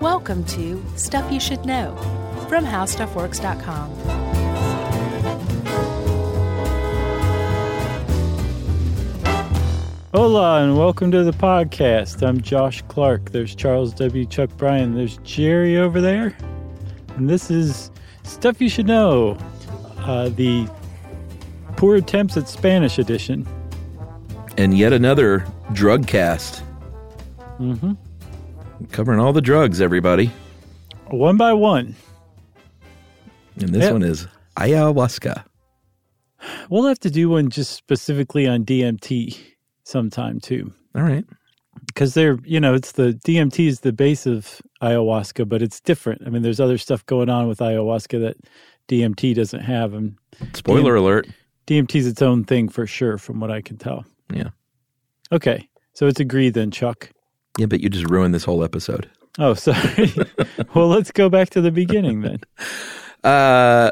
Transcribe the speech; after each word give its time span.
Welcome 0.00 0.44
to 0.46 0.82
Stuff 0.96 1.30
You 1.32 1.40
Should 1.40 1.64
Know 1.64 1.96
from 2.48 2.64
HowStuffWorks.com. 2.64 4.98
Hola 10.14 10.62
and 10.62 10.78
welcome 10.78 11.10
to 11.10 11.22
the 11.22 11.32
podcast. 11.32 12.26
I'm 12.26 12.40
Josh 12.40 12.82
Clark. 12.88 13.30
There's 13.30 13.54
Charles 13.54 13.92
W. 13.94 14.24
Chuck 14.24 14.48
Bryan. 14.56 14.94
There's 14.94 15.18
Jerry 15.18 15.76
over 15.76 16.00
there. 16.00 16.34
And 17.16 17.28
this 17.28 17.50
is 17.50 17.90
Stuff 18.22 18.60
You 18.60 18.68
Should 18.70 18.86
Know, 18.86 19.36
uh, 19.98 20.30
the 20.30 20.66
Poor 21.76 21.96
Attempts 21.96 22.36
at 22.36 22.48
Spanish 22.48 22.98
edition. 22.98 23.46
and 24.56 24.76
yet 24.76 24.92
another 24.92 25.46
drug 25.72 26.06
cast. 26.06 26.62
Covering 28.92 29.20
all 29.20 29.32
the 29.32 29.40
drugs, 29.40 29.80
everybody. 29.80 30.30
One 31.08 31.36
by 31.36 31.52
one. 31.52 31.94
And 33.60 33.70
this 33.70 33.84
Yeah. 33.84 33.92
one 33.92 34.02
is 34.02 34.26
ayahuasca. 34.56 35.44
We'll 36.70 36.84
have 36.86 37.00
to 37.00 37.10
do 37.10 37.28
one 37.28 37.50
just 37.50 37.72
specifically 37.72 38.46
on 38.46 38.64
DMT 38.64 39.36
sometime 39.84 40.38
too. 40.40 40.72
All 40.94 41.02
right. 41.02 41.24
Because 41.86 42.14
they're, 42.14 42.38
you 42.44 42.60
know, 42.60 42.74
it's 42.74 42.92
the 42.92 43.14
DMT 43.24 43.66
is 43.66 43.80
the 43.80 43.92
base 43.92 44.26
of 44.26 44.60
ayahuasca, 44.82 45.48
but 45.48 45.62
it's 45.62 45.80
different. 45.80 46.22
I 46.26 46.30
mean, 46.30 46.42
there's 46.42 46.60
other 46.60 46.78
stuff 46.78 47.04
going 47.06 47.28
on 47.28 47.48
with 47.48 47.58
ayahuasca 47.58 48.20
that 48.20 48.36
DMT 48.88 49.34
doesn't 49.34 49.60
have. 49.60 49.94
And 49.94 50.16
Spoiler 50.54 50.94
alert. 50.94 51.26
DMT's 51.66 52.06
its 52.06 52.22
own 52.22 52.44
thing 52.44 52.68
for 52.68 52.86
sure, 52.86 53.18
from 53.18 53.40
what 53.40 53.50
I 53.50 53.60
can 53.60 53.76
tell. 53.76 54.04
Yeah. 54.32 54.50
Okay. 55.32 55.68
So 55.94 56.06
it's 56.06 56.20
agreed 56.20 56.54
then, 56.54 56.70
Chuck. 56.70 57.10
Yeah, 57.58 57.66
but 57.66 57.80
you 57.80 57.88
just 57.90 58.08
ruined 58.08 58.32
this 58.34 58.44
whole 58.44 58.64
episode. 58.64 59.10
Oh, 59.38 59.52
sorry. 59.54 60.12
well, 60.74 60.88
let's 60.88 61.10
go 61.12 61.28
back 61.28 61.50
to 61.50 61.60
the 61.60 61.70
beginning 61.70 62.22
then. 62.22 62.40
Uh, 63.24 63.90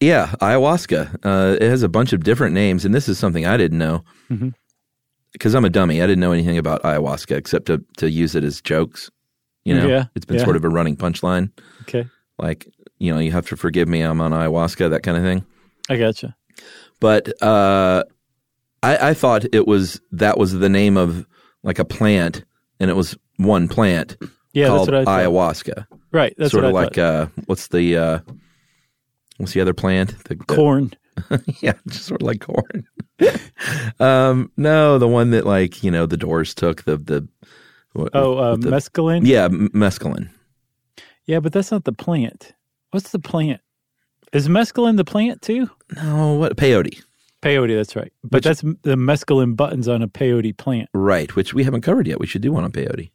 yeah, 0.00 0.28
ayahuasca. 0.40 1.14
Uh, 1.22 1.56
it 1.60 1.68
has 1.68 1.82
a 1.82 1.88
bunch 1.90 2.14
of 2.14 2.24
different 2.24 2.54
names, 2.54 2.86
and 2.86 2.94
this 2.94 3.06
is 3.06 3.18
something 3.18 3.44
I 3.44 3.58
didn't 3.58 3.76
know 3.78 4.02
because 5.32 5.54
I'm 5.54 5.66
a 5.66 5.70
dummy. 5.70 6.00
I 6.02 6.06
didn't 6.06 6.20
know 6.20 6.32
anything 6.32 6.56
about 6.56 6.82
ayahuasca 6.82 7.36
except 7.36 7.66
to 7.66 7.84
to 7.98 8.10
use 8.10 8.34
it 8.34 8.44
as 8.44 8.62
jokes. 8.62 9.10
You 9.66 9.74
know, 9.74 9.86
Yeah, 9.86 10.04
it's 10.14 10.24
been 10.24 10.38
yeah. 10.38 10.44
sort 10.44 10.56
of 10.56 10.64
a 10.64 10.70
running 10.70 10.96
punchline. 10.96 11.50
Okay. 11.82 12.06
Like, 12.38 12.66
you 12.98 13.12
know, 13.12 13.18
you 13.18 13.30
have 13.32 13.46
to 13.48 13.56
forgive 13.58 13.88
me. 13.88 14.00
I'm 14.00 14.22
on 14.22 14.30
ayahuasca, 14.32 14.88
that 14.90 15.02
kind 15.02 15.18
of 15.18 15.22
thing. 15.22 15.44
I 15.90 15.96
gotcha. 15.98 16.34
but 16.98 17.30
uh, 17.42 18.04
I, 18.82 19.10
I 19.10 19.14
thought 19.14 19.44
it 19.52 19.66
was 19.66 20.00
that 20.12 20.38
was 20.38 20.52
the 20.54 20.70
name 20.70 20.96
of 20.96 21.26
like 21.62 21.78
a 21.78 21.84
plant, 21.84 22.42
and 22.80 22.90
it 22.90 22.94
was 22.94 23.16
one 23.36 23.68
plant 23.68 24.16
Yeah, 24.52 24.68
called 24.68 24.88
that's 24.88 24.90
what 24.90 24.94
I 24.94 25.04
thought. 25.04 25.20
ayahuasca. 25.32 25.86
Right. 26.12 26.34
That's 26.38 26.52
sort 26.52 26.64
what 26.64 26.70
of 26.70 26.76
I 26.76 26.80
like 26.84 26.94
thought. 26.94 27.02
uh, 27.04 27.26
what's 27.46 27.68
the 27.68 27.96
uh, 27.96 28.18
what's 29.38 29.52
the 29.52 29.60
other 29.60 29.74
plant? 29.74 30.16
The, 30.24 30.34
the- 30.36 30.44
corn. 30.44 30.92
yeah, 31.60 31.72
just 31.88 32.04
sort 32.04 32.20
of 32.22 32.26
like 32.26 32.40
corn. 32.40 32.86
um, 34.00 34.50
no, 34.56 34.98
the 34.98 35.08
one 35.08 35.30
that 35.30 35.46
like 35.46 35.82
you 35.82 35.90
know 35.90 36.06
the 36.06 36.16
Doors 36.16 36.54
took 36.54 36.84
the 36.84 36.96
the 36.96 37.26
what- 37.92 38.10
Oh, 38.14 38.36
uh, 38.38 38.56
the- 38.56 38.70
mescaline? 38.70 39.26
yeah 39.26 39.44
m- 39.44 39.70
mescaline. 39.74 40.28
Yeah, 41.24 41.40
but 41.40 41.52
that's 41.52 41.70
not 41.72 41.84
the 41.84 41.92
plant. 41.92 42.52
What's 42.92 43.10
the 43.10 43.18
plant? 43.18 43.60
Is 44.32 44.48
mescaline 44.48 44.96
the 44.96 45.04
plant 45.04 45.42
too? 45.42 45.70
No, 45.96 46.34
what 46.34 46.56
peyote? 46.56 47.02
Peyote, 47.46 47.76
that's 47.76 47.94
right. 47.96 48.12
But 48.24 48.42
that's 48.42 48.60
the 48.60 48.96
mescaline 48.96 49.56
buttons 49.56 49.88
on 49.88 50.02
a 50.02 50.08
peyote 50.08 50.56
plant. 50.56 50.88
Right, 50.92 51.34
which 51.36 51.54
we 51.54 51.64
haven't 51.64 51.82
covered 51.82 52.06
yet. 52.06 52.18
We 52.20 52.26
should 52.26 52.42
do 52.42 52.52
one 52.52 52.64
on 52.64 52.72
peyote. 52.72 53.10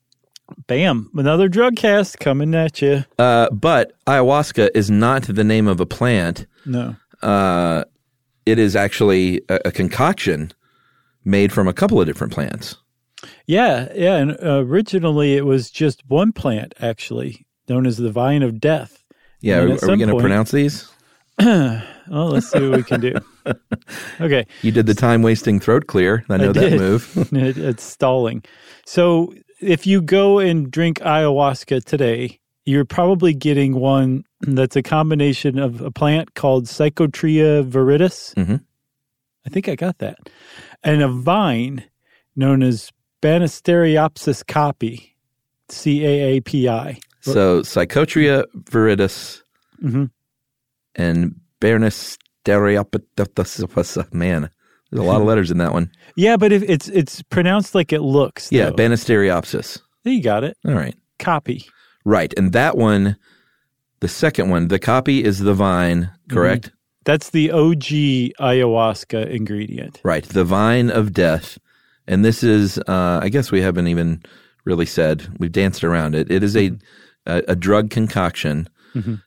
Bam. 0.68 1.10
Another 1.16 1.48
drug 1.48 1.76
cast 1.76 2.20
coming 2.20 2.54
at 2.56 2.82
you. 2.82 3.06
Uh, 3.18 3.50
but 3.52 3.94
ayahuasca 4.06 4.70
is 4.74 4.90
not 4.92 5.24
the 5.24 5.44
name 5.44 5.68
of 5.68 5.80
a 5.80 5.86
plant. 5.86 6.46
No. 6.66 6.96
uh, 7.22 7.84
it 8.46 8.58
is 8.58 8.76
actually 8.76 9.42
a, 9.50 9.60
a 9.66 9.72
concoction 9.72 10.52
made 11.24 11.54
from 11.54 11.68
a 11.68 11.74
couple 11.74 12.02
of 12.02 12.08
different 12.08 12.34
plants. 12.34 12.76
Yeah, 13.46 13.92
yeah. 13.96 14.16
And 14.18 14.36
originally 14.42 15.36
it 15.36 15.46
was 15.46 15.70
just 15.70 16.04
one 16.10 16.32
plant, 16.32 16.74
actually, 16.80 17.46
known 17.70 17.86
as 17.86 17.98
the 17.98 18.12
vine 18.12 18.42
of 18.44 18.60
death. 18.60 19.04
Yeah, 19.42 19.62
And 19.62 19.72
are, 19.72 19.86
are 19.86 19.92
we 19.92 19.98
going 19.98 20.10
to 20.10 20.20
pronounce 20.20 20.52
these? 20.52 20.90
Oh, 22.14 22.26
let's 22.26 22.52
see 22.52 22.60
what 22.68 22.78
we 22.78 22.84
can 22.84 23.00
do. 23.00 23.14
Okay. 24.22 24.46
You 24.62 24.72
did 24.72 24.86
the 24.86 24.94
time 24.94 25.22
wasting 25.22 25.60
throat 25.60 25.88
clear. 25.88 26.24
I 26.30 26.38
know 26.38 26.54
that 26.54 26.70
did. 26.72 26.80
move. 26.80 27.12
it, 27.34 27.58
it's 27.58 27.84
stalling. 27.84 28.44
So 28.86 29.34
if 29.60 29.86
you 29.86 30.02
go 30.02 30.40
and 30.40 30.70
drink 30.72 31.00
ayahuasca 31.00 31.84
today, 31.84 32.40
you're 32.66 32.86
probably 32.86 33.34
getting 33.34 33.76
one 33.76 34.24
that's 34.42 34.76
a 34.76 34.84
combination 34.84 35.58
of 35.60 35.82
a 35.82 35.92
plant 35.92 36.36
called 36.36 36.66
Psychotria 36.66 37.68
viridis. 37.68 38.34
Mhm. 38.36 38.62
I 39.46 39.50
think 39.50 39.68
I 39.68 39.76
got 39.76 39.98
that. 39.98 40.18
And 40.84 41.02
a 41.02 41.08
vine 41.10 41.84
known 42.36 42.62
as 42.64 42.92
Banisteriopsis 43.22 44.44
caapi, 44.46 45.10
C 45.70 46.06
A 46.06 46.38
A 46.38 46.42
P 46.42 46.70
I. 46.70 47.00
so 47.22 47.62
Psychotria 47.62 48.46
viridis 48.64 49.42
Mhm. 49.84 50.12
and 50.96 51.36
Banisteriopsis. 51.60 52.18
Man, 54.12 54.50
there's 54.92 55.04
a 55.04 55.08
lot 55.08 55.22
of 55.22 55.28
letters 55.28 55.52
in 55.52 55.58
that 55.60 55.74
one. 55.74 55.92
Yeah, 56.16 56.38
but 56.38 56.52
if 56.52 56.64
it's 56.64 56.88
it's 56.90 57.22
pronounced 57.24 57.76
like 57.76 57.94
it 57.94 58.02
looks. 58.02 58.52
Yeah, 58.52 58.70
though. 58.70 58.76
Banisteriopsis. 58.76 59.80
you 60.04 60.22
got 60.22 60.44
it. 60.44 60.58
All 60.66 60.74
right. 60.74 60.96
Caapi. 61.20 61.66
Right. 62.04 62.34
And 62.38 62.52
that 62.54 62.78
one, 62.78 63.16
the 64.00 64.08
second 64.08 64.50
one, 64.50 64.68
the 64.70 64.80
caapi 64.80 65.22
is 65.22 65.40
the 65.40 65.54
vine, 65.54 66.10
correct? 66.30 66.72
That's 67.04 67.32
the 67.32 67.52
OG 67.52 68.36
ayahuasca 68.40 69.28
ingredient. 69.30 70.00
Right, 70.04 70.24
the 70.24 70.44
vine 70.44 70.92
of 70.92 71.14
death, 71.14 71.58
and 72.08 72.24
this 72.24 72.44
is, 72.44 72.78
uh, 72.88 73.20
I 73.24 73.30
guess 73.30 73.52
we 73.52 73.60
haven't 73.62 73.88
even 73.88 74.22
really 74.66 74.86
said 74.86 75.28
we've 75.40 75.52
danced 75.52 75.84
around 75.84 76.14
it. 76.14 76.30
It 76.32 76.44
is 76.44 76.56
a 76.56 76.72
a, 77.26 77.44
a 77.50 77.56
drug 77.56 77.90
concoction 77.90 78.68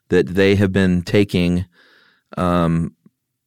that 0.09 0.27
they 0.29 0.55
have 0.57 0.73
been 0.73 1.03
taking 1.03 1.65
um, 2.37 2.95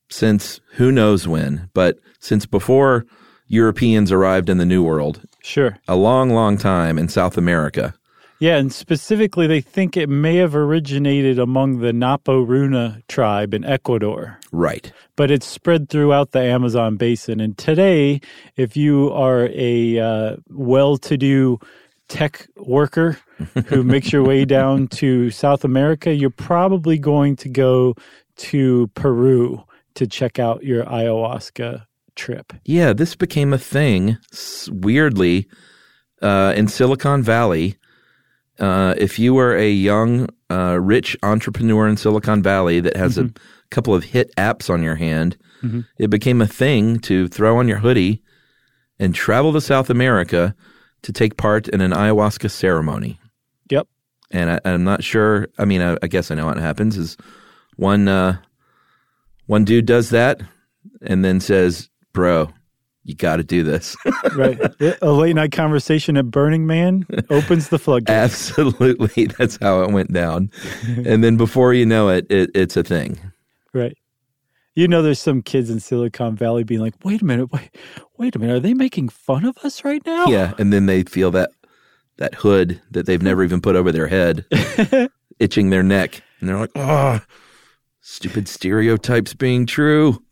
since 0.09 0.59
who 0.73 0.91
knows 0.91 1.27
when, 1.27 1.69
but 1.73 1.99
since 2.19 2.45
before 2.45 3.05
Europeans 3.47 4.11
arrived 4.11 4.49
in 4.49 4.57
the 4.57 4.65
New 4.65 4.83
World, 4.83 5.21
Sure. 5.41 5.77
a 5.87 5.95
long, 5.95 6.29
long 6.31 6.57
time 6.57 6.97
in 6.97 7.07
South 7.07 7.37
America. 7.37 7.93
Yeah, 8.39 8.57
and 8.57 8.71
specifically, 8.71 9.47
they 9.47 9.61
think 9.61 9.97
it 9.97 10.09
may 10.09 10.35
have 10.35 10.55
originated 10.55 11.39
among 11.39 11.79
the 11.79 11.91
Napo-Runa 11.91 13.01
tribe 13.07 13.53
in 13.55 13.63
Ecuador, 13.65 14.37
Right. 14.51 14.91
but 15.15 15.31
it's 15.31 15.47
spread 15.47 15.89
throughout 15.89 16.31
the 16.33 16.41
Amazon 16.41 16.97
basin. 16.97 17.39
And 17.39 17.57
today, 17.57 18.21
if 18.55 18.77
you 18.77 19.11
are 19.11 19.49
a 19.53 19.99
uh, 19.99 20.35
well-to-do 20.49 21.59
tech 22.09 22.47
worker 22.57 23.17
who 23.67 23.83
makes 23.83 24.11
your 24.13 24.23
way 24.23 24.45
down 24.45 24.87
to 24.89 25.31
South 25.31 25.63
America, 25.63 26.13
you're 26.13 26.29
probably 26.29 26.99
going 26.99 27.35
to 27.37 27.49
go 27.49 27.95
to 28.35 28.87
Peru 28.93 29.63
to 29.97 30.07
check 30.07 30.39
out 30.39 30.63
your 30.63 30.83
ayahuasca 30.85 31.85
trip. 32.15 32.53
Yeah, 32.65 32.93
this 32.93 33.15
became 33.15 33.51
a 33.51 33.57
thing 33.57 34.17
weirdly 34.69 35.47
uh, 36.21 36.53
in 36.55 36.67
Silicon 36.67 37.23
Valley. 37.23 37.77
Uh, 38.59 38.93
if 38.97 39.19
you 39.19 39.33
were 39.33 39.55
a 39.55 39.69
young, 39.69 40.29
uh, 40.49 40.79
rich 40.79 41.17
entrepreneur 41.23 41.87
in 41.87 41.97
Silicon 41.97 42.41
Valley 42.41 42.79
that 42.79 42.95
has 42.95 43.17
a 43.17 43.31
couple 43.69 43.93
of 43.93 44.03
hit 44.03 44.33
apps 44.35 44.69
on 44.69 44.81
your 44.81 44.95
hand, 44.95 45.35
it 45.97 46.09
became 46.09 46.41
a 46.41 46.47
thing 46.47 46.99
to 46.99 47.27
throw 47.27 47.57
on 47.57 47.67
your 47.67 47.77
hoodie 47.77 48.21
and 48.99 49.13
travel 49.13 49.51
to 49.53 49.61
South 49.61 49.89
America 49.89 50.55
to 51.01 51.11
take 51.11 51.37
part 51.37 51.67
in 51.67 51.81
an 51.81 51.91
ayahuasca 51.91 52.49
ceremony. 52.49 53.19
Yep. 53.69 53.87
And 54.31 54.51
I, 54.51 54.59
I'm 54.65 54.83
not 54.83 55.03
sure. 55.03 55.47
I 55.57 55.65
mean, 55.65 55.81
I, 55.81 55.97
I 56.03 56.07
guess 56.07 56.31
I 56.31 56.35
know 56.35 56.45
what 56.45 56.57
happens 56.57 56.97
is 56.97 57.17
one 57.75 58.07
uh, 58.07 58.37
one 59.47 59.65
dude 59.65 59.85
does 59.85 60.11
that 60.11 60.41
and 61.01 61.25
then 61.25 61.39
says, 61.39 61.89
"Bro, 62.13 62.51
you 63.03 63.15
got 63.15 63.37
to 63.37 63.43
do 63.43 63.63
this." 63.63 63.95
Right. 64.35 64.59
a 65.01 65.11
late 65.11 65.35
night 65.35 65.51
conversation 65.51 66.15
at 66.17 66.29
Burning 66.29 66.67
Man 66.67 67.07
opens 67.31 67.69
the 67.69 67.79
floodgates. 67.79 68.11
Absolutely, 68.11 69.25
that's 69.37 69.57
how 69.59 69.81
it 69.81 69.91
went 69.91 70.13
down. 70.13 70.51
and 70.87 71.23
then 71.23 71.37
before 71.37 71.73
you 71.73 71.85
know 71.85 72.09
it, 72.09 72.27
it 72.29 72.51
it's 72.53 72.77
a 72.77 72.83
thing. 72.83 73.19
Right. 73.73 73.97
You 74.75 74.87
know, 74.87 75.01
there's 75.01 75.19
some 75.19 75.41
kids 75.41 75.71
in 75.71 75.79
Silicon 75.79 76.35
Valley 76.35 76.63
being 76.63 76.81
like, 76.81 76.93
wait 77.03 77.23
a 77.23 77.25
minute, 77.25 77.51
wait, 77.51 77.75
wait 78.19 78.35
a 78.35 78.39
minute, 78.39 78.57
are 78.57 78.59
they 78.59 78.75
making 78.75 79.09
fun 79.09 79.43
of 79.43 79.57
us 79.63 79.83
right 79.83 80.05
now? 80.05 80.27
Yeah, 80.27 80.53
and 80.59 80.71
then 80.71 80.85
they 80.85 81.01
feel 81.01 81.31
that 81.31 81.49
that 82.17 82.35
hood 82.35 82.79
that 82.91 83.07
they've 83.07 83.21
never 83.21 83.43
even 83.43 83.59
put 83.59 83.75
over 83.75 83.91
their 83.91 84.07
head, 84.07 84.45
itching 85.39 85.71
their 85.71 85.81
neck, 85.83 86.21
and 86.39 86.49
they're 86.49 86.59
like, 86.59 86.71
"Oh, 86.75 87.19
stupid 88.07 88.47
stereotypes 88.47 89.33
being 89.33 89.65
true." 89.65 90.23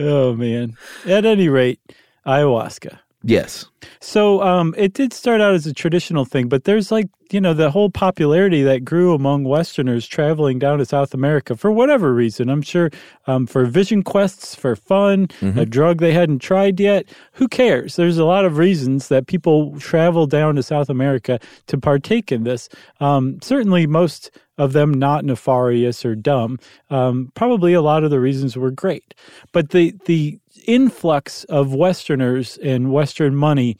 Oh, 0.00 0.32
man. 0.34 0.76
At 1.06 1.24
any 1.24 1.48
rate, 1.48 1.80
ayahuasca. 2.24 2.98
Yes. 3.24 3.66
So 4.00 4.42
um, 4.42 4.74
it 4.78 4.92
did 4.92 5.12
start 5.12 5.40
out 5.40 5.54
as 5.54 5.66
a 5.66 5.72
traditional 5.72 6.24
thing, 6.24 6.48
but 6.48 6.64
there's 6.64 6.92
like 6.92 7.08
you 7.30 7.40
know 7.40 7.52
the 7.52 7.70
whole 7.70 7.90
popularity 7.90 8.62
that 8.62 8.84
grew 8.84 9.12
among 9.12 9.44
Westerners 9.44 10.06
traveling 10.06 10.58
down 10.58 10.78
to 10.78 10.84
South 10.84 11.12
America 11.14 11.56
for 11.56 11.72
whatever 11.72 12.14
reason. 12.14 12.48
I'm 12.48 12.62
sure 12.62 12.90
um, 13.26 13.46
for 13.46 13.66
vision 13.66 14.02
quests, 14.02 14.54
for 14.54 14.76
fun, 14.76 15.28
a 15.56 15.66
drug 15.66 15.98
they 15.98 16.12
hadn't 16.12 16.38
tried 16.38 16.78
yet. 16.78 17.06
Who 17.32 17.48
cares? 17.48 17.96
There's 17.96 18.18
a 18.18 18.24
lot 18.24 18.44
of 18.44 18.56
reasons 18.56 19.08
that 19.08 19.26
people 19.26 19.78
travel 19.80 20.26
down 20.26 20.54
to 20.54 20.62
South 20.62 20.88
America 20.88 21.40
to 21.66 21.76
partake 21.76 22.30
in 22.30 22.44
this. 22.44 22.68
Um, 23.00 23.40
certainly, 23.42 23.86
most 23.86 24.30
of 24.58 24.72
them 24.72 24.92
not 24.92 25.24
nefarious 25.24 26.04
or 26.04 26.14
dumb. 26.14 26.58
Um, 26.90 27.30
probably 27.34 27.72
a 27.74 27.82
lot 27.82 28.04
of 28.04 28.10
the 28.10 28.20
reasons 28.20 28.56
were 28.56 28.70
great, 28.70 29.14
but 29.52 29.70
the 29.70 29.94
the 30.06 30.38
influx 30.66 31.44
of 31.44 31.74
Westerners 31.74 32.58
and 32.58 32.92
Western 32.92 33.34
money 33.34 33.76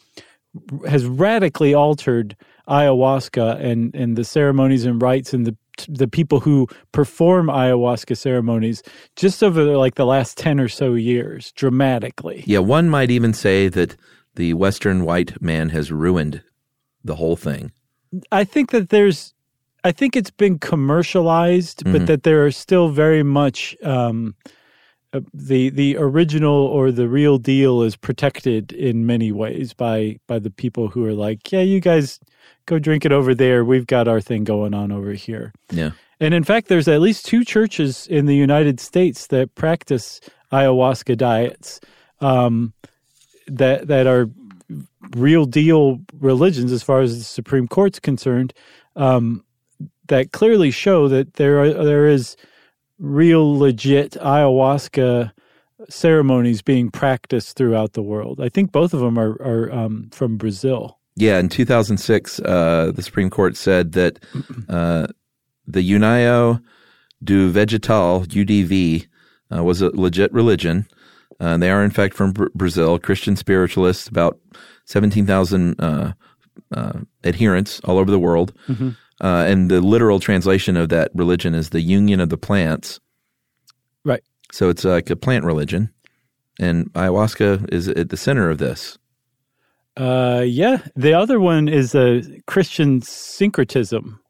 has 0.88 1.06
radically 1.06 1.74
altered 1.74 2.36
ayahuasca 2.68 3.62
and 3.62 3.94
and 3.94 4.16
the 4.16 4.24
ceremonies 4.24 4.84
and 4.84 5.00
rites 5.00 5.32
and 5.32 5.46
the 5.46 5.56
the 5.88 6.08
people 6.08 6.40
who 6.40 6.66
perform 6.92 7.46
ayahuasca 7.46 8.16
ceremonies 8.16 8.82
just 9.14 9.42
over 9.42 9.76
like 9.76 9.94
the 9.94 10.06
last 10.06 10.36
10 10.36 10.58
or 10.58 10.68
so 10.68 10.94
years 10.94 11.52
dramatically. 11.52 12.42
Yeah, 12.46 12.58
one 12.58 12.88
might 12.88 13.10
even 13.10 13.32
say 13.32 13.68
that 13.68 13.96
the 14.34 14.54
Western 14.54 15.04
white 15.04 15.40
man 15.40 15.68
has 15.68 15.92
ruined 15.92 16.42
the 17.04 17.14
whole 17.14 17.36
thing. 17.36 17.70
I 18.32 18.44
think 18.44 18.70
that 18.70 18.88
there's 18.88 19.34
I 19.84 19.92
think 19.92 20.16
it's 20.16 20.30
been 20.30 20.58
commercialized, 20.58 21.84
but 21.84 22.06
that 22.06 22.24
there 22.24 22.44
are 22.44 22.50
still 22.50 22.88
very 22.88 23.22
much 23.22 23.76
um, 23.84 24.34
uh, 25.12 25.20
the 25.32 25.70
the 25.70 25.96
original 25.96 26.52
or 26.66 26.92
the 26.92 27.08
real 27.08 27.38
deal 27.38 27.82
is 27.82 27.96
protected 27.96 28.72
in 28.72 29.06
many 29.06 29.32
ways 29.32 29.72
by 29.72 30.18
by 30.26 30.38
the 30.38 30.50
people 30.50 30.88
who 30.88 31.04
are 31.04 31.14
like, 31.14 31.50
yeah, 31.50 31.62
you 31.62 31.80
guys 31.80 32.20
go 32.66 32.78
drink 32.78 33.04
it 33.04 33.12
over 33.12 33.34
there. 33.34 33.64
We've 33.64 33.86
got 33.86 34.06
our 34.06 34.20
thing 34.20 34.44
going 34.44 34.74
on 34.74 34.92
over 34.92 35.12
here. 35.12 35.52
Yeah. 35.70 35.92
And 36.20 36.34
in 36.34 36.44
fact, 36.44 36.68
there's 36.68 36.88
at 36.88 37.00
least 37.00 37.24
two 37.24 37.44
churches 37.44 38.06
in 38.08 38.26
the 38.26 38.34
United 38.34 38.80
States 38.80 39.28
that 39.28 39.54
practice 39.54 40.20
ayahuasca 40.52 41.16
diets 41.16 41.80
um, 42.20 42.72
that 43.46 43.88
that 43.88 44.06
are 44.06 44.28
real 45.16 45.46
deal 45.46 46.00
religions 46.20 46.70
as 46.70 46.82
far 46.82 47.00
as 47.00 47.16
the 47.16 47.24
Supreme 47.24 47.66
Court's 47.68 47.98
concerned. 47.98 48.52
Um, 48.94 49.44
that 50.08 50.32
clearly 50.32 50.70
show 50.70 51.08
that 51.08 51.34
there 51.34 51.62
are 51.62 51.72
there 51.84 52.06
is 52.06 52.36
real 52.98 53.58
legit 53.58 54.12
ayahuasca 54.12 55.32
ceremonies 55.88 56.62
being 56.62 56.90
practiced 56.90 57.56
throughout 57.56 57.92
the 57.92 58.02
world. 58.02 58.40
I 58.40 58.48
think 58.48 58.72
both 58.72 58.92
of 58.94 59.00
them 59.00 59.18
are 59.18 59.40
are 59.40 59.72
um, 59.72 60.08
from 60.12 60.36
Brazil. 60.36 60.98
Yeah, 61.16 61.40
in 61.40 61.48
2006, 61.48 62.38
uh, 62.40 62.92
the 62.94 63.02
Supreme 63.02 63.28
Court 63.28 63.56
said 63.56 63.92
that 63.92 64.20
uh, 64.68 65.08
the 65.66 65.88
União 65.88 66.62
do 67.22 67.50
Vegetal, 67.50 68.20
UDV, 68.22 69.06
uh, 69.54 69.64
was 69.64 69.82
a 69.82 69.88
legit 69.90 70.32
religion. 70.32 70.86
Uh, 71.40 71.56
they 71.56 71.70
are, 71.70 71.84
in 71.84 71.90
fact, 71.90 72.14
from 72.14 72.32
Br- 72.32 72.46
Brazil, 72.54 72.98
Christian 72.98 73.36
spiritualists, 73.36 74.08
about 74.08 74.38
17,000 74.84 75.80
uh, 75.80 76.12
uh, 76.72 77.00
adherents 77.24 77.80
all 77.80 77.98
over 77.98 78.10
the 78.10 78.18
world. 78.18 78.52
Uh, 79.20 79.44
and 79.48 79.70
the 79.70 79.80
literal 79.80 80.20
translation 80.20 80.76
of 80.76 80.88
that 80.90 81.10
religion 81.14 81.54
is 81.54 81.70
the 81.70 81.80
union 81.80 82.20
of 82.20 82.28
the 82.28 82.38
plants. 82.38 83.00
Right. 84.04 84.22
So 84.52 84.68
it's 84.68 84.84
like 84.84 85.10
a 85.10 85.16
plant 85.16 85.44
religion. 85.44 85.90
And 86.60 86.92
ayahuasca 86.94 87.72
is 87.72 87.88
at 87.88 88.10
the 88.10 88.16
center 88.16 88.50
of 88.50 88.58
this. 88.58 88.98
Uh, 89.96 90.44
yeah. 90.46 90.78
The 90.94 91.14
other 91.14 91.40
one 91.40 91.68
is 91.68 91.94
a 91.94 92.22
Christian 92.46 93.02
syncretism, 93.02 94.20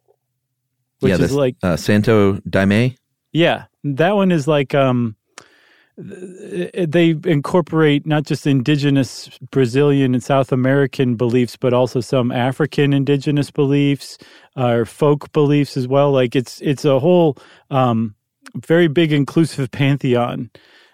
which 1.01 1.19
yeah, 1.19 1.25
is 1.25 1.33
like 1.33 1.57
uh, 1.63 1.77
Santo 1.77 2.35
Daime. 2.49 2.97
Yeah, 3.33 3.67
that 3.85 4.17
one 4.17 4.33
is 4.33 4.49
like 4.49 4.75
um, 4.75 5.17
they 5.99 7.17
incorporate 7.25 8.07
not 8.07 8.23
just 8.23 8.47
indigenous 8.47 9.29
Brazilian 9.51 10.15
and 10.15 10.23
South 10.23 10.53
American 10.53 11.17
beliefs, 11.17 11.57
but 11.57 11.73
also 11.73 12.01
some 12.01 12.31
African 12.31 12.93
indigenous 12.93 13.51
beliefs 13.51 14.17
uh, 14.57 14.69
or 14.69 14.85
folk 14.85 15.33
beliefs 15.33 15.77
as 15.77 15.89
well. 15.89 16.13
Like 16.13 16.37
it's 16.37 16.61
it's 16.61 16.85
a 16.85 17.01
whole 17.01 17.37
um, 17.71 18.15
very 18.57 18.87
big 18.87 19.13
inclusive 19.13 19.71
pantheon 19.73 20.51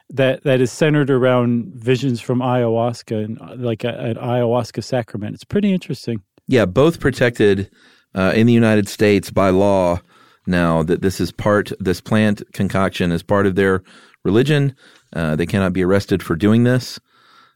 that 0.08 0.42
that 0.44 0.60
is 0.60 0.72
centered 0.72 1.10
around 1.10 1.72
visions 1.74 2.20
from 2.20 2.38
ayahuasca 2.38 3.24
and 3.24 3.40
uh, 3.42 3.56
like 3.56 3.84
a, 3.84 3.88
an 3.88 4.16
ayahuasca 4.16 4.82
sacrament. 4.82 5.34
It's 5.34 5.44
pretty 5.44 5.72
interesting. 5.72 6.22
Yeah, 6.46 6.64
both 6.64 6.98
protected 6.98 7.70
uh, 8.14 8.32
in 8.34 8.46
the 8.46 8.52
United 8.52 8.88
States 8.88 9.30
by 9.30 9.50
law 9.50 10.00
now 10.46 10.82
that 10.82 11.02
this 11.02 11.20
is 11.20 11.32
part, 11.32 11.72
this 11.80 12.00
plant 12.00 12.42
concoction 12.52 13.12
is 13.12 13.22
part 13.22 13.46
of 13.46 13.54
their 13.54 13.82
religion. 14.24 14.74
Uh, 15.12 15.36
they 15.36 15.46
cannot 15.46 15.72
be 15.72 15.84
arrested 15.84 16.22
for 16.22 16.34
doing 16.36 16.64
this 16.64 16.98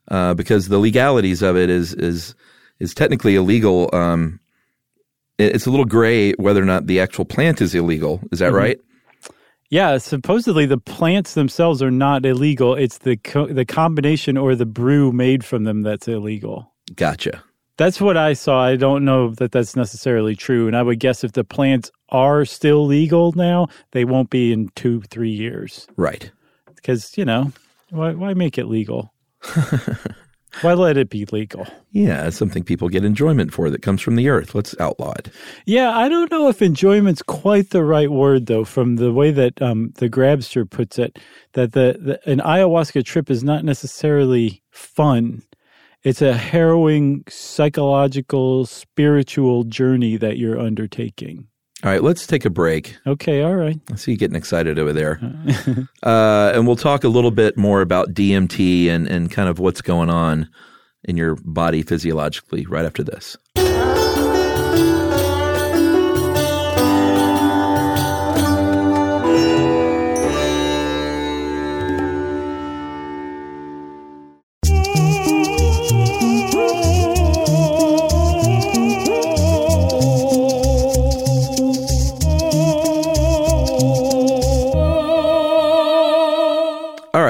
uh, 0.08 0.34
because 0.34 0.68
the 0.68 0.78
legalities 0.78 1.42
of 1.42 1.56
it 1.56 1.70
is 1.70 1.94
is 1.94 2.34
is 2.78 2.94
technically 2.94 3.34
illegal. 3.34 3.90
Um, 3.92 4.38
it- 5.38 5.54
it's 5.56 5.66
a 5.66 5.70
little 5.70 5.84
gray 5.86 6.32
whether 6.34 6.62
or 6.62 6.66
not 6.66 6.86
the 6.86 7.00
actual 7.00 7.24
plant 7.24 7.60
is 7.60 7.74
illegal. 7.74 8.20
Is 8.30 8.38
that 8.38 8.52
right? 8.52 8.78
Yeah, 9.70 9.98
supposedly 9.98 10.64
the 10.64 10.78
plants 10.78 11.34
themselves 11.34 11.82
are 11.82 11.90
not 11.90 12.24
illegal. 12.24 12.74
It's 12.74 12.98
the 12.98 13.16
co- 13.18 13.48
the 13.52 13.66
combination 13.66 14.36
or 14.38 14.54
the 14.54 14.64
brew 14.64 15.12
made 15.12 15.44
from 15.44 15.64
them 15.64 15.82
that's 15.82 16.08
illegal. 16.08 16.72
Gotcha. 16.96 17.42
That's 17.76 18.00
what 18.00 18.16
I 18.16 18.32
saw. 18.32 18.64
I 18.64 18.76
don't 18.76 19.04
know 19.04 19.34
that 19.34 19.52
that's 19.52 19.76
necessarily 19.76 20.34
true, 20.34 20.66
and 20.68 20.76
I 20.76 20.82
would 20.82 20.98
guess 21.00 21.22
if 21.22 21.32
the 21.32 21.44
plants 21.44 21.90
are 22.08 22.44
still 22.46 22.86
legal 22.86 23.32
now, 23.32 23.68
they 23.92 24.04
won't 24.04 24.30
be 24.30 24.52
in 24.52 24.70
two, 24.74 25.02
three 25.10 25.30
years. 25.30 25.86
Right. 25.96 26.32
Because 26.80 27.16
you 27.16 27.24
know, 27.24 27.52
why 27.90 28.12
why 28.12 28.34
make 28.34 28.58
it 28.58 28.66
legal? 28.66 29.12
why 30.62 30.74
let 30.74 30.96
it 30.96 31.10
be 31.10 31.24
legal? 31.26 31.66
Yeah, 31.92 32.26
it's 32.26 32.36
something 32.36 32.64
people 32.64 32.88
get 32.88 33.04
enjoyment 33.04 33.52
for 33.52 33.70
that 33.70 33.82
comes 33.82 34.00
from 34.00 34.16
the 34.16 34.28
earth. 34.28 34.54
Let's 34.54 34.78
outlaw 34.80 35.12
it. 35.18 35.30
Yeah, 35.66 35.96
I 35.96 36.08
don't 36.08 36.30
know 36.30 36.48
if 36.48 36.62
enjoyment's 36.62 37.22
quite 37.22 37.70
the 37.70 37.84
right 37.84 38.10
word 38.10 38.46
though. 38.46 38.64
From 38.64 38.96
the 38.96 39.12
way 39.12 39.30
that 39.30 39.60
um, 39.62 39.92
the 39.96 40.08
Grabster 40.08 40.68
puts 40.68 40.98
it, 40.98 41.18
that 41.52 41.72
the, 41.72 41.98
the 42.00 42.30
an 42.30 42.40
ayahuasca 42.40 43.04
trip 43.04 43.30
is 43.30 43.44
not 43.44 43.64
necessarily 43.64 44.62
fun. 44.70 45.42
It's 46.04 46.22
a 46.22 46.34
harrowing 46.36 47.24
psychological, 47.28 48.66
spiritual 48.66 49.64
journey 49.64 50.16
that 50.16 50.38
you're 50.38 50.58
undertaking. 50.58 51.48
All 51.84 51.90
right, 51.90 52.02
let's 52.02 52.26
take 52.26 52.44
a 52.44 52.50
break. 52.50 52.96
Okay, 53.06 53.42
all 53.42 53.54
right. 53.54 53.78
I 53.92 53.94
see 53.94 54.10
you 54.12 54.16
getting 54.16 54.36
excited 54.36 54.80
over 54.80 54.92
there. 54.92 55.20
uh, 56.02 56.52
and 56.52 56.66
we'll 56.66 56.74
talk 56.74 57.04
a 57.04 57.08
little 57.08 57.30
bit 57.30 57.56
more 57.56 57.82
about 57.82 58.14
DMT 58.14 58.88
and, 58.88 59.06
and 59.06 59.30
kind 59.30 59.48
of 59.48 59.60
what's 59.60 59.80
going 59.80 60.10
on 60.10 60.48
in 61.04 61.16
your 61.16 61.36
body 61.36 61.82
physiologically 61.82 62.66
right 62.66 62.84
after 62.84 63.04
this. 63.04 63.36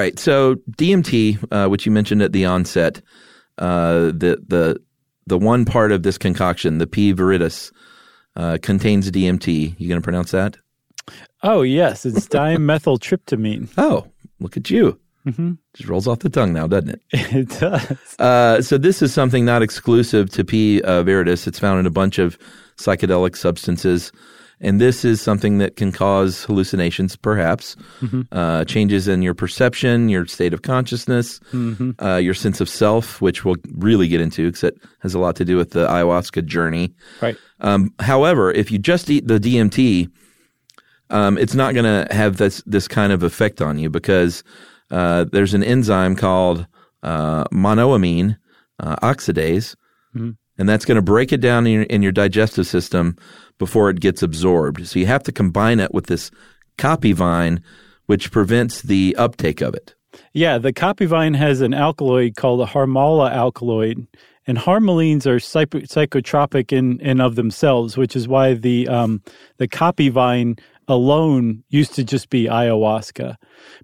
Right, 0.09 0.19
so 0.19 0.55
DMT, 0.77 1.45
uh, 1.51 1.69
which 1.69 1.85
you 1.85 1.91
mentioned 1.91 2.21
at 2.21 2.33
the 2.33 2.45
onset, 2.45 3.01
uh, 3.57 4.05
the 4.05 4.43
the 4.47 4.81
the 5.27 5.37
one 5.37 5.65
part 5.65 5.91
of 5.91 6.03
this 6.03 6.17
concoction, 6.17 6.79
the 6.79 6.87
P. 6.87 7.13
viridis, 7.13 7.71
uh, 8.35 8.57
contains 8.61 9.11
DMT. 9.11 9.75
You 9.77 9.87
going 9.87 10.01
to 10.01 10.03
pronounce 10.03 10.31
that? 10.31 10.57
Oh 11.43 11.61
yes, 11.61 12.05
it's 12.05 12.27
dimethyltryptamine. 12.29 13.69
Oh, 13.77 14.07
look 14.39 14.57
at 14.57 14.69
you! 14.69 14.99
Just 15.73 15.89
rolls 15.89 16.07
off 16.07 16.19
the 16.19 16.29
tongue 16.29 16.53
now, 16.53 16.65
doesn't 16.65 16.89
it? 16.89 17.01
it 17.11 17.49
does. 17.59 18.19
Uh, 18.19 18.61
so 18.61 18.77
this 18.77 19.01
is 19.01 19.13
something 19.13 19.45
not 19.45 19.61
exclusive 19.61 20.29
to 20.31 20.43
P. 20.43 20.81
Uh, 20.81 21.03
viridis. 21.03 21.47
It's 21.47 21.59
found 21.59 21.79
in 21.79 21.85
a 21.85 21.91
bunch 21.91 22.17
of 22.17 22.37
psychedelic 22.77 23.35
substances, 23.35 24.11
and 24.61 24.81
this 24.81 25.05
is 25.05 25.21
something 25.21 25.57
that 25.59 25.75
can 25.75 25.91
cause 25.91 26.43
hallucinations, 26.43 27.15
perhaps 27.15 27.75
uh, 28.31 28.65
changes 28.65 29.07
in 29.07 29.21
your 29.21 29.33
perception, 29.33 30.09
your 30.09 30.25
state 30.25 30.53
of 30.53 30.61
consciousness, 30.61 31.39
uh, 32.01 32.15
your 32.17 32.33
sense 32.33 32.59
of 32.59 32.67
self, 32.67 33.21
which 33.21 33.45
we'll 33.45 33.55
really 33.75 34.07
get 34.07 34.19
into 34.21 34.47
because 34.47 34.63
it 34.63 34.77
has 34.99 35.13
a 35.13 35.19
lot 35.19 35.35
to 35.37 35.45
do 35.45 35.55
with 35.57 35.71
the 35.71 35.87
ayahuasca 35.87 36.45
journey. 36.45 36.93
Right. 37.21 37.37
Um, 37.61 37.93
however, 37.99 38.51
if 38.51 38.71
you 38.71 38.79
just 38.79 39.09
eat 39.09 39.27
the 39.27 39.39
DMT, 39.39 40.11
um, 41.09 41.37
it's 41.37 41.55
not 41.55 41.73
going 41.73 41.85
to 41.85 42.13
have 42.13 42.37
this 42.37 42.61
this 42.65 42.87
kind 42.87 43.11
of 43.11 43.23
effect 43.23 43.61
on 43.61 43.79
you 43.79 43.89
because 43.89 44.43
uh, 44.91 45.25
there's 45.31 45.53
an 45.53 45.63
enzyme 45.63 46.15
called 46.15 46.67
uh, 47.03 47.45
monoamine 47.45 48.37
uh, 48.79 48.95
oxidase, 48.97 49.75
and 50.59 50.67
that's 50.67 50.85
going 50.85 50.97
to 50.97 51.01
break 51.01 51.31
it 51.31 51.41
down 51.41 51.65
in 51.65 51.73
your, 51.73 51.83
in 51.83 52.03
your 52.03 52.11
digestive 52.11 52.67
system 52.67 53.15
before 53.57 53.89
it 53.89 54.01
gets 54.01 54.21
absorbed. 54.21 54.85
So 54.85 54.99
you 54.99 55.07
have 55.07 55.23
to 55.23 55.31
combine 55.31 55.79
it 55.79 55.93
with 55.93 56.07
this 56.07 56.29
caapi 56.77 57.13
vine, 57.13 57.63
which 58.05 58.31
prevents 58.31 58.81
the 58.81 59.15
uptake 59.17 59.61
of 59.61 59.73
it. 59.73 59.95
Yeah, 60.33 60.57
the 60.57 60.73
caapi 60.73 61.07
vine 61.07 61.33
has 61.33 61.61
an 61.61 61.73
alkaloid 61.73 62.35
called 62.35 62.61
a 62.61 62.65
harmala 62.65 63.31
alkaloid, 63.31 64.05
and 64.45 64.57
harmalines 64.57 65.25
are 65.25 65.39
psych- 65.39 65.69
psychotropic 65.69 66.73
in 66.73 66.99
and 67.01 67.21
of 67.21 67.35
themselves, 67.35 67.95
which 67.95 68.15
is 68.15 68.27
why 68.27 68.53
the 68.53 68.87
um, 68.87 69.21
the 69.57 69.67
caapi 69.67 70.11
vine 70.11 70.57
alone 70.87 71.63
used 71.69 71.93
to 71.93 72.03
just 72.03 72.29
be 72.29 72.45
ayahuasca. 72.45 73.35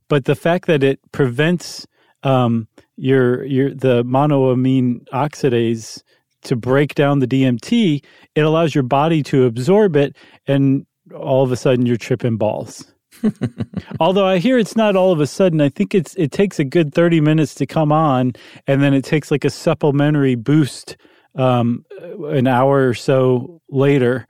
But 0.10 0.26
the 0.26 0.36
fact 0.36 0.66
that 0.66 0.84
it 0.84 1.00
prevents 1.12 1.86
um, 2.24 2.68
your 2.98 3.44
your 3.46 3.74
the 3.74 4.04
monoamine 4.04 5.08
oxidase 5.14 6.02
to 6.46 6.56
break 6.56 6.96
down 6.96 7.20
the 7.20 7.28
DMT, 7.28 8.04
it 8.36 8.42
allows 8.42 8.74
your 8.74 8.84
body 8.84 9.22
to 9.24 9.46
absorb 9.46 9.96
it, 9.96 10.16
and 10.48 10.86
all 11.14 11.44
of 11.44 11.52
a 11.52 11.56
sudden 11.56 11.86
you're 11.86 11.98
tripping 11.98 12.38
balls. 12.38 12.92
Although 14.00 14.26
I 14.26 14.40
hear 14.40 14.58
it's 14.58 14.76
not 14.76 14.96
all 14.96 15.12
of 15.12 15.20
a 15.20 15.28
sudden. 15.28 15.62
I 15.62 15.70
think 15.70 15.96
it's 15.96 16.16
it 16.16 16.32
takes 16.32 16.60
a 16.60 16.64
good 16.64 16.94
thirty 16.94 17.22
minutes 17.22 17.56
to 17.56 17.66
come 17.66 17.92
on, 17.92 18.34
and 18.68 18.82
then 18.82 18.94
it 18.94 19.04
takes 19.04 19.32
like 19.32 19.46
a 19.46 19.50
supplementary 19.50 20.36
boost 20.36 20.98
um, 21.36 21.86
an 22.30 22.48
hour 22.48 22.88
or 22.88 22.94
so 22.94 23.62
later 23.70 24.28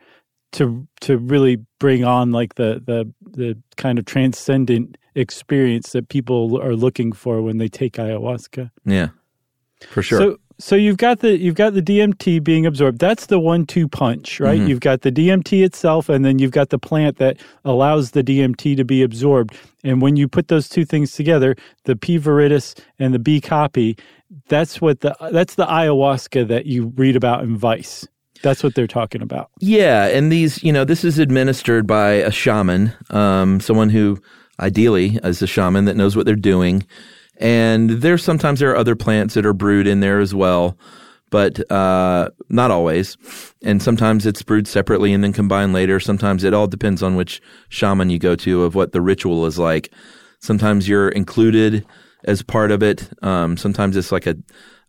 to 0.53 0.87
to 1.01 1.17
really 1.17 1.57
bring 1.79 2.03
on 2.03 2.31
like 2.31 2.55
the 2.55 2.81
the 2.85 3.11
the 3.31 3.57
kind 3.77 3.99
of 3.99 4.05
transcendent 4.05 4.97
experience 5.15 5.91
that 5.91 6.09
people 6.09 6.61
are 6.61 6.75
looking 6.75 7.11
for 7.11 7.41
when 7.41 7.57
they 7.57 7.67
take 7.67 7.93
ayahuasca. 7.93 8.69
Yeah, 8.85 9.09
for 9.89 10.03
sure. 10.03 10.19
So 10.19 10.37
so 10.57 10.75
you've 10.75 10.97
got 10.97 11.19
the 11.19 11.37
you've 11.37 11.55
got 11.55 11.73
the 11.73 11.81
DMT 11.81 12.43
being 12.43 12.65
absorbed. 12.65 12.99
That's 12.99 13.25
the 13.25 13.39
one-two 13.39 13.87
punch, 13.87 14.39
right? 14.39 14.59
Mm-hmm. 14.59 14.67
You've 14.67 14.79
got 14.79 15.01
the 15.01 15.11
DMT 15.11 15.63
itself, 15.63 16.07
and 16.09 16.23
then 16.23 16.39
you've 16.39 16.51
got 16.51 16.69
the 16.69 16.79
plant 16.79 17.17
that 17.17 17.37
allows 17.65 18.11
the 18.11 18.23
DMT 18.23 18.77
to 18.77 18.85
be 18.85 19.03
absorbed. 19.03 19.55
And 19.83 20.01
when 20.01 20.15
you 20.15 20.27
put 20.27 20.47
those 20.47 20.69
two 20.69 20.85
things 20.85 21.11
together, 21.11 21.55
the 21.83 21.95
P. 21.95 22.17
viridis 22.17 22.79
and 22.99 23.13
the 23.13 23.19
B. 23.19 23.41
caapi, 23.41 23.99
that's 24.47 24.79
what 24.79 25.01
the 25.01 25.15
that's 25.31 25.55
the 25.55 25.65
ayahuasca 25.65 26.47
that 26.47 26.65
you 26.65 26.93
read 26.95 27.15
about 27.15 27.43
in 27.43 27.57
Vice. 27.57 28.07
That's 28.41 28.63
what 28.63 28.75
they're 28.75 28.87
talking 28.87 29.21
about. 29.21 29.49
Yeah, 29.59 30.05
and 30.07 30.31
these, 30.31 30.63
you 30.63 30.71
know, 30.71 30.85
this 30.85 31.03
is 31.03 31.19
administered 31.19 31.87
by 31.87 32.11
a 32.11 32.31
shaman, 32.31 32.93
um, 33.09 33.59
someone 33.59 33.89
who 33.89 34.19
ideally 34.59 35.19
is 35.23 35.41
a 35.41 35.47
shaman 35.47 35.85
that 35.85 35.95
knows 35.95 36.15
what 36.15 36.25
they're 36.25 36.35
doing. 36.35 36.85
And 37.37 37.89
there's 37.89 38.23
sometimes 38.23 38.59
there 38.59 38.71
are 38.71 38.77
other 38.77 38.95
plants 38.95 39.33
that 39.33 39.45
are 39.45 39.53
brewed 39.53 39.87
in 39.87 39.99
there 39.99 40.19
as 40.19 40.33
well, 40.33 40.77
but 41.31 41.69
uh, 41.71 42.29
not 42.49 42.71
always. 42.71 43.17
And 43.63 43.81
sometimes 43.81 44.25
it's 44.25 44.41
brewed 44.41 44.67
separately 44.67 45.13
and 45.13 45.23
then 45.23 45.33
combined 45.33 45.73
later. 45.73 45.99
Sometimes 45.99 46.43
it 46.43 46.53
all 46.53 46.67
depends 46.67 47.03
on 47.03 47.15
which 47.15 47.41
shaman 47.69 48.09
you 48.09 48.19
go 48.19 48.35
to 48.37 48.63
of 48.63 48.75
what 48.75 48.93
the 48.93 49.01
ritual 49.01 49.45
is 49.45 49.59
like. 49.59 49.91
Sometimes 50.39 50.87
you're 50.87 51.09
included 51.09 51.85
as 52.23 52.41
part 52.41 52.71
of 52.71 52.81
it. 52.81 53.09
Um, 53.23 53.57
sometimes 53.57 53.97
it's 53.97 54.11
like 54.11 54.27
a, 54.27 54.35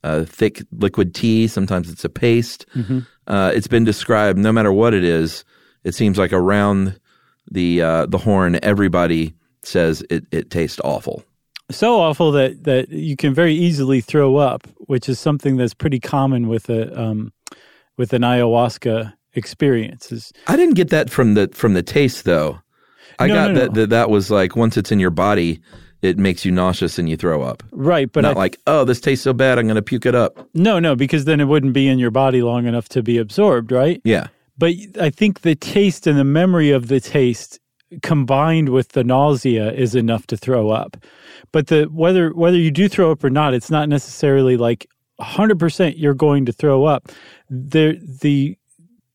a, 0.03 0.25
thick 0.25 0.63
liquid 0.73 1.15
tea. 1.15 1.49
Sometimes 1.49 1.91
it's 1.91 2.05
a 2.05 2.09
paste. 2.09 2.67
Mm-hmm. 2.75 3.01
Uh, 3.27 3.53
it's 3.55 3.67
been 3.67 3.85
described. 3.85 4.39
No 4.39 4.53
matter 4.53 4.73
what 4.73 4.95
it 4.95 5.05
is, 5.05 5.45
it 5.85 5.95
seems 5.95 6.19
like 6.19 6.33
around 6.33 6.99
the 7.51 7.83
uh, 7.83 8.07
the 8.07 8.19
horn, 8.19 8.59
everybody 8.63 9.35
says 9.63 10.03
it, 10.11 10.25
it 10.31 10.51
tastes 10.51 10.81
awful 10.85 11.25
so 11.71 12.01
awful 12.01 12.33
that 12.33 12.65
that 12.65 12.89
you 12.91 13.17
can 13.17 13.35
very 13.35 13.55
easily 13.55 14.01
throw 14.01 14.37
up, 14.37 14.67
which 14.87 15.09
is 15.09 15.19
something 15.19 15.57
that's 15.57 15.75
pretty 15.75 16.01
common 16.01 16.49
with 16.49 16.69
a 16.71 16.99
um, 17.01 17.33
with 17.97 18.13
an 18.13 18.23
ayahuasca 18.23 19.13
experience. 19.35 20.33
I 20.47 20.57
didn't 20.57 20.75
get 20.75 20.91
that 20.91 21.11
from 21.11 21.35
the 21.35 21.49
from 21.53 21.75
the 21.75 21.83
taste 21.83 22.25
though. 22.25 22.61
I 23.19 23.27
No, 23.29 23.35
got 23.35 23.49
no, 23.53 23.61
that, 23.61 23.73
no. 23.73 23.81
that 23.81 23.91
that 23.91 24.11
was 24.11 24.31
like 24.31 24.57
once 24.57 24.77
it's 24.77 24.93
in 24.93 25.01
your 25.01 25.11
body, 25.11 25.61
it 26.03 26.19
makes 26.19 26.45
you 26.45 26.53
nauseous 26.53 26.99
and 26.99 27.09
you 27.09 27.17
throw 27.17 27.43
up. 27.43 27.63
right, 27.73 28.11
but 28.13 28.21
Not 28.23 28.37
like 28.37 28.59
oh 28.67 28.85
this 28.85 29.01
tastes 29.01 29.25
so 29.25 29.33
bad, 29.33 29.59
I'm 29.59 29.67
going 29.67 29.77
to 29.77 29.83
puke 29.83 30.07
it 30.07 30.15
up. 30.15 30.49
no, 30.55 30.79
no, 30.79 30.95
because 30.95 31.25
then 31.25 31.41
it 31.41 31.45
wouldn't 31.47 31.73
be 31.73 31.89
in 31.89 31.99
your 31.99 32.11
body 32.11 32.43
long 32.43 32.67
enough 32.67 32.89
to 32.91 33.03
be 33.03 33.17
absorbed, 33.19 33.73
right? 33.73 34.01
Yeah, 34.05 34.27
But 34.59 34.75
I 35.01 35.11
think 35.11 35.41
the 35.41 35.55
taste 35.55 36.07
and 36.07 36.19
the 36.19 36.25
memory 36.25 36.71
of 36.71 36.89
the 36.89 37.01
taste 37.01 37.59
combined 38.03 38.69
with 38.71 38.91
the 38.91 39.05
nausea 39.05 39.73
is 39.73 39.95
enough 39.95 40.27
to 40.27 40.37
throw 40.37 40.71
up. 40.71 40.97
But 41.53 41.69
the 41.69 41.85
whether 41.85 42.31
whether 42.31 42.57
you 42.57 42.71
do 42.71 42.89
throw 42.89 43.11
up 43.11 43.25
or 43.25 43.31
not, 43.31 43.55
it's 43.55 43.71
not 43.71 43.89
necessarily 43.89 44.57
like 44.57 44.87
100% 45.21 45.95
you're 45.97 46.15
going 46.15 46.47
to 46.47 46.53
throw 46.53 46.85
up. 46.85 47.09
The 47.49 48.01
the 48.21 48.59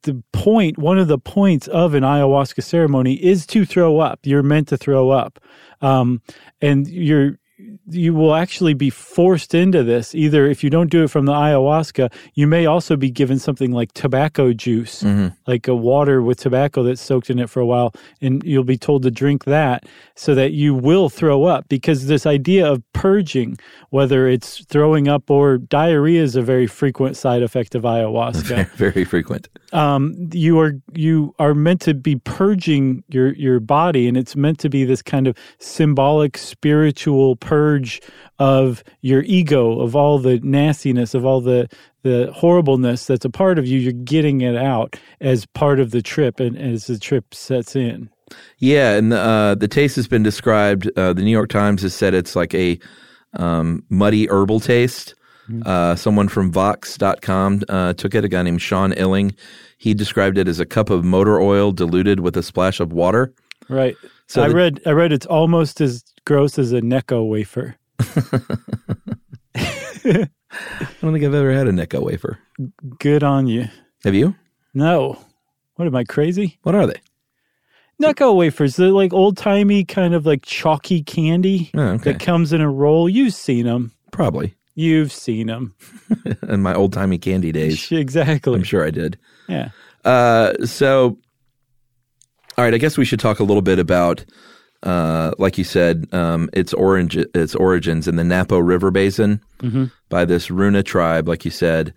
the 0.04 0.24
point 0.32 0.78
one 0.78 0.98
of 0.98 1.08
the 1.08 1.20
points 1.20 1.68
of 1.68 1.94
an 1.94 2.04
ayahuasca 2.04 2.64
ceremony 2.64 3.14
is 3.24 3.46
to 3.48 3.66
throw 3.66 4.00
up. 4.00 4.20
You're 4.24 4.44
meant 4.44 4.68
to 4.70 4.78
throw 4.78 5.12
up. 5.12 5.40
Um, 5.82 6.22
and 6.62 6.88
you're 6.88 7.38
you 7.88 8.14
will 8.14 8.36
actually 8.36 8.74
be 8.74 8.90
forced 8.90 9.54
into 9.54 9.84
this 9.84 10.16
either 10.16 10.46
if 10.48 10.64
you 10.64 10.70
don't 10.70 10.90
do 10.90 11.04
it 11.04 11.10
from 11.10 11.26
the 11.26 11.34
ayahuasca 11.34 12.12
you 12.34 12.48
may 12.48 12.66
also 12.66 12.96
be 12.96 13.10
given 13.12 13.38
something 13.40 13.72
like 13.72 13.92
tobacco 13.94 14.54
juice 14.54 15.04
like 15.48 15.68
a 15.68 15.76
water 15.76 16.22
with 16.22 16.40
tobacco 16.40 16.84
that's 16.84 17.02
soaked 17.02 17.30
in 17.30 17.40
it 17.40 17.50
for 17.50 17.60
a 17.60 17.66
while 17.66 17.94
and 18.22 18.44
you'll 18.44 18.64
be 18.64 18.78
told 18.78 19.04
to 19.04 19.12
drink 19.12 19.46
that 19.46 19.86
so 20.16 20.36
that 20.36 20.52
you 20.52 20.76
will 20.76 21.10
throw 21.10 21.46
up. 21.46 21.68
Because 21.70 22.08
this 22.08 22.26
idea 22.26 22.70
of 22.70 22.84
purging 22.94 23.58
whether 23.90 24.28
it's 24.28 24.64
throwing 24.66 25.08
up 25.08 25.30
or 25.30 25.58
diarrhea 25.58 26.22
is 26.22 26.36
a 26.36 26.42
very 26.42 26.68
frequent 26.68 27.18
side 27.18 27.42
effect 27.44 27.76
of 27.76 27.84
ayahuasca. 27.84 28.70
Very 28.76 29.04
frequent. 29.04 29.50
um, 29.74 30.30
you 30.32 30.60
are 30.60 30.74
you 30.94 31.36
are 31.40 31.54
meant 31.54 31.82
to 31.82 31.94
be 31.94 32.16
purging 32.16 33.04
your 33.10 33.34
your 33.34 33.60
body, 33.60 34.08
and 34.08 34.18
it's 34.18 34.36
meant 34.36 34.60
to 34.60 34.70
be 34.70 34.86
this 34.86 35.02
kind 35.02 35.28
of 35.28 35.36
symbolic 35.60 36.38
spiritual 36.38 37.36
purge 37.52 38.02
of 38.40 38.82
your 39.02 39.24
ego, 39.24 39.82
of 39.82 39.94
all 39.94 40.20
the 40.20 40.40
nastiness, 40.40 41.14
of 41.14 41.26
all 41.26 41.42
the 41.42 41.68
the 42.04 42.32
horribleness 42.34 43.06
that's 43.06 43.26
a 43.26 43.30
part 43.30 43.60
of 43.60 43.68
you. 43.68 43.78
You're 43.78 43.92
getting 43.92 44.40
it 44.40 44.56
out 44.56 44.98
as 45.20 45.46
part 45.48 45.82
of 45.82 45.92
the 45.92 46.02
trip, 46.02 46.40
and 46.40 46.58
as 46.58 46.88
the 46.88 46.98
trip 46.98 47.34
sets 47.34 47.76
in. 47.76 48.10
Yeah, 48.60 48.96
and 48.96 49.12
uh, 49.12 49.56
the 49.56 49.68
taste 49.68 49.98
has 49.98 50.08
been 50.08 50.24
described. 50.24 50.90
Uh, 50.96 51.12
the 51.12 51.24
New 51.24 51.32
York 51.32 51.50
Times 51.50 51.82
has 51.82 51.94
said 51.94 52.14
it's 52.14 52.38
like 52.38 52.54
a 52.56 52.80
um, 53.34 53.84
muddy 53.90 54.30
herbal 54.30 54.62
taste. 54.62 55.14
Uh, 55.66 55.96
someone 55.96 56.30
from 56.30 56.50
Vox.com 56.50 57.62
uh, 57.68 57.92
took 57.92 58.16
it, 58.16 58.24
a 58.24 58.30
guy 58.30 58.42
named 58.42 58.62
Sean 58.62 58.94
Illing. 58.94 59.36
He 59.78 59.94
described 59.94 60.38
it 60.38 60.48
as 60.48 60.62
a 60.62 60.66
cup 60.66 60.90
of 60.90 61.04
motor 61.04 61.42
oil 61.42 61.74
diluted 61.74 62.22
with 62.22 62.38
a 62.38 62.44
splash 62.44 62.80
of 62.80 62.94
water. 62.94 63.34
Right. 63.68 63.98
So 64.28 64.42
I 64.42 64.48
the- 64.48 64.56
read. 64.56 64.82
I 64.86 64.92
read 64.92 65.12
it's 65.12 65.26
almost 65.26 65.82
as 65.82 66.06
gross 66.26 66.58
as 66.60 66.72
a 66.72 66.82
Necco 66.82 67.28
wafer. 67.28 67.76
I 69.56 70.28
don't 71.02 71.14
think 71.14 71.24
I've 71.26 71.34
ever 71.34 71.52
had 71.52 71.68
a 71.68 71.72
Necco 71.72 72.02
wafer. 72.04 72.40
Good 73.00 73.24
on 73.24 73.48
you. 73.48 73.68
Have 74.04 74.16
you? 74.16 74.36
No. 74.74 75.18
What 75.76 75.88
am 75.88 75.96
I 75.96 76.04
crazy? 76.04 76.60
What 76.64 76.76
are 76.76 76.86
they? 76.88 77.00
Necco 78.02 78.36
wafers, 78.36 78.76
they're 78.78 78.90
like 78.90 79.14
old 79.14 79.38
timey 79.38 79.84
kind 79.86 80.16
of 80.16 80.26
like 80.26 80.44
chalky 80.44 81.04
candy 81.04 81.70
Oh, 81.76 81.82
okay. 81.82 82.14
that 82.14 82.20
comes 82.20 82.52
in 82.52 82.60
a 82.60 82.70
roll. 82.70 83.08
You've 83.08 83.34
seen 83.34 83.66
them. 83.66 83.92
Probably. 84.12 84.56
You've 84.74 85.12
seen 85.12 85.48
them. 85.48 85.76
In 86.50 86.62
my 86.64 86.74
old 86.74 86.94
timey 86.94 87.18
candy 87.20 87.52
days. 87.52 87.92
Exactly. 87.92 88.56
I'm 88.56 88.64
sure 88.64 88.84
I 88.86 88.90
did. 88.90 89.20
Yeah. 89.48 89.70
Uh, 90.04 90.54
so, 90.66 91.20
all 92.58 92.66
right, 92.66 92.74
I 92.74 92.78
guess 92.80 92.98
we 92.98 93.06
should 93.06 93.20
talk 93.20 93.40
a 93.40 93.44
little 93.44 93.62
bit 93.62 93.78
about, 93.78 94.26
uh, 94.84 95.34
like 95.38 95.58
you 95.58 95.64
said, 95.64 96.08
um, 96.14 96.50
its 96.54 96.74
orange, 96.74 97.16
its 97.18 97.56
origins 97.56 98.08
in 98.08 98.16
the 98.16 98.24
Napo 98.24 98.58
River 98.60 98.92
Basin 98.92 99.42
by 100.10 100.26
this 100.26 100.50
Runa 100.50 100.84
tribe, 100.84 101.28
like 101.28 101.46
you 101.46 101.52
said, 101.52 101.94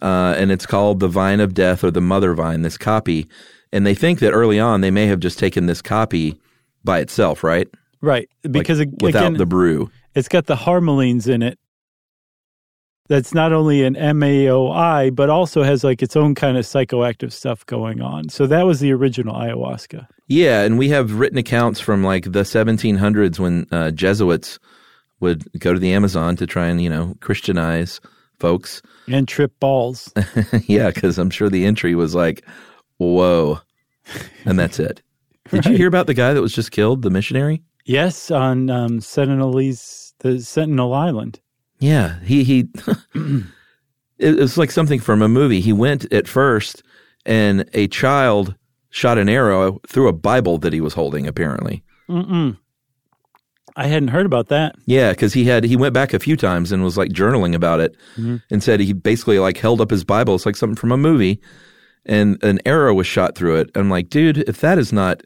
uh, 0.00 0.34
and 0.36 0.50
it's 0.50 0.66
called 0.66 1.00
the 1.00 1.08
Vine 1.08 1.40
of 1.40 1.54
Death 1.54 1.84
or 1.84 1.90
the 1.90 2.00
Mother 2.00 2.34
Vine. 2.34 2.62
This 2.62 2.78
caapi, 2.78 3.28
and 3.72 3.86
they 3.86 3.94
think 3.94 4.18
that 4.20 4.32
early 4.32 4.58
on 4.58 4.80
they 4.80 4.90
may 4.90 5.06
have 5.06 5.20
just 5.20 5.38
taken 5.38 5.66
this 5.66 5.82
caapi 5.82 6.38
by 6.84 7.00
itself, 7.00 7.44
right? 7.44 7.68
Right. 8.00 8.28
Because 8.42 8.80
like, 8.80 8.88
ag- 8.88 9.02
without 9.02 9.36
the 9.36 9.46
brew. 9.46 9.90
it's 10.14 10.28
got 10.28 10.46
the 10.46 10.56
harmalines 10.56 11.28
in 11.28 11.42
it. 11.42 11.58
That's 13.08 13.34
not 13.34 13.52
only 13.52 13.84
an 13.84 13.94
MAOI, 13.94 15.14
but 15.14 15.28
also 15.28 15.62
has 15.62 15.84
like 15.84 16.02
its 16.02 16.16
own 16.16 16.34
kind 16.34 16.56
of 16.56 16.64
psychoactive 16.64 17.32
stuff 17.32 17.66
going 17.66 18.00
on. 18.00 18.28
So 18.28 18.46
that 18.46 18.64
was 18.64 18.80
the 18.80 18.92
original 18.92 19.34
ayahuasca. 19.34 20.06
Yeah, 20.28 20.62
and 20.62 20.78
we 20.78 20.88
have 20.90 21.18
written 21.18 21.36
accounts 21.36 21.80
from 21.80 22.04
like 22.04 22.24
the 22.24 22.42
1700s 22.42 23.38
when 23.38 23.66
uh, 23.70 23.90
Jesuits 23.90 24.58
would 25.20 25.46
go 25.58 25.72
to 25.72 25.78
the 25.78 25.92
Amazon 25.92 26.36
to 26.36 26.46
try 26.46 26.66
and 26.66 26.80
you 26.80 26.88
know 26.90 27.14
Christianize 27.20 28.00
folks. 28.38 28.82
And 29.08 29.26
trip 29.26 29.52
balls. 29.60 30.12
yeah, 30.66 30.90
because 30.90 31.18
I'm 31.18 31.30
sure 31.30 31.48
the 31.48 31.64
entry 31.66 31.94
was 31.94 32.14
like, 32.14 32.44
"Whoa," 32.98 33.60
and 34.44 34.58
that's 34.58 34.78
it. 34.78 35.02
Did 35.50 35.66
you 35.66 35.76
hear 35.76 35.88
about 35.88 36.06
the 36.06 36.14
guy 36.14 36.32
that 36.32 36.40
was 36.40 36.52
just 36.52 36.70
killed, 36.70 37.02
the 37.02 37.10
missionary? 37.10 37.62
yes, 37.84 38.30
on 38.30 38.70
um, 38.70 39.00
Sentinelese, 39.00 40.12
the 40.20 40.40
Sentinel 40.40 40.94
Island. 40.94 41.40
Yeah, 41.82 42.20
he 42.20 42.44
he. 42.44 42.68
it 44.18 44.38
was 44.38 44.56
like 44.56 44.70
something 44.70 45.00
from 45.00 45.20
a 45.20 45.28
movie. 45.28 45.60
He 45.60 45.72
went 45.72 46.10
at 46.12 46.28
first, 46.28 46.84
and 47.26 47.68
a 47.74 47.88
child 47.88 48.54
shot 48.90 49.18
an 49.18 49.28
arrow 49.28 49.80
through 49.88 50.06
a 50.06 50.12
Bible 50.12 50.58
that 50.58 50.72
he 50.72 50.80
was 50.80 50.94
holding. 50.94 51.26
Apparently, 51.26 51.82
I 53.74 53.88
hadn't 53.88 54.08
heard 54.08 54.26
about 54.26 54.46
that. 54.48 54.76
yeah, 54.86 55.10
because 55.10 55.32
he 55.32 55.44
had 55.44 55.64
he 55.64 55.74
went 55.74 55.92
back 55.92 56.14
a 56.14 56.20
few 56.20 56.36
times 56.36 56.70
and 56.70 56.84
was 56.84 56.96
like 56.96 57.10
journaling 57.10 57.52
about 57.52 57.80
it, 57.80 57.96
mm-hmm. 58.16 58.36
and 58.48 58.62
said 58.62 58.78
he 58.78 58.92
basically 58.92 59.40
like 59.40 59.56
held 59.56 59.80
up 59.80 59.90
his 59.90 60.04
Bible. 60.04 60.36
It's 60.36 60.46
like 60.46 60.56
something 60.56 60.76
from 60.76 60.92
a 60.92 60.96
movie, 60.96 61.40
and 62.06 62.40
an 62.44 62.60
arrow 62.64 62.94
was 62.94 63.08
shot 63.08 63.34
through 63.34 63.56
it. 63.56 63.70
I'm 63.74 63.90
like, 63.90 64.08
dude, 64.08 64.38
if 64.38 64.60
that 64.60 64.78
is 64.78 64.92
not 64.92 65.24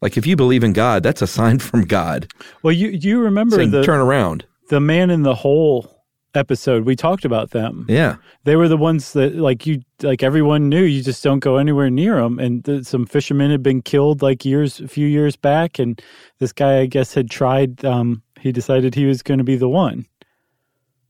like 0.00 0.16
if 0.16 0.26
you 0.26 0.36
believe 0.36 0.64
in 0.64 0.72
God, 0.72 1.02
that's 1.02 1.20
a 1.20 1.26
sign 1.26 1.58
from 1.68 1.84
God. 1.84 2.28
Well, 2.62 2.72
you 2.72 2.88
you 2.88 3.20
remember 3.20 3.56
Saying, 3.56 3.72
the 3.72 3.84
turn 3.84 4.00
around. 4.00 4.46
The 4.68 4.80
man 4.80 5.10
in 5.10 5.22
the 5.22 5.34
hole 5.34 6.04
episode? 6.34 6.84
We 6.84 6.96
talked 6.96 7.24
about 7.24 7.50
them. 7.50 7.86
Yeah. 7.88 8.16
They 8.44 8.56
were 8.56 8.68
the 8.68 8.76
ones 8.76 9.12
that 9.14 9.36
like 9.36 9.66
you 9.66 9.82
like 10.02 10.22
everyone 10.22 10.68
knew 10.68 10.82
you 10.82 11.02
just 11.02 11.22
don't 11.24 11.40
go 11.40 11.56
anywhere 11.56 11.90
near 11.90 12.16
them. 12.16 12.38
And 12.38 12.64
th- 12.64 12.84
some 12.84 13.06
fishermen 13.06 13.50
had 13.50 13.62
been 13.62 13.82
killed 13.82 14.22
like 14.22 14.44
years 14.44 14.80
a 14.80 14.88
few 14.88 15.06
years 15.06 15.36
back, 15.36 15.78
and 15.78 16.00
this 16.38 16.52
guy 16.52 16.80
I 16.80 16.86
guess 16.86 17.14
had 17.14 17.30
tried. 17.30 17.84
Um, 17.84 18.22
he 18.40 18.52
decided 18.52 18.94
he 18.94 19.06
was 19.06 19.22
going 19.22 19.38
to 19.38 19.44
be 19.44 19.56
the 19.56 19.68
one. 19.68 20.06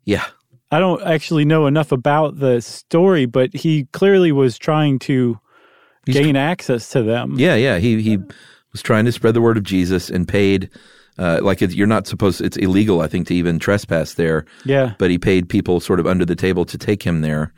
Yeah. 0.04 0.24
I 0.70 0.80
don't 0.80 1.02
actually 1.02 1.44
know 1.44 1.66
enough 1.66 1.92
about 1.92 2.38
the 2.38 2.60
story, 2.60 3.26
but 3.26 3.54
he 3.54 3.84
clearly 3.92 4.32
was 4.32 4.58
trying 4.58 4.98
to 5.00 5.38
gain 6.06 6.36
access 6.36 6.88
to 6.90 7.02
them. 7.02 7.34
Yeah, 7.38 7.54
yeah. 7.54 7.78
He 7.78 8.02
he 8.02 8.18
was 8.72 8.82
trying 8.82 9.04
to 9.04 9.12
spread 9.12 9.34
the 9.34 9.40
word 9.40 9.56
of 9.56 9.62
Jesus 9.62 10.10
and 10.10 10.26
paid 10.26 10.70
uh, 11.18 11.40
like 11.42 11.62
it, 11.62 11.74
you're 11.74 11.86
not 11.86 12.06
supposed. 12.06 12.40
It's 12.40 12.56
illegal, 12.56 13.00
I 13.00 13.06
think, 13.06 13.26
to 13.28 13.34
even 13.34 13.58
trespass 13.58 14.14
there. 14.14 14.44
Yeah. 14.64 14.94
But 14.98 15.10
he 15.10 15.18
paid 15.18 15.48
people 15.48 15.80
sort 15.80 16.00
of 16.00 16.06
under 16.06 16.24
the 16.24 16.36
table 16.36 16.64
to 16.66 16.78
take 16.78 17.02
him 17.02 17.20
there, 17.20 17.52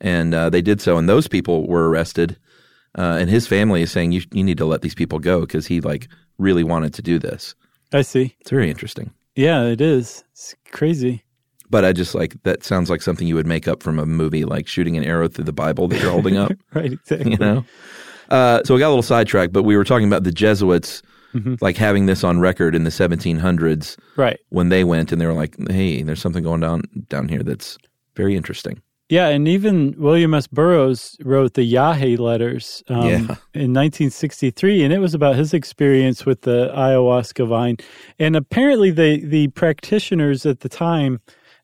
and 0.00 0.34
uh, 0.34 0.50
they 0.50 0.62
did 0.62 0.80
so. 0.80 0.96
And 0.96 1.08
those 1.08 1.28
people 1.28 1.66
were 1.66 1.88
arrested. 1.88 2.36
Uh, 2.98 3.18
and 3.20 3.28
his 3.28 3.46
family 3.46 3.82
is 3.82 3.92
saying 3.92 4.12
you 4.12 4.22
you 4.32 4.42
need 4.42 4.58
to 4.58 4.64
let 4.64 4.80
these 4.80 4.94
people 4.94 5.18
go 5.18 5.40
because 5.40 5.66
he 5.66 5.80
like 5.80 6.08
really 6.38 6.64
wanted 6.64 6.94
to 6.94 7.02
do 7.02 7.18
this. 7.18 7.54
I 7.92 8.02
see. 8.02 8.34
It's 8.40 8.50
very 8.50 8.70
interesting. 8.70 9.12
Yeah, 9.34 9.64
it 9.64 9.80
is. 9.80 10.24
It's 10.32 10.54
crazy. 10.72 11.22
But 11.68 11.84
I 11.84 11.92
just 11.92 12.14
like 12.14 12.42
that 12.44 12.64
sounds 12.64 12.88
like 12.88 13.02
something 13.02 13.26
you 13.26 13.34
would 13.34 13.46
make 13.46 13.68
up 13.68 13.82
from 13.82 13.98
a 13.98 14.06
movie, 14.06 14.44
like 14.44 14.66
shooting 14.66 14.96
an 14.96 15.04
arrow 15.04 15.28
through 15.28 15.44
the 15.44 15.52
Bible 15.52 15.88
that 15.88 16.00
you're 16.00 16.10
holding 16.10 16.36
up. 16.36 16.52
Right, 16.74 16.92
exactly. 16.92 17.32
you 17.32 17.38
know. 17.38 17.64
Uh, 18.30 18.62
so 18.64 18.74
we 18.74 18.80
got 18.80 18.88
a 18.88 18.90
little 18.90 19.02
sidetracked, 19.02 19.52
but 19.52 19.62
we 19.62 19.76
were 19.76 19.84
talking 19.84 20.06
about 20.06 20.24
the 20.24 20.32
Jesuits, 20.32 21.02
like 21.60 21.76
having 21.76 22.06
this 22.06 22.22
on 22.24 22.40
record 22.40 22.74
in 22.74 22.84
the 22.84 22.90
1700s 22.90 23.96
Right. 24.16 24.38
when 24.50 24.68
they 24.68 24.84
went, 24.84 25.12
and 25.12 25.20
they 25.20 25.26
were 25.26 25.32
like, 25.32 25.54
"Hey, 25.70 26.02
there's 26.02 26.20
something 26.20 26.42
going 26.44 26.60
down 26.60 26.82
down 27.08 27.28
here 27.28 27.42
that's 27.42 27.78
very 28.14 28.36
interesting." 28.36 28.80
Yeah, 29.08 29.28
and 29.28 29.46
even 29.46 29.94
William 29.98 30.34
S. 30.34 30.48
Burroughs 30.48 31.16
wrote 31.24 31.54
the 31.54 31.62
Yage 31.62 32.18
letters 32.18 32.82
um, 32.88 33.06
Yeah. 33.06 33.18
in 33.54 33.72
1963, 33.72 34.82
and 34.82 34.92
it 34.92 34.98
was 34.98 35.14
about 35.14 35.36
his 35.36 35.54
experience 35.54 36.26
with 36.26 36.40
the 36.40 36.72
ayahuasca 36.74 37.46
vine. 37.46 37.76
And 38.18 38.34
apparently, 38.34 38.90
the 38.90 39.24
the 39.24 39.48
practitioners 39.48 40.44
at 40.44 40.60
the 40.60 40.68
time 40.68 41.20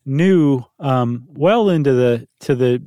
knew 0.06 0.62
um, 0.78 1.24
well 1.28 1.68
into 1.68 1.92
the 1.92 2.26
to 2.40 2.54
the 2.54 2.82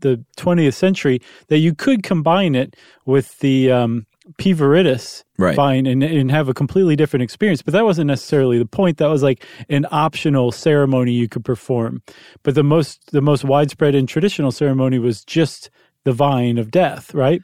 the 0.00 0.24
20th 0.38 0.72
century 0.74 1.20
that 1.48 1.58
you 1.58 1.74
could 1.74 2.02
combine 2.02 2.54
it 2.54 2.74
with 3.04 3.38
the 3.40 3.70
um, 3.70 4.06
P. 4.38 4.54
viridis 4.54 5.24
Right. 5.38 5.56
vine 5.56 5.86
and, 5.86 6.02
and 6.02 6.30
have 6.30 6.48
a 6.48 6.54
completely 6.54 6.96
different 6.96 7.22
experience. 7.22 7.62
But 7.62 7.72
that 7.72 7.84
wasn't 7.84 8.08
necessarily 8.08 8.58
the 8.58 8.66
point. 8.66 8.98
That 8.98 9.08
was 9.08 9.22
like 9.22 9.44
an 9.68 9.86
optional 9.90 10.52
ceremony 10.52 11.12
you 11.12 11.28
could 11.28 11.44
perform. 11.44 12.02
But 12.42 12.54
the 12.54 12.62
most 12.64 13.10
the 13.12 13.22
most 13.22 13.44
widespread 13.44 13.94
and 13.94 14.08
traditional 14.08 14.52
ceremony 14.52 14.98
was 14.98 15.24
just 15.24 15.70
the 16.04 16.12
vine 16.12 16.58
of 16.58 16.70
death, 16.70 17.14
right? 17.14 17.42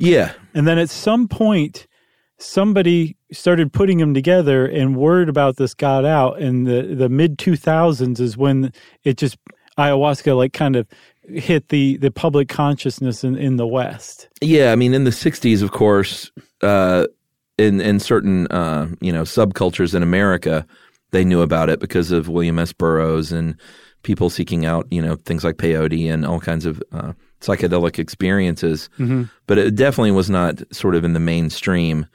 Yeah, 0.00 0.32
And 0.54 0.66
then 0.66 0.78
at 0.78 0.90
some 0.90 1.28
point, 1.28 1.86
somebody 2.38 3.16
started 3.32 3.72
putting 3.72 3.98
them 3.98 4.14
together, 4.14 4.66
and 4.66 4.96
word 4.96 5.28
about 5.28 5.56
this 5.56 5.74
got 5.74 6.04
out. 6.04 6.40
And 6.40 6.66
the 6.66 6.82
the 6.82 7.08
mid 7.08 7.38
two 7.38 7.56
thousands 7.56 8.20
is 8.20 8.36
when 8.36 8.72
it 9.04 9.16
just 9.18 9.36
ayahuasca 9.78 10.36
like 10.36 10.52
kind 10.52 10.76
of 10.76 10.86
hit 11.34 11.68
the 11.68 11.96
the 11.98 12.10
public 12.10 12.48
consciousness 12.48 13.24
in 13.24 13.36
in 13.36 13.56
the 13.56 13.66
West. 13.66 14.28
yeah. 14.40 14.72
I 14.72 14.76
mean, 14.76 14.94
in 14.94 15.04
the 15.04 15.10
'60s, 15.10 15.62
of 15.62 15.72
course, 15.72 16.30
uh, 16.62 17.06
in 17.58 17.80
in 17.80 18.00
certain 18.00 18.46
uh, 18.48 18.88
you 19.00 19.12
know 19.12 19.22
subcultures 19.22 19.94
in 19.94 20.02
America, 20.02 20.66
they 21.10 21.24
knew 21.24 21.42
about 21.42 21.68
it 21.68 21.80
because 21.80 22.10
of 22.10 22.28
William 22.28 22.58
S. 22.58 22.72
Burroughs 22.72 23.32
and 23.32 23.56
people 24.02 24.30
seeking 24.30 24.64
out 24.64 24.86
you 24.90 25.02
know 25.02 25.16
things 25.16 25.44
like 25.44 25.56
peyote 25.56 26.12
and 26.12 26.24
all 26.24 26.40
kinds 26.40 26.66
of 26.66 26.82
uh, 26.92 27.12
psychedelic 27.40 27.98
experiences. 27.98 28.88
But 29.46 29.58
it 29.58 29.74
definitely 29.74 30.12
was 30.12 30.30
not 30.30 30.62
sort 30.72 30.94
of 30.94 31.04
in 31.04 31.12
the 31.12 31.20
mainstream 31.20 32.06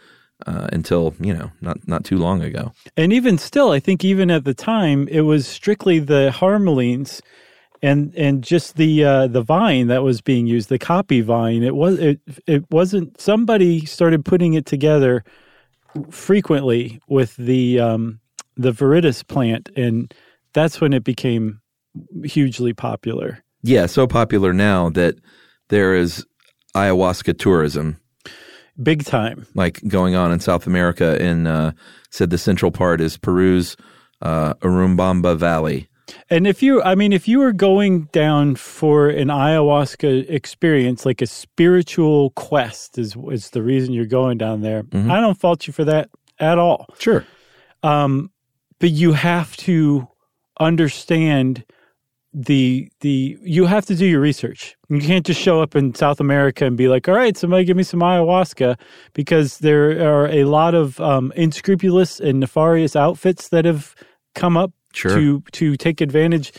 uh, 0.45 0.67
until 0.73 1.15
you 1.19 1.34
know 1.34 1.51
not 1.62 1.88
not 1.88 2.04
too 2.04 2.17
long 2.17 2.41
ago. 2.41 2.71
And 2.97 3.13
even 3.13 3.38
still, 3.38 3.71
I 3.71 3.80
think 3.80 4.04
even 4.04 4.32
at 4.32 4.43
the 4.43 4.54
time, 4.54 5.08
it 5.10 5.21
was 5.21 5.47
strictly 5.47 5.99
the 5.99 6.32
harmalines 6.34 7.21
and 7.81 8.13
and 8.15 8.43
just 8.43 8.77
the 8.77 9.03
uh, 9.03 9.27
the 9.27 9.41
vine 9.41 9.88
that 9.88 10.03
was 10.03 10.21
being 10.21 10.47
used, 10.47 10.69
the 10.69 10.79
caapi 10.79 11.23
vine. 11.23 11.63
It 11.63 11.75
was 11.75 11.99
it 11.99 12.19
it 12.47 12.63
wasn't. 12.71 13.19
Somebody 13.19 13.85
started 13.85 14.25
putting 14.25 14.53
it 14.53 14.65
together 14.65 15.23
frequently 16.09 16.99
with 17.07 17.35
the 17.38 17.79
um, 17.79 18.19
the 18.55 18.71
viridis 18.71 19.27
plant, 19.27 19.69
and 19.75 20.13
that's 20.53 20.79
when 20.81 20.93
it 20.93 21.03
became 21.03 21.61
hugely 22.23 22.73
popular. 22.73 23.43
Yeah, 23.63 23.85
so 23.88 24.07
popular 24.07 24.53
now 24.53 24.89
that 24.91 25.15
there 25.69 25.95
is 25.95 26.25
ayahuasca 26.75 27.38
tourism 27.39 27.99
Big 28.81 29.05
time. 29.05 29.47
like 29.55 29.81
going 29.88 30.15
on 30.15 30.31
in 30.31 30.39
South 30.39 30.67
America. 30.67 31.21
In 31.21 31.47
uh, 31.47 31.71
said 32.09 32.29
the 32.29 32.38
central 32.38 32.71
part 32.71 33.01
is 33.01 33.17
Peru's 33.17 33.77
uh, 34.21 34.53
Urubamba 34.55 35.38
Valley. 35.38 35.88
And 36.29 36.45
if 36.45 36.61
you, 36.61 36.81
I 36.83 36.95
mean, 36.95 37.13
if 37.13 37.27
you 37.27 37.39
were 37.39 37.51
going 37.53 38.09
down 38.11 38.55
for 38.55 39.09
an 39.09 39.29
ayahuasca 39.29 40.29
experience, 40.29 41.05
like 41.05 41.21
a 41.21 41.27
spiritual 41.27 42.29
quest, 42.31 42.97
is 42.97 43.15
is 43.31 43.51
the 43.51 43.63
reason 43.63 43.93
you're 43.93 44.05
going 44.05 44.37
down 44.37 44.61
there. 44.61 44.83
I 45.11 45.19
don't 45.19 45.37
fault 45.39 45.67
you 45.67 45.73
for 45.73 45.85
that 45.85 46.09
at 46.39 46.57
all. 46.57 46.87
Sure. 46.99 47.25
But 48.79 48.91
you 48.91 49.13
have 49.13 49.55
to 49.57 50.07
understand 50.59 51.63
the 52.33 52.89
the 52.99 53.37
you 53.41 53.65
have 53.65 53.85
to 53.85 53.95
do 53.95 54.05
your 54.05 54.19
research. 54.19 54.75
You 54.89 54.99
can't 54.99 55.25
just 55.25 55.39
show 55.39 55.61
up 55.61 55.75
in 55.75 55.95
South 55.95 56.19
America 56.19 56.65
and 56.65 56.75
be 56.75 56.89
like, 56.89 57.07
"All 57.07 57.15
right, 57.15 57.37
somebody 57.37 57.63
give 57.63 57.77
me 57.77 57.83
some 57.83 58.01
ayahuasca," 58.01 58.77
because 59.13 59.59
there 59.59 60.05
are 60.05 60.27
a 60.27 60.43
lot 60.43 60.75
of 60.75 60.99
um, 60.99 61.31
unscrupulous 61.37 62.19
and 62.19 62.41
nefarious 62.41 62.95
outfits 62.95 63.47
that 63.49 63.63
have 63.63 63.95
come 64.33 64.57
up 64.57 64.73
Sure. 64.95 65.15
to 65.15 65.41
to 65.51 65.75
take 65.75 66.01
advantage 66.01 66.51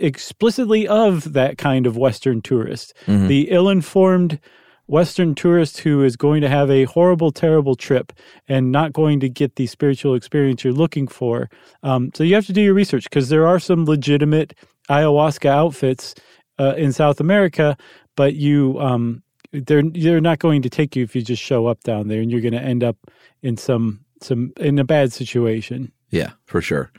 explicitly 0.00 0.86
of 0.86 1.32
that 1.32 1.58
kind 1.58 1.86
of 1.86 1.96
Western 1.96 2.40
tourist, 2.40 2.94
the 3.06 3.50
ill-informed 3.50 4.38
Western 4.86 5.34
tourist 5.34 5.78
who 5.78 6.02
is 6.02 6.16
going 6.16 6.40
to 6.42 6.48
have 6.48 6.70
a 6.70 6.84
horrible, 6.84 7.32
terrible 7.32 7.74
trip 7.74 8.12
and 8.48 8.70
not 8.70 8.92
going 8.92 9.20
to 9.20 9.28
get 9.28 9.56
the 9.56 9.66
spiritual 9.66 10.14
experience 10.14 10.64
you're 10.64 10.72
looking 10.72 11.08
for. 11.08 11.48
Um, 11.82 12.10
so 12.14 12.24
you 12.24 12.34
have 12.34 12.46
to 12.46 12.52
do 12.52 12.60
your 12.60 12.74
research 12.74 13.04
because 13.04 13.28
there 13.28 13.46
are 13.46 13.58
some 13.58 13.84
legitimate 13.84 14.54
ayahuasca 14.90 15.48
outfits 15.48 16.14
uh, 16.58 16.74
in 16.76 16.92
South 16.92 17.20
America, 17.20 17.76
but 18.16 18.34
you 18.34 18.78
um, 18.80 19.22
they're 19.52 19.82
they're 19.82 20.20
not 20.20 20.38
going 20.38 20.62
to 20.62 20.70
take 20.70 20.94
you 20.96 21.04
if 21.04 21.16
you 21.16 21.22
just 21.22 21.42
show 21.42 21.66
up 21.66 21.82
down 21.82 22.08
there, 22.08 22.20
and 22.20 22.30
you're 22.30 22.40
going 22.40 22.52
to 22.52 22.62
end 22.62 22.84
up 22.84 22.96
in 23.42 23.56
some 23.56 24.04
some 24.20 24.52
in 24.58 24.78
a 24.78 24.84
bad 24.84 25.12
situation. 25.12 25.92
Yeah, 26.10 26.32
for 26.44 26.60
sure. 26.60 26.92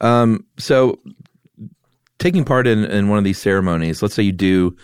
Um, 0.00 0.44
so, 0.58 0.98
taking 2.18 2.44
part 2.44 2.66
in, 2.66 2.84
in 2.84 3.08
one 3.08 3.18
of 3.18 3.24
these 3.24 3.38
ceremonies, 3.38 4.02
let's 4.02 4.14
say 4.14 4.22
you 4.22 4.32
do 4.32 4.76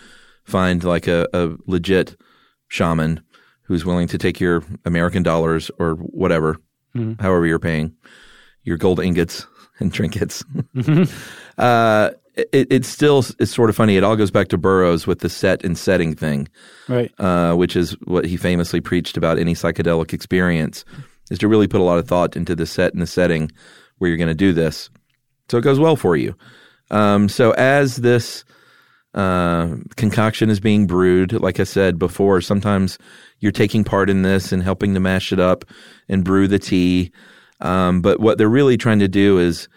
find 0.43 0.83
like 0.83 1.07
a, 1.07 1.27
a 1.33 1.51
legit 1.67 2.15
shaman 2.67 3.21
who's 3.63 3.85
willing 3.85 4.07
to 4.07 4.17
take 4.17 4.39
your 4.39 4.63
American 4.85 5.23
dollars 5.23 5.71
or 5.79 5.93
whatever, 5.95 6.57
however 7.19 7.45
you're 7.45 7.59
paying, 7.59 7.93
your 8.63 8.77
gold 8.77 8.99
ingots 8.99 9.47
and 9.79 9.93
trinkets. 9.93 10.43
uh, 11.57 12.11
it, 12.35 12.71
it 12.71 12.85
still 12.85 13.23
is 13.39 13.51
sort 13.51 13.69
of 13.69 13.75
funny. 13.75 13.97
It 13.97 14.03
all 14.03 14.15
goes 14.15 14.31
back 14.31 14.47
to 14.49 14.57
Burroughs 14.57 15.05
with 15.07 15.19
the 15.19 15.29
set 15.29 15.63
and 15.63 15.77
setting 15.77 16.15
thing 16.15 16.47
Right. 16.87 17.11
uh, 17.19 17.53
which 17.55 17.75
is 17.75 17.91
what 18.05 18.25
he 18.25 18.37
famously 18.37 18.81
preached 18.81 19.17
about 19.17 19.37
any 19.39 19.53
psychedelic 19.53 20.13
experience, 20.13 20.83
is 21.29 21.39
to 21.39 21.47
really 21.47 21.67
put 21.67 21.81
a 21.81 21.83
lot 21.83 21.99
of 21.99 22.07
thought 22.07 22.35
into 22.35 22.55
the 22.55 22.65
set 22.65 22.93
and 22.93 23.01
the 23.01 23.07
setting 23.07 23.51
where 23.97 24.09
you're 24.09 24.17
going 24.17 24.27
to 24.27 24.33
do 24.33 24.51
this, 24.53 24.89
so 25.51 25.57
it 25.57 25.61
goes 25.63 25.79
well 25.79 25.97
for 25.97 26.15
you. 26.15 26.33
Um, 26.91 27.27
so 27.29 27.51
as 27.51 27.97
this 27.97 28.45
uh, 29.13 29.75
concoction 29.97 30.49
is 30.49 30.59
being 30.61 30.87
brewed, 30.87 31.33
like 31.33 31.59
I 31.59 31.65
said 31.65 31.99
before, 31.99 32.39
sometimes 32.39 32.97
you're 33.39 33.51
taking 33.51 33.83
part 33.83 34.09
in 34.09 34.21
this 34.21 34.51
and 34.53 34.63
helping 34.63 34.93
to 34.93 34.99
mash 35.01 35.33
it 35.33 35.39
up 35.39 35.65
and 36.07 36.23
brew 36.23 36.47
the 36.47 36.59
tea. 36.59 37.11
Um, 37.59 38.01
but 38.01 38.21
what 38.21 38.37
they're 38.37 38.47
really 38.49 38.77
trying 38.77 38.99
to 38.99 39.09
do 39.09 39.39
is 39.39 39.67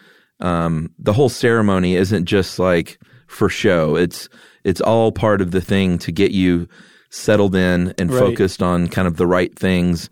um, 0.40 0.90
the 0.98 1.12
whole 1.12 1.28
ceremony 1.28 1.96
isn't 1.96 2.26
just 2.26 2.58
like 2.58 2.98
for 3.26 3.48
show. 3.48 3.96
It's 3.96 4.28
it's 4.62 4.80
all 4.80 5.10
part 5.12 5.40
of 5.40 5.50
the 5.50 5.60
thing 5.60 5.98
to 5.98 6.12
get 6.12 6.30
you 6.30 6.68
settled 7.10 7.54
in 7.54 7.92
and 7.98 8.10
Right. 8.10 8.18
focused 8.20 8.62
on 8.62 8.88
kind 8.88 9.06
of 9.08 9.16
the 9.16 9.26
right 9.26 9.56
things 9.58 10.08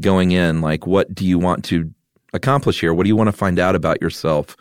going 0.00 0.32
in. 0.32 0.60
Like, 0.60 0.86
what 0.86 1.14
do 1.14 1.24
you 1.24 1.38
want 1.38 1.64
to 1.66 1.90
accomplish 2.32 2.80
here? 2.80 2.94
What 2.94 3.04
do 3.04 3.08
you 3.08 3.16
want 3.16 3.28
to 3.28 3.36
find 3.36 3.58
out 3.58 3.74
about 3.74 4.00
yourself? 4.00 4.56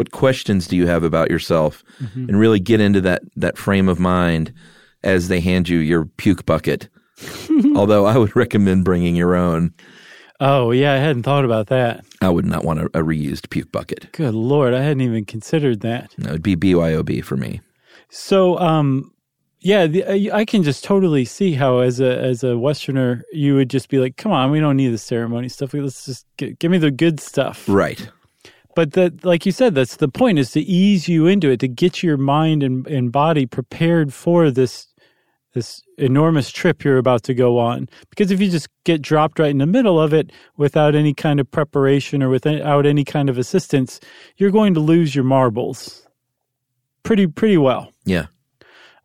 What 0.00 0.12
questions 0.12 0.66
do 0.66 0.78
you 0.78 0.86
have 0.86 1.02
about 1.02 1.30
yourself? 1.30 1.84
And 2.14 2.40
really 2.40 2.58
get 2.58 2.80
into 2.80 3.02
that 3.02 3.20
that 3.36 3.58
frame 3.58 3.86
of 3.86 4.00
mind 4.00 4.50
as 5.04 5.28
they 5.28 5.40
hand 5.40 5.68
you 5.68 5.76
your 5.76 6.06
puke 6.06 6.46
bucket. 6.46 6.88
Although 7.76 8.06
I 8.06 8.16
would 8.16 8.34
recommend 8.34 8.82
bringing 8.82 9.14
your 9.14 9.34
own. 9.36 9.74
Oh, 10.40 10.70
yeah, 10.70 10.94
I 10.94 10.96
hadn't 10.96 11.24
thought 11.24 11.44
about 11.44 11.66
that. 11.66 12.02
I 12.22 12.30
would 12.30 12.46
not 12.46 12.64
want 12.64 12.80
a, 12.80 12.86
a 12.86 13.02
reused 13.02 13.50
puke 13.50 13.70
bucket. 13.72 14.10
Good 14.12 14.32
Lord, 14.32 14.72
I 14.72 14.80
hadn't 14.80 15.02
even 15.02 15.26
considered 15.26 15.80
that. 15.80 16.14
no, 16.16 16.30
it 16.30 16.32
would 16.32 16.42
be 16.42 16.56
BYOB 16.56 17.22
for 17.22 17.36
me. 17.36 17.60
So, 18.08 18.58
um, 18.58 19.12
yeah, 19.58 19.86
the, 19.86 20.06
I 20.06 20.38
I 20.38 20.44
can 20.46 20.62
just 20.62 20.82
totally 20.82 21.26
see 21.26 21.52
how, 21.52 21.80
as 21.80 22.00
a 22.00 22.18
as 22.18 22.42
a 22.42 22.56
Westerner, 22.56 23.22
you 23.32 23.54
would 23.54 23.68
just 23.68 23.90
be 23.90 23.98
like, 23.98 24.16
"Come 24.16 24.32
on, 24.32 24.50
we 24.50 24.60
don't 24.60 24.78
need 24.78 24.94
the 24.94 24.96
ceremony 24.96 25.50
stuff. 25.50 25.74
Let's 25.74 26.06
just 26.06 26.24
get, 26.38 26.58
give 26.58 26.70
me 26.70 26.78
the 26.78 26.90
good 26.90 27.20
stuff." 27.20 27.68
Right. 27.68 28.10
But 28.80 28.92
that, 28.92 29.26
like 29.26 29.44
you 29.44 29.52
said, 29.52 29.74
that's 29.74 29.96
the 29.96 30.08
point: 30.08 30.38
is 30.38 30.52
to 30.52 30.60
ease 30.60 31.06
you 31.06 31.26
into 31.26 31.50
it, 31.50 31.60
to 31.60 31.68
get 31.68 32.02
your 32.02 32.16
mind 32.16 32.62
and, 32.62 32.86
and 32.86 33.12
body 33.12 33.44
prepared 33.44 34.14
for 34.14 34.50
this 34.50 34.86
this 35.52 35.82
enormous 35.98 36.50
trip 36.50 36.82
you're 36.82 36.96
about 36.96 37.22
to 37.24 37.34
go 37.34 37.58
on. 37.58 37.90
Because 38.08 38.30
if 38.30 38.40
you 38.40 38.48
just 38.48 38.70
get 38.84 39.02
dropped 39.02 39.38
right 39.38 39.50
in 39.50 39.58
the 39.58 39.66
middle 39.66 40.00
of 40.00 40.14
it 40.14 40.32
without 40.56 40.94
any 40.94 41.12
kind 41.12 41.40
of 41.40 41.50
preparation 41.50 42.22
or 42.22 42.30
without 42.30 42.86
any 42.86 43.04
kind 43.04 43.28
of 43.28 43.36
assistance, 43.36 44.00
you're 44.38 44.50
going 44.50 44.72
to 44.72 44.80
lose 44.80 45.14
your 45.14 45.24
marbles 45.24 46.08
pretty 47.02 47.26
pretty 47.26 47.58
well. 47.58 47.92
Yeah. 48.06 48.28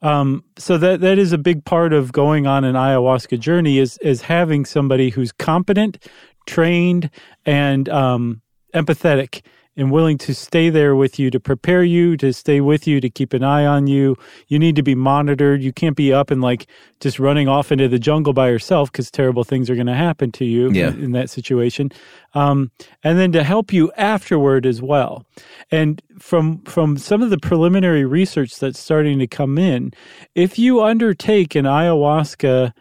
Um, 0.01 0.45
so 0.57 0.77
that 0.77 1.01
that 1.01 1.19
is 1.19 1.33
a 1.33 1.37
big 1.37 1.65
part 1.65 1.91
of 1.91 2.13
going 2.13 2.47
on 2.47 2.63
an 2.63 2.75
ayahuasca 2.75 3.41
journey 3.41 3.79
is 3.79 3.97
is 3.97 4.21
having 4.21 4.63
somebody 4.63 5.09
who's 5.09 5.33
competent, 5.33 6.07
trained, 6.45 7.09
and 7.45 7.89
um, 7.89 8.41
empathetic 8.73 9.41
and 9.77 9.91
willing 9.91 10.17
to 10.19 10.33
stay 10.33 10.69
there 10.69 10.95
with 10.95 11.19
you 11.19 11.29
to 11.29 11.39
prepare 11.39 11.83
you, 11.83 12.15
to 12.17 12.31
stay 12.31 12.61
with 12.61 12.87
you, 12.87 13.01
to 13.01 13.09
keep 13.09 13.33
an 13.33 13.43
eye 13.43 13.65
on 13.65 13.87
you. 13.87 14.15
You 14.47 14.57
need 14.57 14.75
to 14.77 14.83
be 14.83 14.95
monitored. 14.95 15.61
You 15.61 15.73
can't 15.73 15.97
be 15.97 16.13
up 16.13 16.31
and 16.31 16.41
like 16.41 16.65
just 17.01 17.19
running 17.19 17.47
off 17.49 17.71
into 17.73 17.89
the 17.89 17.99
jungle 17.99 18.31
by 18.31 18.49
yourself 18.49 18.91
because 18.91 19.11
terrible 19.11 19.43
things 19.43 19.69
are 19.69 19.75
going 19.75 19.87
to 19.87 19.93
happen 19.93 20.31
to 20.33 20.45
you 20.45 20.71
Yeah. 20.71 20.89
in, 20.89 21.03
in 21.05 21.11
that 21.11 21.29
situation. 21.29 21.91
Um, 22.33 22.71
and 23.03 23.19
then 23.19 23.31
to 23.33 23.43
help 23.43 23.73
you 23.73 23.91
afterward 23.97 24.65
as 24.65 24.81
well. 24.81 25.25
And 25.71 26.01
from 26.19 26.59
from 26.63 26.97
some 26.97 27.21
of 27.21 27.29
the 27.29 27.37
preliminary 27.37 28.05
research 28.05 28.57
that's 28.59 28.79
starting 28.79 29.19
to 29.19 29.27
come 29.27 29.57
in, 29.57 29.91
if 30.35 30.57
you 30.57 30.81
undertake 30.81 31.53
an 31.55 31.65
ayahuasca 31.65 32.71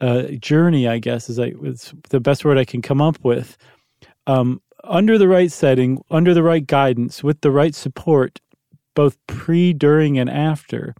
uh, 0.00 0.22
journey, 0.40 0.88
I 0.88 0.98
guess 0.98 1.30
is 1.30 1.38
like 1.38 1.54
it's 1.62 1.94
the 2.10 2.20
best 2.20 2.44
word 2.44 2.58
I 2.58 2.64
can 2.64 2.82
come 2.82 3.00
up 3.00 3.18
with. 3.22 3.56
Um, 4.26 4.60
under 4.84 5.18
the 5.18 5.28
right 5.28 5.50
setting, 5.50 6.02
under 6.10 6.34
the 6.34 6.42
right 6.42 6.66
guidance, 6.66 7.22
with 7.22 7.40
the 7.40 7.50
right 7.50 7.74
support, 7.74 8.40
both 8.94 9.16
pre, 9.26 9.72
during, 9.72 10.18
and 10.18 10.28
after, 10.28 10.94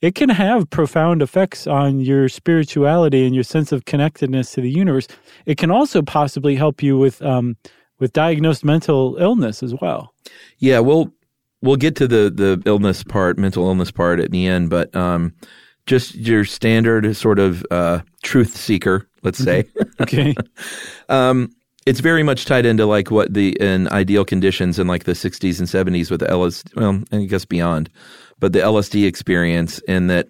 it 0.00 0.14
can 0.14 0.28
have 0.28 0.70
profound 0.70 1.22
effects 1.22 1.66
on 1.66 2.00
your 2.00 2.28
spirituality 2.28 3.24
and 3.26 3.34
your 3.34 3.44
sense 3.44 3.72
of 3.72 3.84
connectedness 3.84 4.52
to 4.52 4.60
the 4.60 4.70
universe. 4.70 5.08
It 5.44 5.58
can 5.58 5.70
also 5.70 6.02
possibly 6.02 6.54
help 6.54 6.82
you 6.82 6.96
with 6.96 7.20
um, 7.22 7.56
with 7.98 8.12
diagnosed 8.12 8.64
mental 8.64 9.16
illness 9.16 9.62
as 9.62 9.74
well. 9.80 10.14
Yeah, 10.58 10.78
we'll 10.78 11.12
we'll 11.62 11.76
get 11.76 11.96
to 11.96 12.06
the 12.06 12.30
the 12.30 12.62
illness 12.64 13.02
part, 13.02 13.38
mental 13.38 13.66
illness 13.66 13.90
part 13.90 14.20
at 14.20 14.30
the 14.30 14.46
end, 14.46 14.70
but 14.70 14.94
um, 14.94 15.34
just 15.86 16.14
your 16.14 16.44
standard 16.44 17.16
sort 17.16 17.38
of 17.40 17.64
uh, 17.70 18.00
truth 18.22 18.56
seeker, 18.56 19.08
let's 19.22 19.38
say. 19.38 19.64
Okay. 20.00 20.32
um, 21.08 21.50
it's 21.88 22.00
very 22.00 22.22
much 22.22 22.44
tied 22.44 22.66
into 22.66 22.84
like 22.84 23.10
what 23.10 23.32
the 23.32 23.58
in 23.60 23.88
ideal 23.88 24.22
conditions 24.22 24.78
in 24.78 24.86
like 24.86 25.04
the 25.04 25.12
60s 25.12 25.58
and 25.58 25.66
70s 25.66 26.10
with 26.10 26.20
the 26.20 26.26
LSD, 26.26 26.76
well, 26.76 27.02
I 27.10 27.24
guess 27.24 27.46
beyond, 27.46 27.88
but 28.38 28.52
the 28.52 28.58
LSD 28.58 29.06
experience, 29.06 29.78
in 29.88 30.08
that 30.08 30.28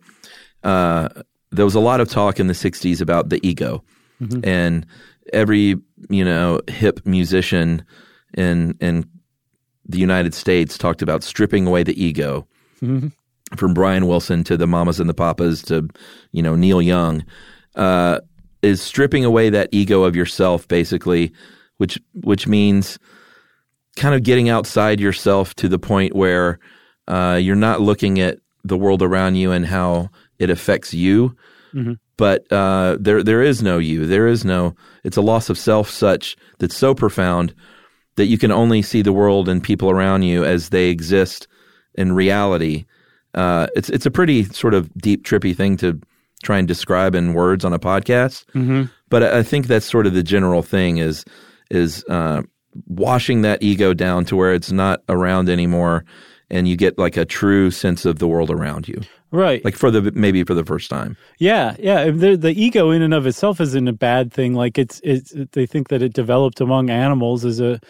uh, 0.63 1.09
there 1.51 1.65
was 1.65 1.75
a 1.75 1.81
lot 1.81 2.01
of 2.01 2.09
talk 2.09 2.39
in 2.39 2.47
the 2.47 2.53
60s 2.53 3.01
about 3.01 3.29
the 3.31 3.45
ego, 3.47 3.83
and 4.45 4.87
every 5.33 5.77
you 6.09 6.25
know 6.25 6.61
hip 6.69 7.01
musician 7.05 7.85
in 8.35 8.77
in 8.81 9.05
the 9.85 9.99
United 9.99 10.35
States 10.35 10.79
talked 10.79 11.03
about 11.03 11.25
stripping 11.25 11.67
away 11.67 11.83
the 11.83 12.01
ego. 12.01 12.47
From 13.57 13.75
Brian 13.75 14.07
Wilson 14.07 14.45
to 14.45 14.57
the 14.57 14.67
Mamas 14.67 15.01
and 15.01 15.09
the 15.09 15.15
Papas 15.15 15.63
to 15.63 15.89
you 16.31 16.43
know 16.43 16.55
Neil 16.55 16.81
Young, 16.81 17.25
uh, 17.75 18.21
is 18.63 18.83
stripping 18.83 19.25
away 19.25 19.51
that 19.51 19.69
ego 19.73 20.03
of 20.05 20.17
yourself, 20.17 20.67
basically, 20.69 21.33
which 21.79 21.99
which 22.15 22.47
means 22.47 22.99
kind 23.97 24.15
of 24.15 24.23
getting 24.23 24.49
outside 24.49 25.01
yourself 25.01 25.55
to 25.57 25.69
the 25.69 25.79
point 25.79 26.15
where 26.15 26.59
uh, 27.09 27.39
you're 27.41 27.57
not 27.57 27.81
looking 27.81 28.21
at 28.21 28.39
the 28.65 28.77
world 28.77 29.03
around 29.03 29.35
you 29.37 29.51
and 29.53 29.67
how 29.67 30.09
it 30.39 30.51
affects 30.51 30.93
you, 30.95 31.35
but 32.17 32.51
uh, 32.53 32.97
there 33.01 33.23
there 33.23 33.43
is 33.43 33.63
no 33.63 33.79
you. 33.79 34.07
There 34.07 34.27
is 34.27 34.45
no. 34.45 34.75
It's 35.05 35.17
a 35.17 35.23
loss 35.23 35.49
of 35.51 35.59
self 35.59 35.89
such 35.91 36.37
that's 36.59 36.77
so 36.77 36.95
profound 36.95 37.55
that 38.17 38.27
you 38.27 38.39
can 38.39 38.51
only 38.51 38.83
see 38.83 39.03
the 39.03 39.13
world 39.13 39.49
and 39.49 39.63
people 39.63 39.91
around 39.91 40.23
you 40.23 40.45
as 40.45 40.71
they 40.71 40.89
exist 40.91 41.47
in 41.95 42.13
reality. 42.13 42.85
Uh, 43.35 43.69
it's 43.77 43.89
it's 43.91 44.07
a 44.07 44.11
pretty 44.11 44.45
sort 44.45 44.75
of 44.75 44.93
deep, 44.95 45.25
trippy 45.25 45.57
thing 45.57 45.77
to 45.77 46.01
try 46.43 46.59
and 46.59 46.69
describe 46.69 47.15
in 47.15 47.35
words 47.35 47.65
on 47.65 47.73
a 47.73 47.79
podcast. 47.79 48.45
Mm-hmm. 48.55 48.85
But 49.09 49.23
I 49.23 49.43
think 49.43 49.67
that's 49.67 49.87
sort 49.87 50.07
of 50.07 50.15
the 50.15 50.23
general 50.23 50.63
thing 50.63 50.99
is 50.99 51.25
is 51.71 52.05
uh, 52.09 52.43
washing 52.87 53.43
that 53.43 53.63
ego 53.63 53.95
down 53.95 54.25
to 54.27 54.37
where 54.37 54.53
it's 54.55 54.73
not 54.73 55.03
around 55.09 55.49
anymore, 55.49 56.05
and 56.51 56.69
you 56.69 56.77
get 56.77 56.99
like 56.99 57.17
a 57.17 57.25
true 57.25 57.71
sense 57.71 58.05
of 58.05 58.19
the 58.19 58.29
world 58.29 58.51
around 58.51 58.89
you, 58.89 59.01
right. 59.31 59.65
like 59.65 59.77
for 59.77 59.91
the 59.91 60.13
maybe 60.13 60.45
for 60.45 60.55
the 60.55 60.65
first 60.65 60.91
time. 60.91 61.17
Yeah, 61.39 61.77
yeah. 61.79 62.11
The, 62.11 62.37
the 62.37 62.53
ego 62.53 62.91
in 62.91 63.03
and 63.03 63.15
of 63.15 63.27
itself 63.27 63.61
isn't 63.61 63.89
a 63.89 63.93
bad 63.93 64.33
thing. 64.33 64.55
Like 64.55 64.79
it's, 64.79 65.01
it's. 65.05 65.35
They 65.53 65.67
think 65.67 65.89
that 65.89 66.03
it 66.03 66.13
developed 66.13 66.61
among 66.61 66.91
animals 66.91 67.45
as 67.45 67.61
a, 67.61 67.81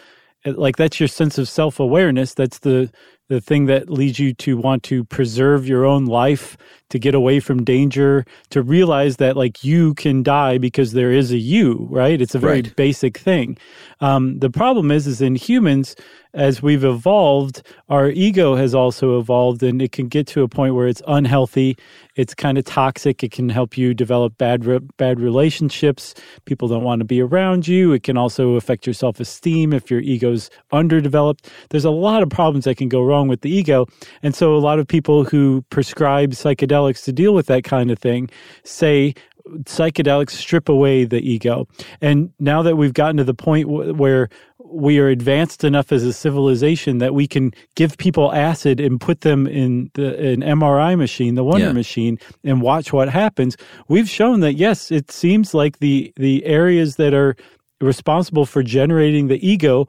like 0.45 0.77
that's 0.77 0.99
your 0.99 1.07
sense 1.07 1.37
of 1.37 1.49
self 1.49 1.79
awareness. 1.79 2.33
That's 2.33 2.59
the 2.59 2.91
the 3.29 3.39
thing 3.39 3.65
that 3.67 3.89
leads 3.89 4.19
you 4.19 4.33
to 4.33 4.57
want 4.57 4.83
to 4.83 5.03
preserve 5.05 5.67
your 5.67 5.85
own 5.85 6.05
life, 6.05 6.57
to 6.89 6.99
get 6.99 7.15
away 7.15 7.39
from 7.39 7.63
danger, 7.63 8.25
to 8.49 8.61
realize 8.61 9.17
that 9.17 9.37
like 9.37 9.63
you 9.63 9.93
can 9.93 10.23
die 10.23 10.57
because 10.57 10.93
there 10.93 11.11
is 11.11 11.31
a 11.31 11.37
you. 11.37 11.87
Right. 11.91 12.19
It's 12.21 12.35
a 12.35 12.39
very 12.39 12.61
Right. 12.61 12.75
basic 12.75 13.17
thing. 13.17 13.57
Um, 14.01 14.39
the 14.39 14.49
problem 14.49 14.91
is, 14.91 15.07
is 15.07 15.21
in 15.21 15.35
humans, 15.35 15.95
as 16.33 16.61
we've 16.61 16.83
evolved, 16.83 17.63
our 17.89 18.09
ego 18.09 18.55
has 18.55 18.75
also 18.75 19.19
evolved, 19.19 19.63
and 19.63 19.81
it 19.81 19.91
can 19.91 20.07
get 20.07 20.27
to 20.27 20.43
a 20.43 20.47
point 20.47 20.75
where 20.75 20.87
it's 20.87 21.01
unhealthy. 21.07 21.75
It's 22.15 22.35
kind 22.35 22.57
of 22.57 22.65
toxic. 22.65 23.23
It 23.23 23.31
can 23.31 23.49
help 23.49 23.77
you 23.77 23.93
develop 23.93 24.37
bad 24.37 24.65
re- 24.65 24.79
bad 24.97 25.19
relationships. 25.19 26.13
People 26.45 26.67
don't 26.67 26.83
want 26.83 26.99
to 26.99 27.05
be 27.05 27.21
around 27.21 27.67
you. 27.67 27.93
It 27.93 28.03
can 28.03 28.17
also 28.17 28.55
affect 28.55 28.85
your 28.85 28.93
self 28.93 29.19
esteem 29.19 29.73
if 29.73 29.89
your 29.89 30.01
ego's 30.01 30.49
underdeveloped. 30.71 31.49
There's 31.69 31.85
a 31.85 31.89
lot 31.89 32.21
of 32.21 32.29
problems 32.29 32.65
that 32.65 32.77
can 32.77 32.89
go 32.89 33.03
wrong 33.03 33.27
with 33.27 33.41
the 33.41 33.49
ego, 33.49 33.87
and 34.21 34.35
so 34.35 34.55
a 34.55 34.57
lot 34.57 34.77
of 34.77 34.87
people 34.87 35.23
who 35.23 35.63
prescribe 35.69 36.31
psychedelics 36.31 37.03
to 37.05 37.11
deal 37.11 37.33
with 37.33 37.47
that 37.47 37.63
kind 37.63 37.89
of 37.89 37.97
thing 37.97 38.29
say 38.63 39.15
psychedelics 39.63 40.31
strip 40.31 40.69
away 40.69 41.05
the 41.05 41.19
ego. 41.19 41.67
And 42.01 42.31
now 42.39 42.61
that 42.61 42.75
we've 42.75 42.93
gotten 42.93 43.17
to 43.17 43.23
the 43.23 43.33
point 43.33 43.67
w- 43.67 43.93
where 43.93 44.29
we 44.71 44.99
are 44.99 45.07
advanced 45.07 45.63
enough 45.63 45.91
as 45.91 46.03
a 46.03 46.13
civilization 46.13 46.99
that 46.99 47.13
we 47.13 47.27
can 47.27 47.51
give 47.75 47.97
people 47.97 48.31
acid 48.33 48.79
and 48.79 48.99
put 49.01 49.21
them 49.21 49.47
in 49.47 49.89
the 49.95 50.17
an 50.33 50.41
MRI 50.41 50.97
machine, 50.97 51.35
the 51.35 51.43
Wonder 51.43 51.67
Yeah. 51.67 51.71
machine, 51.73 52.19
and 52.43 52.61
watch 52.61 52.93
what 52.93 53.09
happens. 53.09 53.57
We've 53.87 54.09
shown 54.09 54.41
that 54.41 54.53
yes, 54.53 54.91
it 54.91 55.11
seems 55.11 55.53
like 55.53 55.79
the 55.79 56.13
the 56.17 56.45
areas 56.45 56.95
that 56.97 57.13
are 57.13 57.35
responsible 57.81 58.45
for 58.45 58.61
generating 58.61 59.27
the 59.27 59.45
ego 59.47 59.87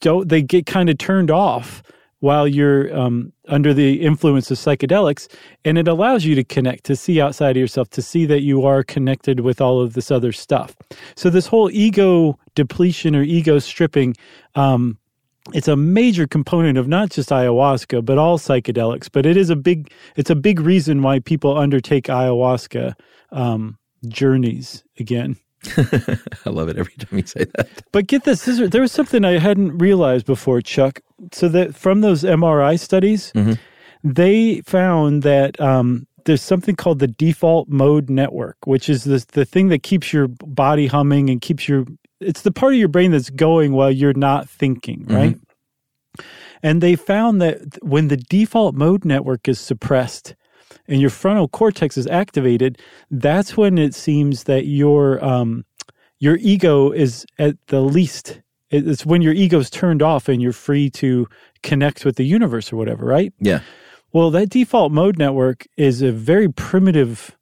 don't 0.00 0.28
they 0.28 0.42
get 0.42 0.66
kind 0.66 0.90
of 0.90 0.98
turned 0.98 1.30
off 1.30 1.82
while 2.20 2.46
you're 2.48 2.94
um, 2.96 3.32
under 3.48 3.72
the 3.72 4.00
influence 4.02 4.50
of 4.50 4.58
psychedelics 4.58 5.28
and 5.64 5.78
it 5.78 5.88
allows 5.88 6.24
you 6.24 6.34
to 6.34 6.44
connect 6.44 6.84
to 6.84 6.96
see 6.96 7.20
outside 7.20 7.56
of 7.56 7.60
yourself 7.60 7.88
to 7.90 8.02
see 8.02 8.26
that 8.26 8.42
you 8.42 8.64
are 8.64 8.82
connected 8.82 9.40
with 9.40 9.60
all 9.60 9.80
of 9.80 9.94
this 9.94 10.10
other 10.10 10.32
stuff. 10.32 10.76
So 11.14 11.30
this 11.30 11.46
whole 11.46 11.70
ego 11.70 12.38
depletion 12.54 13.14
or 13.14 13.22
ego 13.22 13.58
stripping 13.58 14.16
um, 14.54 14.98
it's 15.54 15.68
a 15.68 15.76
major 15.76 16.26
component 16.26 16.76
of 16.76 16.88
not 16.88 17.10
just 17.10 17.30
ayahuasca 17.30 18.04
but 18.04 18.18
all 18.18 18.38
psychedelics 18.38 19.08
but 19.10 19.24
it 19.26 19.36
is 19.36 19.50
a 19.50 19.56
big 19.56 19.92
it's 20.16 20.30
a 20.30 20.34
big 20.34 20.60
reason 20.60 21.02
why 21.02 21.20
people 21.20 21.56
undertake 21.56 22.06
ayahuasca 22.06 22.94
um, 23.32 23.78
journeys 24.08 24.82
again 24.98 25.36
I 26.46 26.50
love 26.50 26.68
it 26.68 26.76
every 26.78 26.92
time 26.94 27.18
you 27.18 27.26
say 27.26 27.44
that. 27.56 27.68
but 27.92 28.06
get 28.06 28.24
this, 28.24 28.44
this 28.44 28.58
is- 28.58 28.70
there 28.70 28.80
was 28.82 28.92
something 28.92 29.24
I 29.24 29.38
hadn't 29.38 29.78
realized 29.78 30.26
before, 30.26 30.60
Chuck. 30.60 31.00
So 31.32 31.48
that 31.48 31.74
from 31.74 32.00
those 32.02 32.22
MRI 32.24 32.78
studies, 32.78 33.32
they 34.04 34.60
found 34.62 35.22
that 35.22 35.58
um, 35.60 36.06
there's 36.26 36.42
something 36.42 36.76
called 36.76 36.98
the 36.98 37.06
default 37.08 37.68
mode 37.68 38.10
network, 38.10 38.56
which 38.66 38.88
is 38.88 39.04
this, 39.04 39.24
the 39.24 39.44
thing 39.44 39.68
that 39.68 39.82
keeps 39.82 40.12
your 40.12 40.28
body 40.28 40.86
humming 40.88 41.30
and 41.30 41.40
keeps 41.40 41.68
your 41.68 41.86
it's 42.20 42.42
the 42.42 42.52
part 42.52 42.72
of 42.72 42.78
your 42.78 42.88
brain 42.88 43.10
that's 43.10 43.28
going 43.30 43.72
while 43.72 43.90
you're 43.90 44.14
not 44.14 44.48
thinking, 44.48 45.04
right? 45.06 45.36
And 46.62 46.82
they 46.82 46.96
found 46.96 47.42
that 47.42 47.82
when 47.82 48.08
the 48.08 48.16
default 48.16 48.74
mode 48.74 49.04
network 49.04 49.48
is 49.48 49.60
suppressed 49.60 50.34
and 50.88 51.00
your 51.00 51.10
frontal 51.10 51.48
cortex 51.48 51.96
is 51.96 52.06
activated, 52.06 52.78
that's 53.10 53.56
when 53.56 53.78
it 53.78 53.94
seems 53.94 54.44
that 54.44 54.66
your 54.66 55.24
um, 55.24 55.64
your 56.18 56.36
ego 56.40 56.90
is 56.90 57.26
at 57.38 57.56
the 57.68 57.80
least. 57.80 58.40
It's 58.70 59.06
when 59.06 59.22
your 59.22 59.32
ego's 59.32 59.70
turned 59.70 60.02
off 60.02 60.28
and 60.28 60.42
you're 60.42 60.52
free 60.52 60.90
to 60.90 61.28
connect 61.62 62.04
with 62.04 62.16
the 62.16 62.24
universe 62.24 62.72
or 62.72 62.76
whatever, 62.76 63.06
right? 63.06 63.32
Yeah. 63.38 63.60
Well, 64.12 64.30
that 64.32 64.48
default 64.48 64.92
mode 64.92 65.18
network 65.18 65.66
is 65.76 66.02
a 66.02 66.10
very 66.10 66.50
primitive 66.50 67.36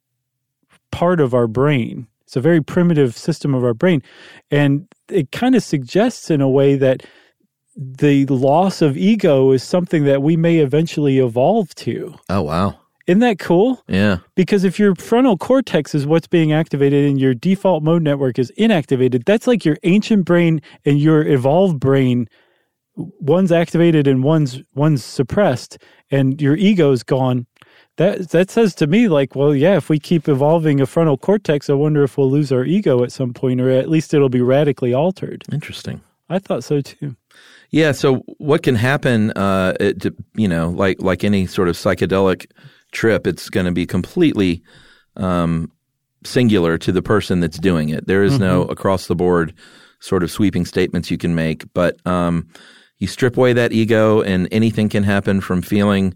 part 0.91 1.19
of 1.19 1.33
our 1.33 1.47
brain. 1.47 2.07
It's 2.23 2.35
a 2.35 2.41
very 2.41 2.61
primitive 2.61 3.17
system 3.17 3.55
of 3.55 3.63
our 3.63 3.73
brain. 3.73 4.03
And 4.51 4.87
it 5.09 5.31
kind 5.31 5.55
of 5.55 5.63
suggests, 5.63 6.29
in 6.29 6.41
a 6.41 6.49
way, 6.49 6.75
that 6.75 7.03
the 7.75 8.25
loss 8.27 8.81
of 8.81 8.97
ego 8.97 9.51
is 9.51 9.63
something 9.63 10.05
that 10.05 10.21
we 10.21 10.37
may 10.37 10.57
eventually 10.57 11.19
evolve 11.19 11.73
to. 11.75 12.15
Oh 12.29 12.41
wow. 12.41 12.79
Isn't 13.07 13.19
that 13.19 13.37
cool? 13.37 13.83
Yeah. 13.87 14.17
Because 14.35 14.63
if 14.63 14.79
your 14.79 14.95
frontal 14.95 15.37
cortex 15.37 15.93
is 15.93 16.07
what's 16.07 16.27
being 16.27 16.51
activated 16.51 17.05
and 17.05 17.19
your 17.19 17.35
default 17.35 17.83
mode 17.83 18.01
network 18.01 18.39
is 18.39 18.51
inactivated, 18.57 19.25
that's 19.25 19.45
like 19.45 19.63
your 19.63 19.77
ancient 19.83 20.25
brain 20.25 20.61
and 20.85 20.99
your 20.99 21.25
evolved 21.25 21.79
brain. 21.79 22.27
One's 22.95 23.51
activated 23.51 24.07
and 24.07 24.23
one's 24.23 24.61
one's 24.73 25.03
suppressed, 25.03 25.77
and 26.09 26.41
your 26.41 26.55
ego's 26.55 27.03
gone. 27.03 27.45
That 27.97 28.29
that 28.29 28.49
says 28.49 28.73
to 28.75 28.87
me 28.87 29.07
like, 29.07 29.35
well, 29.35 29.53
yeah, 29.53 29.75
if 29.75 29.89
we 29.89 29.99
keep 29.99 30.27
evolving 30.27 30.79
a 30.81 30.85
frontal 30.85 31.17
cortex, 31.17 31.69
I 31.69 31.73
wonder 31.73 32.03
if 32.03 32.17
we'll 32.17 32.31
lose 32.31 32.51
our 32.51 32.63
ego 32.63 33.03
at 33.03 33.11
some 33.11 33.33
point, 33.33 33.59
or 33.59 33.69
at 33.69 33.89
least 33.89 34.13
it'll 34.13 34.29
be 34.29 34.41
radically 34.41 34.93
altered. 34.93 35.43
Interesting. 35.51 36.01
I 36.29 36.39
thought 36.39 36.63
so 36.63 36.81
too. 36.81 37.15
Yeah. 37.69 37.91
So 37.91 38.23
what 38.37 38.63
can 38.63 38.75
happen? 38.75 39.31
Uh, 39.31 39.73
it, 39.79 40.05
you 40.35 40.47
know, 40.47 40.69
like 40.69 41.01
like 41.01 41.23
any 41.23 41.45
sort 41.47 41.67
of 41.67 41.75
psychedelic 41.75 42.47
trip, 42.95 43.27
it's 43.27 43.49
going 43.49 43.67
to 43.67 43.71
be 43.71 43.85
completely 43.85 44.63
um, 45.17 45.71
singular 46.23 46.77
to 46.79 46.91
the 46.91 47.01
person 47.01 47.39
that's 47.39 47.59
doing 47.59 47.89
it. 47.89 48.07
There 48.07 48.23
is 48.23 48.39
no 48.39 48.63
across 48.63 49.05
the 49.07 49.15
board 49.15 49.53
sort 49.99 50.23
of 50.23 50.31
sweeping 50.31 50.65
statements 50.65 51.11
you 51.11 51.17
can 51.17 51.35
make, 51.35 51.71
but 51.73 52.05
um, 52.07 52.47
you 52.97 53.07
strip 53.07 53.37
away 53.37 53.53
that 53.53 53.73
ego, 53.73 54.21
and 54.21 54.47
anything 54.51 54.89
can 54.89 55.03
happen 55.03 55.41
from 55.41 55.61
feeling 55.61 56.15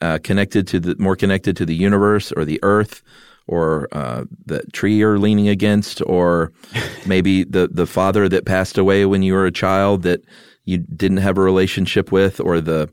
uh, 0.00 0.18
connected 0.22 0.66
to 0.68 0.80
the 0.80 0.96
more 0.98 1.16
connected 1.16 1.56
to 1.56 1.66
the 1.66 1.74
universe 1.74 2.32
or 2.32 2.44
the 2.44 2.60
earth. 2.62 3.02
Or 3.48 3.88
uh, 3.90 4.24
the 4.46 4.62
tree 4.72 4.94
you're 4.94 5.18
leaning 5.18 5.48
against, 5.48 6.00
or 6.06 6.52
maybe 7.06 7.42
the 7.42 7.68
the 7.68 7.88
father 7.88 8.28
that 8.28 8.46
passed 8.46 8.78
away 8.78 9.04
when 9.04 9.24
you 9.24 9.34
were 9.34 9.46
a 9.46 9.52
child 9.52 10.04
that 10.04 10.22
you 10.64 10.78
didn't 10.78 11.16
have 11.16 11.36
a 11.36 11.42
relationship 11.42 12.12
with, 12.12 12.38
or 12.40 12.60
the 12.60 12.88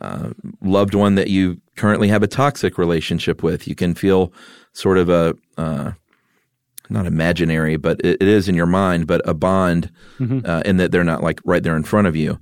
uh, 0.00 0.30
loved 0.62 0.94
one 0.94 1.14
that 1.14 1.28
you 1.28 1.60
currently 1.76 2.08
have 2.08 2.22
a 2.22 2.26
toxic 2.26 2.78
relationship 2.78 3.42
with. 3.42 3.68
You 3.68 3.74
can 3.74 3.94
feel 3.94 4.32
sort 4.72 4.98
of 4.98 5.08
a 5.08 5.34
uh, 5.56 5.92
not 6.88 7.06
imaginary, 7.06 7.76
but 7.76 8.00
it, 8.04 8.20
it 8.20 8.28
is 8.28 8.48
in 8.48 8.54
your 8.54 8.66
mind, 8.66 9.06
but 9.06 9.20
a 9.28 9.34
bond 9.34 9.90
uh, 10.44 10.62
in 10.64 10.76
that 10.78 10.92
they're 10.92 11.04
not 11.04 11.22
like 11.22 11.40
right 11.44 11.62
there 11.62 11.76
in 11.76 11.84
front 11.84 12.06
of 12.06 12.16
you. 12.16 12.38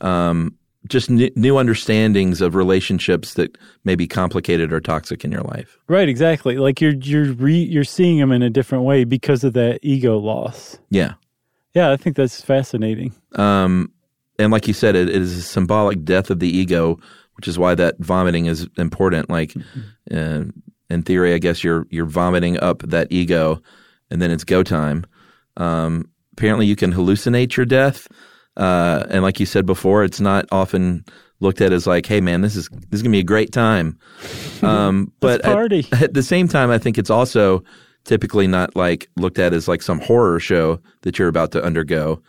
Um, 0.00 0.56
just 0.88 1.10
n- 1.10 1.30
new 1.36 1.58
understandings 1.58 2.40
of 2.40 2.54
relationships 2.54 3.34
that 3.34 3.56
may 3.84 3.94
be 3.94 4.08
complicated 4.08 4.72
or 4.72 4.80
toxic 4.80 5.24
in 5.24 5.30
your 5.30 5.42
life. 5.42 5.78
Right, 5.86 6.08
exactly. 6.08 6.56
Like 6.56 6.80
you're 6.80 6.94
you're 6.94 7.32
re, 7.32 7.54
you're 7.54 7.84
seeing 7.84 8.18
them 8.18 8.32
in 8.32 8.42
a 8.42 8.50
different 8.50 8.84
way 8.84 9.04
because 9.04 9.44
of 9.44 9.52
that 9.52 9.78
ego 9.82 10.18
loss. 10.18 10.78
Yeah. 10.90 11.14
Yeah, 11.74 11.90
I 11.90 11.96
think 11.96 12.16
that's 12.16 12.40
fascinating. 12.42 13.14
Um, 13.36 13.92
and 14.38 14.52
like 14.52 14.66
you 14.66 14.74
said, 14.74 14.96
it, 14.96 15.08
it 15.08 15.20
is 15.22 15.36
a 15.36 15.42
symbolic 15.42 16.04
death 16.04 16.30
of 16.30 16.38
the 16.38 16.48
ego, 16.48 16.98
which 17.36 17.48
is 17.48 17.58
why 17.58 17.74
that 17.74 17.98
vomiting 17.98 18.46
is 18.46 18.68
important. 18.76 19.30
Like, 19.30 19.54
uh, 20.10 20.44
in 20.90 21.02
theory, 21.02 21.34
I 21.34 21.38
guess 21.38 21.62
you're 21.64 21.86
you're 21.90 22.06
vomiting 22.06 22.58
up 22.60 22.82
that 22.82 23.08
ego, 23.10 23.60
and 24.10 24.20
then 24.20 24.30
it's 24.30 24.44
go 24.44 24.62
time. 24.62 25.04
Um, 25.56 26.10
apparently, 26.32 26.66
you 26.66 26.76
can 26.76 26.92
hallucinate 26.92 27.56
your 27.56 27.66
death, 27.66 28.08
uh, 28.56 29.04
and 29.10 29.22
like 29.22 29.40
you 29.40 29.46
said 29.46 29.66
before, 29.66 30.04
it's 30.04 30.20
not 30.20 30.46
often 30.52 31.04
looked 31.40 31.60
at 31.60 31.72
as 31.72 31.86
like, 31.86 32.06
"Hey, 32.06 32.20
man, 32.20 32.40
this 32.40 32.56
is 32.56 32.68
this 32.68 32.98
is 32.98 33.02
gonna 33.02 33.12
be 33.12 33.20
a 33.20 33.24
great 33.24 33.52
time." 33.52 33.98
Um, 34.62 35.12
but 35.18 35.42
party. 35.42 35.84
At, 35.90 36.02
at 36.02 36.14
the 36.14 36.22
same 36.22 36.46
time, 36.46 36.70
I 36.70 36.78
think 36.78 36.96
it's 36.96 37.10
also 37.10 37.64
typically 38.04 38.46
not 38.46 38.76
like 38.76 39.10
looked 39.16 39.40
at 39.40 39.52
as 39.52 39.66
like 39.66 39.82
some 39.82 39.98
horror 39.98 40.38
show 40.38 40.80
that 41.00 41.18
you're 41.18 41.26
about 41.26 41.50
to 41.50 41.64
undergo 41.64 42.22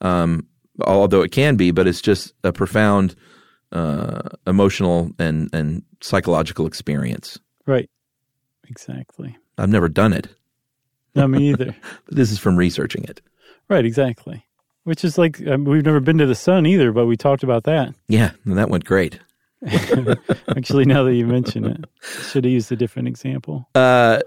um, 0.00 0.46
although 0.82 1.22
it 1.22 1.32
can 1.32 1.56
be, 1.56 1.70
but 1.70 1.86
it's 1.86 2.00
just 2.00 2.32
a 2.44 2.52
profound 2.52 3.14
uh, 3.72 4.28
emotional 4.46 5.10
and, 5.18 5.48
and 5.52 5.82
psychological 6.00 6.66
experience. 6.66 7.38
Right. 7.66 7.88
Exactly. 8.68 9.36
I've 9.58 9.68
never 9.68 9.88
done 9.88 10.12
it, 10.12 10.28
No, 11.14 11.28
me 11.28 11.50
either. 11.50 11.74
but 12.06 12.14
this 12.14 12.30
is 12.32 12.38
from 12.38 12.56
researching 12.56 13.04
it. 13.04 13.20
right, 13.68 13.84
exactly. 13.84 14.44
Which 14.84 15.04
is 15.04 15.16
like 15.16 15.40
um, 15.46 15.64
we've 15.64 15.84
never 15.84 16.00
been 16.00 16.18
to 16.18 16.26
the 16.26 16.34
sun 16.34 16.66
either, 16.66 16.92
but 16.92 17.06
we 17.06 17.16
talked 17.16 17.42
about 17.42 17.64
that. 17.64 17.94
Yeah, 18.08 18.32
and 18.44 18.58
that 18.58 18.68
went 18.68 18.84
great. 18.84 19.18
Actually, 20.48 20.84
now 20.84 21.04
that 21.04 21.14
you 21.14 21.26
mention 21.26 21.64
it, 21.64 21.84
should 22.30 22.44
have 22.44 22.52
used 22.52 22.70
a 22.70 22.76
different 22.76 23.08
example. 23.08 23.66
Uh, 23.74 24.20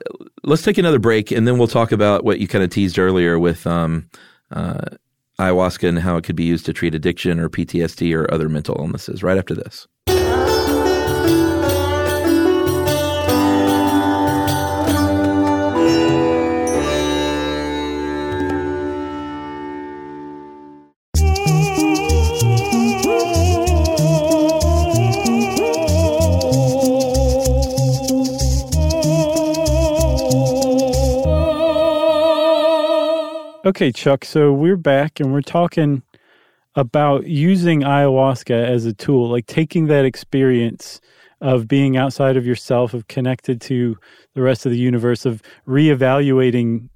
let's 0.43 0.63
take 0.63 0.79
another 0.79 0.97
break, 0.97 1.29
and 1.31 1.47
then 1.47 1.59
we'll 1.59 1.67
talk 1.67 1.91
about 1.91 2.23
what 2.23 2.39
you 2.39 2.47
kind 2.47 2.63
of 2.63 2.71
teased 2.71 2.97
earlier 2.97 3.37
with 3.37 3.67
um, 3.67 4.09
uh, 4.51 4.81
ayahuasca 5.39 5.87
and 5.87 5.99
how 5.99 6.17
it 6.17 6.23
could 6.23 6.35
be 6.35 6.43
used 6.43 6.65
to 6.65 6.73
treat 6.73 6.95
addiction 6.95 7.39
or 7.39 7.49
PTSD 7.49 8.15
or 8.15 8.31
other 8.33 8.49
mental 8.49 8.75
illnesses. 8.79 9.23
Right 9.23 9.37
after 9.37 9.53
this. 9.53 9.87
Okay, 33.67 33.91
Chuck. 33.91 34.23
So 34.23 34.53
we're 34.53 34.77
back 34.77 35.19
and 35.19 35.33
we're 35.33 35.41
talking 35.41 36.01
about 36.75 37.27
using 37.27 37.81
ayahuasca 37.81 38.49
as 38.65 38.85
a 38.85 38.93
tool, 38.93 39.29
like 39.29 39.45
taking 39.45 39.87
that 39.87 40.05
experience 40.05 41.01
of 41.41 41.67
being 41.67 41.97
outside 41.97 42.37
of 42.37 42.45
yourself, 42.45 42.93
of 42.93 43.09
connected 43.09 43.59
to 43.59 43.97
the 44.35 44.41
rest 44.41 44.65
of 44.65 44.71
the 44.71 44.77
universe, 44.77 45.25
of 45.25 45.41
reevaluating 45.67 46.87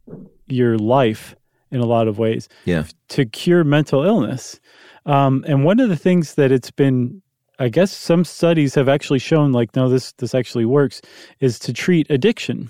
your 0.48 0.78
life 0.78 1.36
in 1.72 1.82
a 1.82 1.86
lot 1.86 2.08
of 2.08 2.18
ways 2.18 2.48
Yeah. 2.64 2.86
to 3.10 3.26
cure 3.26 3.66
mental 3.66 4.04
illness. 4.04 4.58
Um, 5.06 5.44
and 5.50 5.66
one 5.66 5.82
of 5.82 5.90
the 5.90 5.98
things 5.98 6.36
that 6.36 6.54
it's 6.54 6.72
been, 6.72 7.22
I 7.60 7.68
guess, 7.68 7.92
some 7.92 8.24
studies 8.24 8.76
have 8.76 8.88
actually 8.88 9.20
shown, 9.20 9.52
like, 9.52 9.76
no, 9.76 9.90
this 9.90 10.14
this 10.14 10.34
actually 10.34 10.64
works, 10.64 11.02
is 11.42 11.60
to 11.60 11.74
treat 11.74 12.10
addiction. 12.10 12.70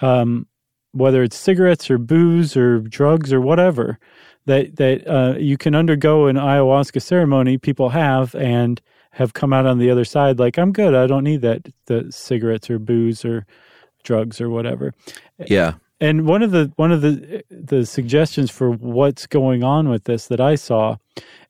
Um, 0.00 0.48
whether 0.94 1.22
it's 1.22 1.36
cigarettes 1.36 1.90
or 1.90 1.98
booze 1.98 2.56
or 2.56 2.78
drugs 2.80 3.32
or 3.32 3.40
whatever, 3.40 3.98
that 4.46 4.76
that 4.76 5.06
uh, 5.06 5.36
you 5.38 5.56
can 5.56 5.74
undergo 5.74 6.26
an 6.26 6.36
ayahuasca 6.36 7.02
ceremony. 7.02 7.58
People 7.58 7.90
have 7.90 8.34
and 8.34 8.80
have 9.12 9.34
come 9.34 9.52
out 9.52 9.66
on 9.66 9.78
the 9.78 9.90
other 9.90 10.04
side 10.04 10.38
like, 10.38 10.58
I'm 10.58 10.72
good. 10.72 10.94
I 10.94 11.06
don't 11.06 11.24
need 11.24 11.40
that 11.42 11.68
the 11.86 12.10
cigarettes 12.10 12.68
or 12.68 12.78
booze 12.78 13.24
or 13.24 13.46
drugs 14.02 14.40
or 14.40 14.50
whatever. 14.50 14.92
Yeah. 15.46 15.74
And 16.00 16.26
one 16.26 16.42
of 16.42 16.50
the 16.50 16.72
one 16.76 16.92
of 16.92 17.00
the 17.00 17.44
the 17.50 17.86
suggestions 17.86 18.50
for 18.50 18.70
what's 18.70 19.26
going 19.26 19.62
on 19.62 19.88
with 19.88 20.04
this 20.04 20.26
that 20.26 20.40
I 20.40 20.56
saw 20.56 20.96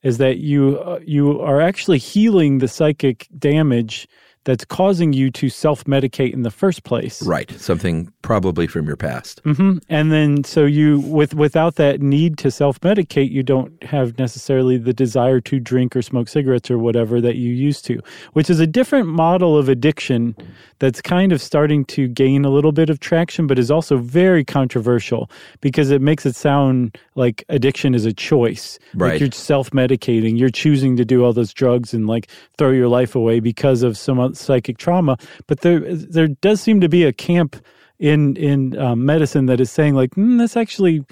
is 0.02 0.18
that 0.18 0.38
you 0.38 0.78
uh, 0.78 1.00
you 1.04 1.40
are 1.40 1.60
actually 1.60 1.98
healing 1.98 2.58
the 2.58 2.68
psychic 2.68 3.26
damage 3.38 4.06
that's 4.44 4.64
causing 4.64 5.12
you 5.12 5.30
to 5.30 5.48
self 5.48 5.84
medicate 5.84 6.32
in 6.32 6.42
the 6.42 6.50
first 6.50 6.84
place. 6.84 7.22
Right. 7.22 7.50
Something 7.58 8.12
probably 8.22 8.66
from 8.66 8.86
your 8.86 8.96
past. 8.96 9.40
hmm 9.44 9.78
And 9.88 10.12
then 10.12 10.44
so 10.44 10.64
you 10.64 11.00
with 11.00 11.34
without 11.34 11.76
that 11.76 12.00
need 12.00 12.38
to 12.38 12.50
self 12.50 12.80
medicate, 12.80 13.30
you 13.30 13.42
don't 13.42 13.82
have 13.82 14.18
necessarily 14.18 14.76
the 14.76 14.92
desire 14.92 15.40
to 15.40 15.58
drink 15.60 15.96
or 15.96 16.02
smoke 16.02 16.28
cigarettes 16.28 16.70
or 16.70 16.78
whatever 16.78 17.20
that 17.20 17.36
you 17.36 17.52
used 17.52 17.84
to, 17.86 18.00
which 18.32 18.50
is 18.50 18.60
a 18.60 18.66
different 18.66 19.08
model 19.08 19.56
of 19.56 19.68
addiction 19.68 20.36
that's 20.78 21.00
kind 21.00 21.32
of 21.32 21.40
starting 21.40 21.84
to 21.86 22.08
gain 22.08 22.44
a 22.44 22.50
little 22.50 22.72
bit 22.72 22.90
of 22.90 23.00
traction, 23.00 23.46
but 23.46 23.58
is 23.58 23.70
also 23.70 23.96
very 23.96 24.44
controversial 24.44 25.30
because 25.60 25.90
it 25.90 26.00
makes 26.00 26.26
it 26.26 26.36
sound 26.36 26.98
like 27.14 27.44
addiction 27.48 27.94
is 27.94 28.04
a 28.04 28.12
choice. 28.12 28.78
Right. 28.94 29.12
Like 29.12 29.20
you're 29.20 29.30
self 29.32 29.70
medicating, 29.70 30.38
you're 30.38 30.50
choosing 30.50 30.96
to 30.96 31.04
do 31.04 31.24
all 31.24 31.32
those 31.32 31.52
drugs 31.52 31.94
and 31.94 32.06
like 32.06 32.28
throw 32.58 32.70
your 32.70 32.88
life 32.88 33.14
away 33.14 33.40
because 33.40 33.82
of 33.82 33.96
some 33.96 34.18
psychic 34.34 34.78
trauma. 34.78 35.16
But 35.46 35.60
there 35.60 35.80
there 35.80 36.28
does 36.28 36.60
seem 36.60 36.80
to 36.80 36.88
be 36.88 37.04
a 37.04 37.12
camp 37.12 37.56
in 37.98 38.36
in 38.36 38.78
um, 38.78 39.04
medicine 39.04 39.46
that 39.46 39.60
is 39.60 39.70
saying 39.70 39.94
like 39.94 40.10
mm, 40.10 40.38
this 40.38 40.56
actually 40.56 41.04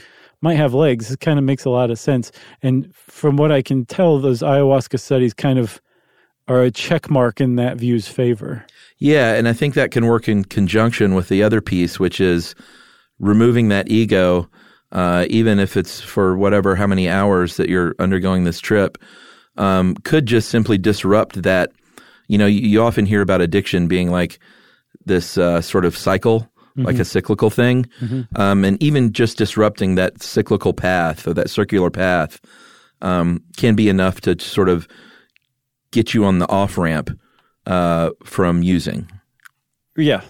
might 0.42 0.56
have 0.56 0.74
legs. 0.74 1.10
It 1.10 1.20
kind 1.20 1.38
of 1.38 1.44
makes 1.44 1.64
a 1.64 1.70
lot 1.70 1.90
of 1.90 1.98
sense. 1.98 2.32
And 2.62 2.94
from 2.94 3.36
what 3.36 3.52
I 3.52 3.62
can 3.62 3.86
tell, 3.86 4.18
those 4.18 4.40
ayahuasca 4.40 5.00
studies 5.00 5.32
kind 5.32 5.58
of 5.58 5.80
are 6.48 6.62
a 6.62 6.70
check 6.70 7.08
mark 7.08 7.40
in 7.40 7.56
that 7.56 7.76
view's 7.78 8.08
favor. 8.08 8.66
Yeah, 8.98 9.34
and 9.34 9.48
I 9.48 9.52
think 9.52 9.74
that 9.74 9.92
can 9.92 10.06
work 10.06 10.28
in 10.28 10.44
conjunction 10.44 11.14
with 11.14 11.28
the 11.28 11.42
other 11.42 11.60
piece, 11.60 11.98
which 11.98 12.20
is 12.20 12.54
removing 13.18 13.68
that 13.68 13.88
ego, 13.88 14.50
uh, 14.90 15.26
even 15.30 15.58
if 15.58 15.76
it's 15.76 16.00
for 16.00 16.36
whatever 16.36 16.74
how 16.74 16.86
many 16.86 17.08
hours 17.08 17.56
that 17.56 17.68
you're 17.68 17.94
undergoing 17.98 18.44
this 18.44 18.60
trip, 18.60 18.98
um, 19.56 19.94
could 20.04 20.26
just 20.26 20.48
simply 20.48 20.76
disrupt 20.78 21.42
that. 21.42 21.72
You 22.32 22.38
know, 22.38 22.46
you, 22.46 22.60
you 22.60 22.82
often 22.82 23.04
hear 23.06 23.20
about 23.20 23.40
addiction 23.42 23.88
being 23.88 24.10
like 24.10 24.38
this 25.04 25.36
uh, 25.36 25.60
sort 25.60 25.84
of 25.84 25.96
cycle, 25.96 26.48
like 26.76 26.98
a 26.98 27.04
cyclical 27.04 27.50
thing, 27.50 27.86
um, 28.36 28.64
and 28.64 28.82
even 28.82 29.12
just 29.12 29.36
disrupting 29.36 29.96
that 29.96 30.22
cyclical 30.22 30.72
path 30.72 31.26
or 31.28 31.34
that 31.34 31.50
circular 31.50 31.90
path 31.90 32.40
um, 33.02 33.42
can 33.58 33.74
be 33.74 33.88
enough 33.90 34.22
to 34.22 34.38
sort 34.40 34.70
of 34.70 34.88
get 35.90 36.14
you 36.14 36.24
on 36.24 36.38
the 36.38 36.48
off 36.48 36.78
ramp 36.78 37.10
uh, 37.66 38.08
from 38.24 38.62
using. 38.62 39.06
Yeah, 39.96 40.22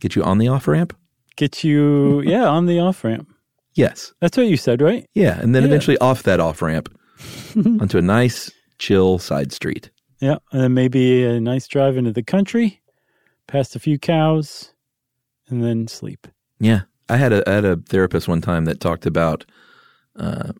Get 0.00 0.16
you 0.16 0.24
on 0.24 0.38
the 0.38 0.48
off 0.48 0.66
ramp? 0.66 0.92
get 1.36 1.62
you 1.62 2.20
yeah 2.26 2.46
on 2.48 2.66
the 2.66 2.80
off 2.80 3.04
ramp. 3.04 3.28
Yes. 3.74 4.12
That's 4.20 4.36
what 4.36 4.46
you 4.48 4.56
said, 4.56 4.82
right? 4.82 5.06
Yeah. 5.14 5.38
And 5.40 5.54
then 5.54 5.62
Yeah. 5.62 5.68
eventually 5.68 5.98
off 5.98 6.24
that 6.24 6.40
off 6.40 6.60
ramp 6.62 6.88
onto 7.56 7.96
a 7.98 8.02
nice, 8.02 8.50
chill 8.78 9.18
side 9.20 9.52
street. 9.52 9.90
Yeah, 10.20 10.38
and 10.52 10.62
then 10.62 10.74
maybe 10.74 11.24
a 11.24 11.40
nice 11.40 11.68
drive 11.68 11.96
into 11.96 12.12
the 12.12 12.22
country, 12.22 12.80
past 13.46 13.76
a 13.76 13.78
few 13.78 13.98
cows, 13.98 14.72
and 15.48 15.62
then 15.62 15.86
sleep. 15.88 16.26
Yeah. 16.58 16.82
I 17.08 17.16
had 17.16 17.32
a, 17.32 17.48
I 17.48 17.54
had 17.54 17.64
a 17.64 17.76
therapist 17.76 18.28
one 18.28 18.42
time 18.42 18.66
that 18.66 18.80
talked 18.80 19.06
about 19.06 19.46
uh, 20.16 20.52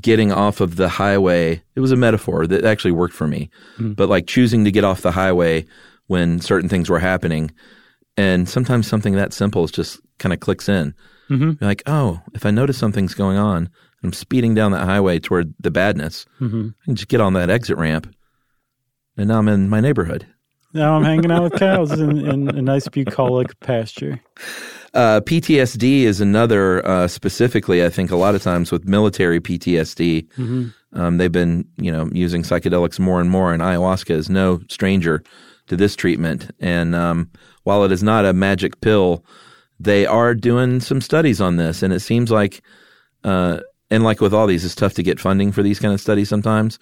getting 0.00 0.32
off 0.32 0.60
of 0.60 0.76
the 0.76 0.88
highway. 0.88 1.62
It 1.74 1.80
was 1.80 1.92
a 1.92 1.96
metaphor 1.96 2.46
that 2.46 2.64
actually 2.64 2.92
worked 2.92 3.14
for 3.14 3.26
me, 3.26 3.50
but 3.78 4.08
like 4.08 4.26
choosing 4.26 4.64
to 4.64 4.70
get 4.70 4.84
off 4.84 5.02
the 5.02 5.12
highway 5.12 5.66
when 6.06 6.40
certain 6.40 6.70
things 6.70 6.88
were 6.88 7.00
happening. 7.00 7.50
And 8.16 8.48
sometimes 8.48 8.86
something 8.86 9.14
that 9.14 9.34
simple 9.34 9.64
is 9.64 9.70
just 9.70 10.00
kind 10.18 10.32
of 10.32 10.40
clicks 10.40 10.70
in. 10.70 10.94
Mm-hmm. 11.28 11.42
You're 11.42 11.68
like, 11.68 11.82
oh, 11.84 12.22
if 12.32 12.46
I 12.46 12.50
notice 12.50 12.78
something's 12.78 13.14
going 13.14 13.36
on, 13.36 13.68
I'm 14.04 14.12
speeding 14.12 14.54
down 14.54 14.72
that 14.72 14.84
highway 14.84 15.18
toward 15.18 15.54
the 15.58 15.70
badness. 15.70 16.26
Mm-hmm. 16.40 16.68
I 16.82 16.84
can 16.84 16.94
just 16.94 17.08
get 17.08 17.20
on 17.20 17.32
that 17.32 17.50
exit 17.50 17.78
ramp, 17.78 18.14
and 19.16 19.28
now 19.28 19.38
I'm 19.38 19.48
in 19.48 19.68
my 19.68 19.80
neighborhood. 19.80 20.26
Now 20.74 20.96
I'm 20.96 21.04
hanging 21.04 21.30
out 21.30 21.44
with 21.44 21.54
cows 21.54 21.92
in, 21.92 22.26
in 22.26 22.48
a 22.48 22.60
nice 22.60 22.86
bucolic 22.88 23.58
pasture. 23.60 24.20
Uh, 24.92 25.20
PTSD 25.20 26.02
is 26.02 26.20
another, 26.20 26.86
uh, 26.86 27.08
specifically, 27.08 27.84
I 27.84 27.88
think 27.88 28.10
a 28.10 28.16
lot 28.16 28.34
of 28.34 28.42
times 28.42 28.70
with 28.70 28.84
military 28.84 29.40
PTSD, 29.40 30.28
um, 30.92 31.18
they've 31.18 31.32
been, 31.32 31.64
you 31.76 31.90
know, 31.90 32.08
using 32.12 32.42
psychedelics 32.42 32.98
more 32.98 33.20
and 33.20 33.30
more, 33.30 33.52
and 33.52 33.62
ayahuasca 33.62 34.10
is 34.10 34.28
no 34.28 34.60
stranger 34.68 35.22
to 35.66 35.76
this 35.76 35.96
treatment. 35.96 36.50
And 36.60 36.94
um, 36.94 37.30
while 37.62 37.84
it 37.84 37.90
is 37.92 38.02
not 38.02 38.24
a 38.24 38.32
magic 38.32 38.80
pill, 38.80 39.24
they 39.80 40.06
are 40.06 40.34
doing 40.34 40.80
some 40.80 41.00
studies 41.00 41.40
on 41.40 41.56
this, 41.56 41.82
and 41.82 41.92
it 41.92 42.00
seems 42.00 42.30
like, 42.30 42.62
uh, 43.24 43.60
and 43.94 44.04
like 44.04 44.20
with 44.20 44.34
all 44.34 44.46
these, 44.46 44.64
it's 44.64 44.74
tough 44.74 44.94
to 44.94 45.02
get 45.02 45.20
funding 45.20 45.52
for 45.52 45.62
these 45.62 45.78
kind 45.80 45.94
of 45.94 46.00
studies 46.00 46.28
sometimes. 46.28 46.78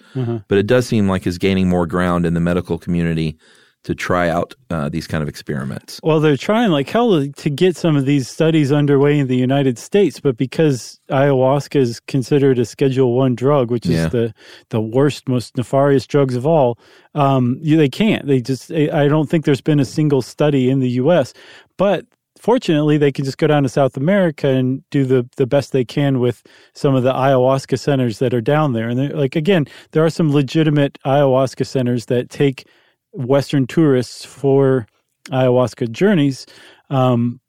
But 0.47 0.57
it 0.57 0.67
does 0.67 0.85
seem 0.87 1.07
like 1.07 1.25
it's 1.27 1.37
gaining 1.37 1.69
more 1.69 1.85
ground 1.87 2.25
in 2.25 2.33
the 2.33 2.39
medical 2.39 2.77
community 2.77 3.37
to 3.83 3.93
try 3.93 4.29
out 4.29 4.55
uh, 4.69 4.87
these 4.87 5.07
kind 5.07 5.21
of 5.21 5.27
experiments. 5.27 5.99
Well, 6.03 6.21
they're 6.21 6.37
trying 6.37 6.71
like 6.71 6.87
hell 6.89 7.27
to 7.27 7.49
get 7.49 7.75
some 7.75 7.97
of 7.97 8.05
these 8.05 8.29
studies 8.29 8.71
underway 8.71 9.19
in 9.19 9.27
the 9.27 9.35
United 9.35 9.77
States, 9.77 10.21
but 10.21 10.37
because 10.37 11.01
ayahuasca 11.09 11.75
is 11.75 11.99
considered 11.99 12.59
a 12.59 12.63
Schedule 12.65 13.13
One 13.13 13.35
drug, 13.35 13.71
which 13.71 13.85
is 13.85 13.91
Yeah. 13.91 14.07
the 14.07 14.33
the 14.69 14.79
worst, 14.79 15.27
most 15.27 15.57
nefarious 15.57 16.07
drugs 16.07 16.35
of 16.37 16.45
all, 16.47 16.79
um, 17.13 17.57
you, 17.61 17.75
they 17.75 17.89
can't. 17.89 18.25
They 18.25 18.39
just. 18.39 18.71
I 18.71 19.03
I 19.03 19.07
don't 19.09 19.29
think 19.29 19.43
there's 19.43 19.59
been 19.71 19.81
a 19.81 19.85
single 19.99 20.21
study 20.21 20.69
in 20.69 20.79
the 20.79 20.91
U.S., 21.03 21.33
but 21.77 22.05
fortunately, 22.43 22.97
they 22.97 23.11
can 23.11 23.23
just 23.23 23.37
go 23.37 23.47
down 23.47 23.63
to 23.63 23.69
South 23.69 23.95
America 23.95 24.49
and 24.49 24.87
do 24.89 25.05
the 25.05 25.27
the 25.37 25.47
best 25.47 25.71
they 25.71 25.85
can 25.85 26.19
with 26.19 26.43
some 26.73 26.93
of 26.93 27.03
the 27.03 27.13
ayahuasca 27.13 27.79
centers 27.79 28.19
that 28.19 28.33
are 28.33 28.41
down 28.41 28.73
there. 28.73 28.89
And 28.89 29.13
like 29.13 29.35
again, 29.35 29.65
there 29.91 30.05
are 30.05 30.09
some 30.09 30.31
legitimate 30.31 30.99
ayahuasca 31.05 31.65
centers 31.65 32.07
that 32.07 32.29
take 32.29 32.67
Western 33.13 33.65
tourists 33.65 34.25
for 34.25 34.85
ayahuasca 35.29 35.89
journeys. 35.91 36.45
Um, 36.89 37.39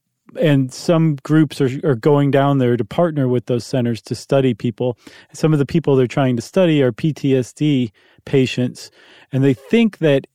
and 0.41 0.73
some 0.73 1.17
groups 1.23 1.61
are, 1.61 1.71
are 1.85 1.95
going 1.95 2.31
down 2.31 2.59
there 2.59 2.77
to 2.77 2.85
partner 2.85 3.29
with 3.29 3.47
those 3.47 3.65
centers 3.65 4.01
to 4.03 4.15
study 4.15 4.55
people. 4.55 4.97
Some 5.33 5.53
of 5.53 5.59
the 5.59 5.67
people 5.67 5.95
they're 5.95 6.07
trying 6.07 6.37
to 6.37 6.43
study 6.43 6.83
are 6.83 6.93
PTSD 6.93 7.91
patients. 8.25 8.91
And 9.33 9.45
they 9.45 9.55
think 9.55 9.99
that 9.99 10.27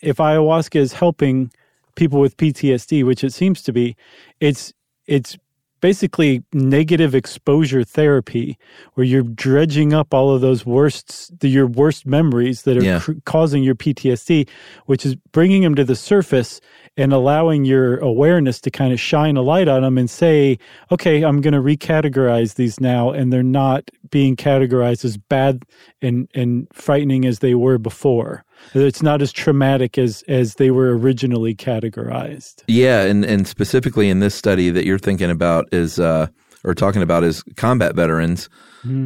if 0.00 0.18
ayahuasca 0.18 0.76
is 0.76 0.92
helping 0.92 1.50
people 1.98 2.20
with 2.20 2.36
PTSD, 2.38 3.04
which 3.04 3.22
it 3.24 3.32
seems 3.34 3.62
to 3.62 3.72
be, 3.72 3.96
it's 4.40 4.72
it's 5.06 5.36
basically 5.80 6.42
negative 6.52 7.14
exposure 7.14 7.84
therapy 7.84 8.58
where 8.94 9.06
you're 9.06 9.22
dredging 9.22 9.92
up 9.94 10.12
all 10.12 10.34
of 10.34 10.40
those 10.40 10.66
worst 10.66 11.38
the, 11.40 11.48
your 11.48 11.68
worst 11.68 12.04
memories 12.04 12.62
that 12.62 12.76
are 12.76 12.82
Yeah. 12.82 12.98
cr- 13.00 13.12
causing 13.24 13.62
your 13.62 13.76
PTSD 13.76 14.48
which 14.86 15.06
is 15.06 15.14
bringing 15.30 15.62
them 15.62 15.76
to 15.76 15.84
the 15.84 15.94
surface 15.94 16.60
and 16.96 17.12
allowing 17.12 17.64
your 17.64 17.96
awareness 17.98 18.60
to 18.62 18.70
kind 18.72 18.92
of 18.92 18.98
shine 18.98 19.36
a 19.36 19.42
light 19.42 19.68
on 19.68 19.82
them 19.82 19.96
and 19.98 20.10
say 20.10 20.58
okay 20.90 21.22
I'm 21.22 21.40
going 21.40 21.54
to 21.54 21.60
recategorize 21.62 22.56
these 22.56 22.80
now 22.80 23.10
and 23.12 23.32
they're 23.32 23.44
not 23.64 23.88
being 24.10 24.34
categorized 24.34 25.04
as 25.04 25.16
bad 25.16 25.62
and 26.02 26.28
and 26.34 26.66
frightening 26.72 27.24
as 27.24 27.38
they 27.38 27.54
were 27.54 27.78
before 27.78 28.44
it's 28.74 29.02
not 29.02 29.22
as 29.22 29.32
traumatic 29.32 29.98
as 29.98 30.22
as 30.28 30.54
they 30.54 30.70
were 30.70 30.96
originally 30.96 31.54
categorized. 31.54 32.62
Yeah, 32.66 33.02
and 33.02 33.24
and 33.24 33.46
specifically 33.46 34.08
in 34.08 34.20
this 34.20 34.34
study 34.34 34.70
that 34.70 34.84
you're 34.84 34.98
thinking 34.98 35.30
about 35.30 35.66
is 35.72 35.98
uh, 35.98 36.28
or 36.64 36.74
talking 36.74 37.02
about 37.02 37.24
is 37.24 37.42
combat 37.56 37.94
veterans 37.94 38.48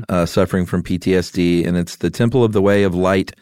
uh, 0.08 0.26
suffering 0.26 0.66
from 0.66 0.82
PTSD, 0.82 1.66
and 1.66 1.76
it's 1.76 1.96
the 1.96 2.10
Temple 2.10 2.44
of 2.44 2.52
the 2.52 2.62
Way 2.62 2.82
of 2.82 2.94
Light 2.94 3.32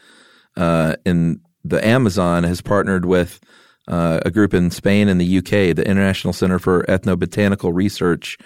uh, 0.57 0.96
in 1.05 1.40
the 1.64 1.85
Amazon 1.87 2.44
has 2.44 2.61
partnered 2.61 3.05
with 3.05 3.40
uh, 3.88 4.20
a 4.25 4.31
group 4.31 4.55
in 4.55 4.70
Spain 4.70 5.09
and 5.09 5.20
the 5.20 5.38
UK, 5.38 5.75
the 5.75 5.87
International 5.87 6.33
Center 6.33 6.59
for 6.59 6.85
Ethnobotanical 6.85 7.75
Research 7.75 8.38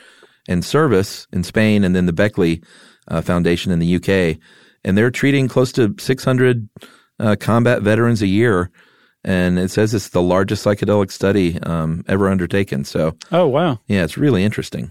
and 0.49 0.65
Service 0.65 1.27
in 1.33 1.45
Spain, 1.45 1.85
and 1.85 1.95
then 1.95 2.07
the 2.07 2.13
Beckley 2.13 2.63
uh, 3.09 3.21
Foundation 3.21 3.71
in 3.71 3.79
the 3.79 3.97
UK, 3.97 4.39
and 4.85 4.97
they're 4.97 5.11
treating 5.11 5.49
close 5.49 5.73
to 5.73 5.95
600 5.99 6.69
uh, 7.19 7.37
combat 7.39 7.83
veterans 7.83 8.23
a 8.23 8.27
year 8.27 8.71
and 9.25 9.59
it 9.59 9.71
says 9.71 9.95
it's 9.95 10.11
the 10.11 10.23
largest 10.23 10.65
psychedelic 10.65 11.11
study 11.11 11.59
um, 11.63 12.05
ever 12.09 12.29
undertaken. 12.29 12.85
So, 12.85 13.17
oh 13.33 13.47
wow 13.47 13.81
yeah, 13.87 14.05
it's 14.05 14.17
really 14.17 14.45
interesting. 14.45 14.91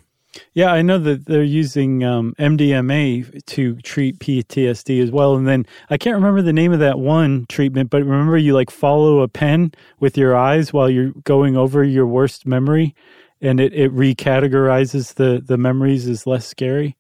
Yeah, 0.54 0.72
I 0.72 0.82
know 0.82 0.98
that 1.00 1.26
they're 1.26 1.44
using 1.44 2.04
um, 2.04 2.34
MDMA 2.40 3.46
to 3.46 3.76
treat 3.82 4.20
PTSD 4.20 5.02
as 5.02 5.12
well. 5.12 5.36
And 5.36 5.48
then 5.48 5.66
I 5.90 5.98
can't 5.98 6.16
remember 6.16 6.42
the 6.42 6.54
name 6.54 6.74
of 6.74 6.80
that 6.80 7.00
one 7.00 7.46
treatment, 7.50 7.90
but 7.90 8.04
remember 8.04 8.38
you 8.38 8.54
like 8.54 8.72
follow 8.72 9.22
a 9.22 9.28
pen 9.28 9.74
with 10.00 10.18
your 10.18 10.36
eyes 10.36 10.74
while 10.74 10.90
you're 10.90 11.12
going 11.24 11.56
over 11.56 11.84
your 11.84 12.08
worst 12.08 12.46
memory 12.46 12.96
and 13.42 13.60
it, 13.60 13.74
it 13.74 13.94
recategorizes 13.94 15.16
the, 15.16 15.44
the 15.46 15.58
memories 15.58 16.08
as 16.08 16.26
less 16.26 16.48
scary. 16.48 16.96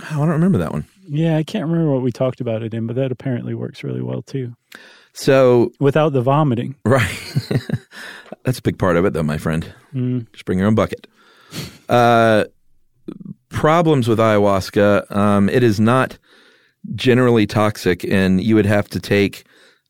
Oh, 0.00 0.22
I 0.22 0.26
don't 0.26 0.30
remember 0.30 0.58
that 0.58 0.72
one. 0.72 0.86
Yeah, 1.08 1.36
I 1.36 1.42
can't 1.42 1.66
remember 1.66 1.92
what 1.92 2.02
we 2.02 2.12
talked 2.12 2.40
about 2.40 2.62
it 2.62 2.74
in, 2.74 2.86
but 2.86 2.96
that 2.96 3.12
apparently 3.12 3.54
works 3.54 3.82
really 3.84 4.02
well 4.02 4.22
too 4.22 4.54
So, 5.12 5.70
without 5.80 6.12
the 6.12 6.20
vomiting. 6.22 6.74
right. 6.84 7.16
That's 8.44 8.58
a 8.58 8.62
big 8.62 8.78
part 8.78 8.96
of 8.96 9.04
it, 9.04 9.12
though, 9.12 9.22
my 9.22 9.38
friend. 9.38 9.72
Mm. 9.94 10.30
Just 10.32 10.44
bring 10.44 10.58
your 10.58 10.68
own 10.68 10.74
bucket. 10.74 11.06
Uh, 11.88 12.44
problems 13.48 14.08
with 14.08 14.18
ayahuasca 14.18 15.10
um, 15.14 15.48
it 15.48 15.62
is 15.62 15.78
not 15.80 16.18
generally 16.94 17.46
toxic, 17.46 18.04
and 18.04 18.40
you 18.42 18.54
would 18.54 18.66
have 18.66 18.88
to 18.88 19.00
take 19.00 19.44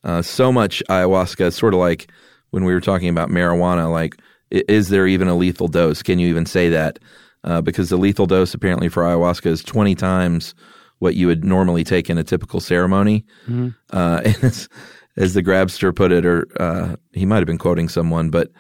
Uh, 0.05 0.23
so 0.23 0.53
much 0.53 0.83
ayahuasca, 0.89 1.53
sort 1.53 1.75
of 1.75 1.81
like 1.81 2.09
when 2.51 2.65
we 2.65 2.73
were 2.73 2.81
talking 2.81 3.09
about 3.09 3.29
marijuana. 3.29 3.91
Like, 3.91 4.15
is 4.51 4.89
there 4.89 5.07
even 5.09 5.27
a 5.27 5.35
lethal 5.35 5.67
dose? 5.69 6.01
Can 6.03 6.21
you 6.21 6.29
even 6.29 6.47
say 6.47 6.69
that? 6.71 6.99
Uh, 7.43 7.61
because 7.61 7.89
the 7.89 7.97
lethal 7.97 8.27
dose 8.27 8.55
apparently 8.55 8.89
for 8.89 9.03
ayahuasca 9.03 9.47
is 9.47 9.65
twenty 9.65 9.95
times 9.97 10.55
what 10.99 11.15
you 11.15 11.27
would 11.27 11.45
normally 11.45 11.85
take 11.85 12.09
in 12.11 12.19
a 12.19 12.25
typical 12.25 12.61
ceremony. 12.61 13.25
Uh, 13.49 14.21
and 14.25 14.37
as, 14.45 14.69
as 15.17 15.35
the 15.35 15.43
grabster 15.43 15.95
put 15.95 16.13
it, 16.13 16.25
or 16.27 16.47
uh, 16.61 16.97
he 17.13 17.27
might 17.27 17.39
have 17.39 17.47
been 17.47 17.59
quoting 17.59 17.89
someone, 17.89 18.31
but 18.31 18.51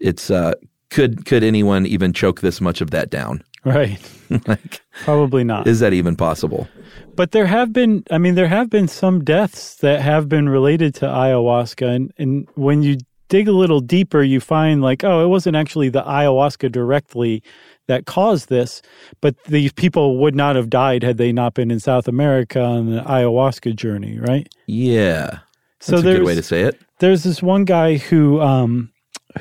it's 0.00 0.30
uh, 0.30 0.54
could 0.90 1.24
could 1.24 1.42
anyone 1.42 1.86
even 1.86 2.12
choke 2.12 2.40
this 2.40 2.60
much 2.60 2.80
of 2.80 2.90
that 2.90 3.10
down? 3.10 3.42
Right. 3.66 3.98
like, 4.46 4.80
Probably 5.02 5.42
not. 5.42 5.66
is 5.66 5.80
that 5.80 5.92
even 5.92 6.14
possible? 6.14 6.68
But 7.16 7.32
there 7.32 7.46
have 7.46 7.72
been, 7.72 8.04
I 8.12 8.18
mean, 8.18 8.36
there 8.36 8.46
have 8.46 8.70
been 8.70 8.86
some 8.86 9.24
deaths 9.24 9.74
that 9.78 10.00
have 10.02 10.28
been 10.28 10.48
related 10.48 10.94
to 10.96 11.06
ayahuasca. 11.06 11.84
And, 11.96 12.12
and 12.16 12.46
when 12.54 12.84
you 12.84 12.98
dig 13.28 13.48
a 13.48 13.52
little 13.52 13.80
deeper, 13.80 14.22
you 14.22 14.38
find 14.38 14.82
like, 14.82 15.02
oh, 15.02 15.24
it 15.24 15.26
wasn't 15.26 15.56
actually 15.56 15.88
the 15.88 16.04
ayahuasca 16.04 16.70
directly 16.70 17.42
that 17.88 18.06
caused 18.06 18.48
this, 18.48 18.82
but 19.20 19.36
these 19.44 19.72
people 19.72 20.18
would 20.18 20.34
not 20.34 20.56
have 20.56 20.68
died 20.70 21.02
had 21.02 21.18
they 21.18 21.32
not 21.32 21.54
been 21.54 21.70
in 21.70 21.80
South 21.80 22.08
America 22.08 22.60
on 22.60 22.90
the 22.90 23.00
ayahuasca 23.02 23.74
journey, 23.76 24.18
right? 24.18 24.48
Yeah, 24.66 25.38
So 25.80 25.92
that's 25.92 26.02
a 26.02 26.04
there's 26.04 26.18
good 26.18 26.26
way 26.26 26.34
to 26.34 26.42
say 26.42 26.62
it. 26.62 26.80
there's 26.98 27.22
this 27.22 27.42
one 27.42 27.64
guy 27.64 27.96
who 27.96 28.40
um 28.40 28.90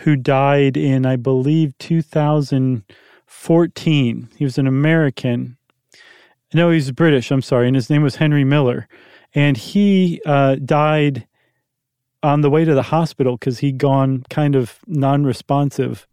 who 0.01 0.15
died 0.15 0.77
in 0.77 1.05
I 1.05 1.15
believe 1.15 1.77
2014. 1.79 4.29
He 4.37 4.43
was 4.43 4.57
an 4.57 4.67
American. 4.67 5.57
No, 6.53 6.69
he's 6.71 6.91
British. 6.91 7.31
I'm 7.31 7.41
sorry, 7.41 7.67
and 7.67 7.75
his 7.75 7.89
name 7.89 8.03
was 8.03 8.17
Henry 8.17 8.43
Miller, 8.43 8.87
and 9.33 9.57
he 9.57 10.21
uh, 10.25 10.55
died 10.63 11.27
on 12.23 12.41
the 12.41 12.49
way 12.49 12.65
to 12.65 12.73
the 12.73 12.81
hospital 12.83 13.37
because 13.37 13.59
he'd 13.59 13.77
gone 13.77 14.23
kind 14.29 14.55
of 14.55 14.79
non-responsive, 14.87 16.07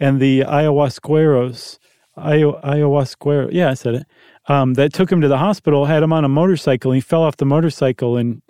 and 0.00 0.20
the 0.20 0.40
ayahuasqueros, 0.40 1.78
Aya- 2.16 2.60
ayahuasquero, 2.64 3.48
yeah, 3.52 3.70
I 3.70 3.74
said 3.74 3.94
it. 3.94 4.06
Um, 4.48 4.74
that 4.74 4.92
took 4.92 5.10
him 5.12 5.20
to 5.20 5.28
the 5.28 5.38
hospital, 5.38 5.84
had 5.86 6.02
him 6.02 6.12
on 6.12 6.24
a 6.24 6.28
motorcycle. 6.28 6.90
And 6.90 6.96
he 6.96 7.00
fell 7.00 7.22
off 7.22 7.36
the 7.36 7.44
motorcycle 7.44 8.16
and 8.16 8.42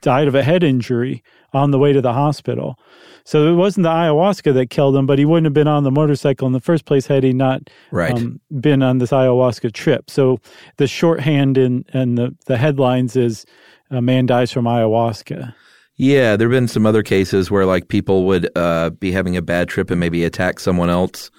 died 0.00 0.28
of 0.28 0.34
a 0.34 0.42
head 0.42 0.62
injury 0.62 1.22
on 1.52 1.70
the 1.70 1.78
way 1.78 1.92
to 1.92 2.00
the 2.00 2.12
hospital. 2.12 2.78
So 3.24 3.46
it 3.52 3.54
wasn't 3.54 3.84
the 3.84 3.90
ayahuasca 3.90 4.54
that 4.54 4.70
killed 4.70 4.96
him, 4.96 5.06
but 5.06 5.18
he 5.18 5.24
wouldn't 5.24 5.44
have 5.46 5.52
been 5.52 5.68
on 5.68 5.82
the 5.84 5.90
motorcycle 5.90 6.46
in 6.46 6.52
the 6.52 6.60
first 6.60 6.84
place 6.84 7.06
had 7.06 7.22
he 7.22 7.32
not 7.32 7.68
Right. 7.90 8.12
um, 8.12 8.40
been 8.60 8.82
on 8.82 8.98
this 8.98 9.10
ayahuasca 9.10 9.72
trip. 9.72 10.10
So 10.10 10.38
the 10.78 10.86
shorthand 10.86 11.58
in 11.58 11.84
and 11.92 12.16
the, 12.16 12.34
the 12.46 12.56
headlines 12.56 13.14
is 13.16 13.44
a 13.90 14.00
man 14.02 14.26
dies 14.26 14.50
from 14.52 14.64
ayahuasca. 14.64 15.54
Yeah, 15.96 16.36
there 16.36 16.48
have 16.48 16.54
been 16.54 16.68
some 16.68 16.84
other 16.84 17.02
cases 17.02 17.50
where 17.50 17.64
like 17.64 17.88
people 17.88 18.26
would 18.26 18.50
uh, 18.54 18.90
be 18.90 19.12
having 19.12 19.36
a 19.36 19.42
bad 19.42 19.68
trip 19.68 19.90
and 19.90 19.98
maybe 19.98 20.24
attack 20.24 20.60
someone 20.60 20.90
else, 20.90 21.30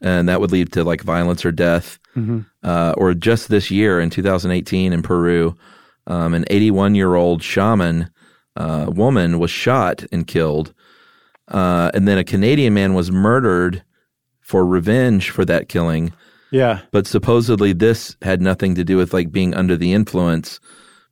and 0.00 0.28
that 0.28 0.40
would 0.40 0.52
lead 0.52 0.72
to 0.72 0.84
like 0.84 1.02
violence 1.02 1.44
or 1.44 1.52
death. 1.52 1.98
Uh, 2.64 2.94
or 2.96 3.14
just 3.14 3.48
this 3.48 3.70
year 3.70 4.00
in 4.00 4.10
2018 4.10 4.92
in 4.92 5.02
Peru, 5.02 5.56
um, 6.08 6.34
an 6.34 6.44
81 6.48 6.94
year 6.94 7.14
old 7.14 7.42
shaman 7.42 8.10
uh, 8.56 8.90
woman 8.92 9.38
was 9.38 9.50
shot 9.50 10.04
and 10.10 10.26
killed, 10.26 10.74
uh, 11.48 11.90
and 11.94 12.06
then 12.06 12.18
a 12.18 12.24
Canadian 12.24 12.74
man 12.74 12.94
was 12.94 13.10
murdered 13.10 13.82
for 14.40 14.66
revenge 14.66 15.30
for 15.30 15.44
that 15.44 15.68
killing. 15.68 16.12
Yeah. 16.50 16.80
But 16.90 17.06
supposedly 17.06 17.72
this 17.72 18.16
had 18.22 18.40
nothing 18.40 18.74
to 18.76 18.84
do 18.84 18.96
with 18.96 19.12
like 19.12 19.30
being 19.30 19.54
under 19.54 19.76
the 19.76 19.92
influence, 19.92 20.60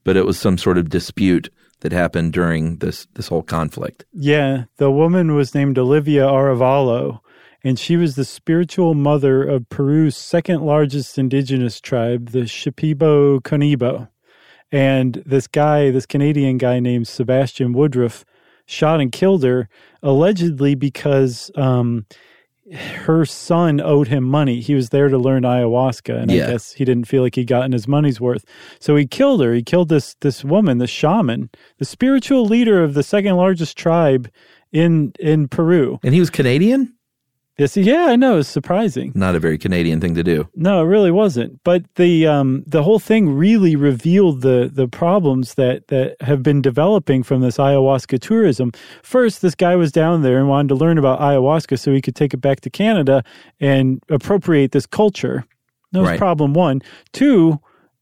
but 0.05 0.17
it 0.17 0.25
was 0.25 0.39
some 0.39 0.57
sort 0.57 0.79
of 0.79 0.89
dispute 0.89 1.51
that 1.87 1.93
happened 1.93 2.33
during 2.33 2.79
this 2.79 3.07
this 3.15 3.29
whole 3.29 3.45
conflict. 3.45 4.05
Yeah. 4.13 4.65
The 4.79 4.91
woman 4.91 5.37
was 5.37 5.55
named 5.55 5.79
Olivia 5.79 6.27
Arevalo, 6.27 7.21
and 7.63 7.79
she 7.79 7.97
was 7.97 8.17
the 8.17 8.25
spiritual 8.25 8.95
mother 8.95 9.45
of 9.45 9.69
Peru's 9.69 10.17
second 10.17 10.63
largest 10.63 11.17
indigenous 11.17 11.81
tribe, 11.81 12.31
the 12.31 12.41
Shipibo 12.41 13.41
Conibo. 13.41 14.09
And 14.73 15.23
this 15.25 15.47
guy, 15.47 15.93
this 15.93 16.07
Canadian 16.07 16.59
guy 16.59 16.81
named 16.81 17.07
Sebastian 17.07 17.73
Woodroffe, 17.73 18.25
shot 18.67 19.01
and 19.01 19.13
killed 19.13 19.45
her 19.45 19.69
allegedly 20.03 20.75
because 20.75 21.53
um, 21.55 22.05
her 22.73 23.25
son 23.25 23.81
owed 23.81 24.09
him 24.09 24.25
money. 24.25 24.61
He 24.61 24.75
was 24.75 24.89
there 24.91 25.09
to 25.09 25.19
learn 25.19 25.45
ayahuasca, 25.45 26.21
and 26.23 26.31
Yeah. 26.31 26.49
I 26.49 26.51
guess 26.53 26.73
he 26.73 26.85
didn't 26.85 27.07
feel 27.07 27.23
like 27.23 27.37
he'd 27.37 27.47
gotten 27.47 27.73
his 27.73 27.87
money's 27.87 28.21
worth. 28.21 28.45
So 28.81 28.97
he 28.97 29.07
killed 29.07 29.41
her. 29.43 29.55
He 29.55 29.63
killed 29.63 29.89
this 29.89 30.17
this 30.21 30.45
woman, 30.45 30.79
the 30.79 30.87
shaman, 30.87 31.51
the 31.79 31.85
spiritual 31.85 32.45
leader 32.45 32.83
of 32.83 32.95
the 32.95 33.03
second 33.03 33.37
largest 33.37 33.77
tribe 33.79 34.29
in 34.73 35.13
in 35.21 35.49
Peru. 35.49 35.99
And 36.03 36.13
he 36.15 36.21
was 36.21 36.31
Canadian? 36.31 36.93
Yes, 37.59 37.75
yeah, 37.75 38.05
I 38.07 38.17
know. 38.17 38.39
It's 38.39 38.51
surprising. 38.51 39.13
Not 39.15 39.35
a 39.35 39.41
very 39.41 39.57
Canadian 39.57 39.99
thing 39.99 40.15
to 40.15 40.23
do. 40.23 40.47
No, 40.55 40.83
it 40.83 40.85
really 40.85 41.11
wasn't. 41.11 41.59
But 41.65 41.85
the 41.95 42.27
um, 42.27 42.63
the 42.67 42.83
whole 42.83 42.99
thing 42.99 43.31
really 43.31 43.77
revealed 43.77 44.43
the 44.43 44.71
the 44.73 44.87
problems 44.87 45.55
that 45.55 45.89
that 45.89 46.17
have 46.21 46.43
been 46.43 46.61
developing 46.61 47.23
from 47.23 47.41
this 47.41 47.57
ayahuasca 47.57 48.21
tourism. 48.21 48.73
First, 49.03 49.41
this 49.41 49.55
guy 49.55 49.75
was 49.75 49.91
down 49.91 50.21
there 50.21 50.39
and 50.39 50.49
wanted 50.51 50.69
to 50.69 50.75
learn 50.75 50.99
about 50.99 51.19
ayahuasca 51.21 51.79
so 51.79 51.93
he 51.95 52.03
could 52.03 52.15
take 52.15 52.35
it 52.35 52.43
back 52.43 52.61
to 52.61 52.69
Canada 52.71 53.23
and 53.59 54.03
appropriate 54.11 54.73
this 54.73 54.85
culture. 54.87 55.47
That 55.93 56.01
was 56.01 56.11
Right. 56.11 56.19
problem 56.19 56.53
one. 56.53 56.83
Two, 57.15 57.59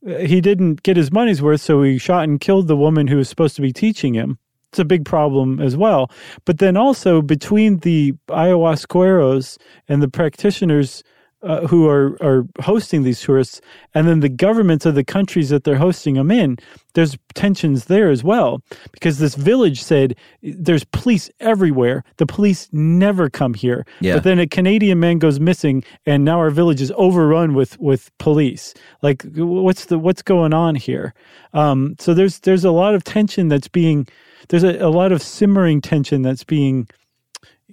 uh, 0.08 0.18
he 0.18 0.40
didn't 0.40 0.82
get 0.82 0.96
his 0.96 1.12
money's 1.12 1.40
worth, 1.40 1.60
so 1.60 1.80
he 1.84 1.96
shot 1.98 2.24
and 2.24 2.40
killed 2.40 2.66
the 2.66 2.76
woman 2.76 3.06
who 3.06 3.18
was 3.18 3.28
supposed 3.28 3.54
to 3.56 3.62
be 3.62 3.72
teaching 3.72 4.14
him. 4.14 4.38
It's 4.74 4.80
a 4.80 4.84
big 4.84 5.04
problem 5.04 5.60
as 5.60 5.76
well. 5.76 6.10
But 6.46 6.58
then 6.58 6.76
also 6.76 7.22
between 7.22 7.78
the 7.78 8.12
ayahuasqueros 8.26 9.56
and 9.86 10.02
the 10.02 10.08
practitioners 10.08 11.04
uh, 11.44 11.64
who 11.68 11.88
are, 11.88 12.20
are 12.20 12.44
hosting 12.60 13.04
these 13.04 13.20
tourists, 13.20 13.60
and 13.94 14.08
then 14.08 14.18
the 14.18 14.28
governments 14.28 14.84
of 14.84 14.96
the 14.96 15.04
countries 15.04 15.48
that 15.50 15.62
they're 15.62 15.76
hosting 15.76 16.14
them 16.14 16.32
in, 16.32 16.56
there's 16.94 17.16
tensions 17.34 17.84
there 17.84 18.10
as 18.10 18.24
well. 18.24 18.62
Because 18.90 19.20
this 19.20 19.36
village 19.36 19.80
said 19.80 20.16
there's 20.42 20.82
police 20.82 21.30
everywhere. 21.38 22.02
The 22.16 22.26
police 22.26 22.68
never 22.72 23.30
come 23.30 23.54
here. 23.54 23.86
Yeah. 24.00 24.14
But 24.14 24.24
then 24.24 24.40
a 24.40 24.48
Canadian 24.48 24.98
man 24.98 25.20
goes 25.20 25.38
missing, 25.38 25.84
and 26.04 26.24
now 26.24 26.40
our 26.40 26.50
village 26.50 26.80
is 26.80 26.92
overrun 26.96 27.54
with 27.54 27.78
with 27.78 28.10
police. 28.18 28.74
Like, 29.02 29.22
what's 29.36 29.84
the 29.84 30.00
what's 30.00 30.22
going 30.22 30.52
on 30.52 30.74
here? 30.74 31.14
Um, 31.52 31.94
so 32.00 32.12
there's 32.12 32.40
there's 32.40 32.64
a 32.64 32.72
lot 32.72 32.96
of 32.96 33.04
tension 33.04 33.46
that's 33.46 33.68
being 33.68 34.08
there's 34.48 34.64
a, 34.64 34.78
a 34.78 34.88
lot 34.90 35.12
of 35.12 35.22
simmering 35.22 35.80
tension 35.80 36.22
that's 36.22 36.44
being 36.44 36.88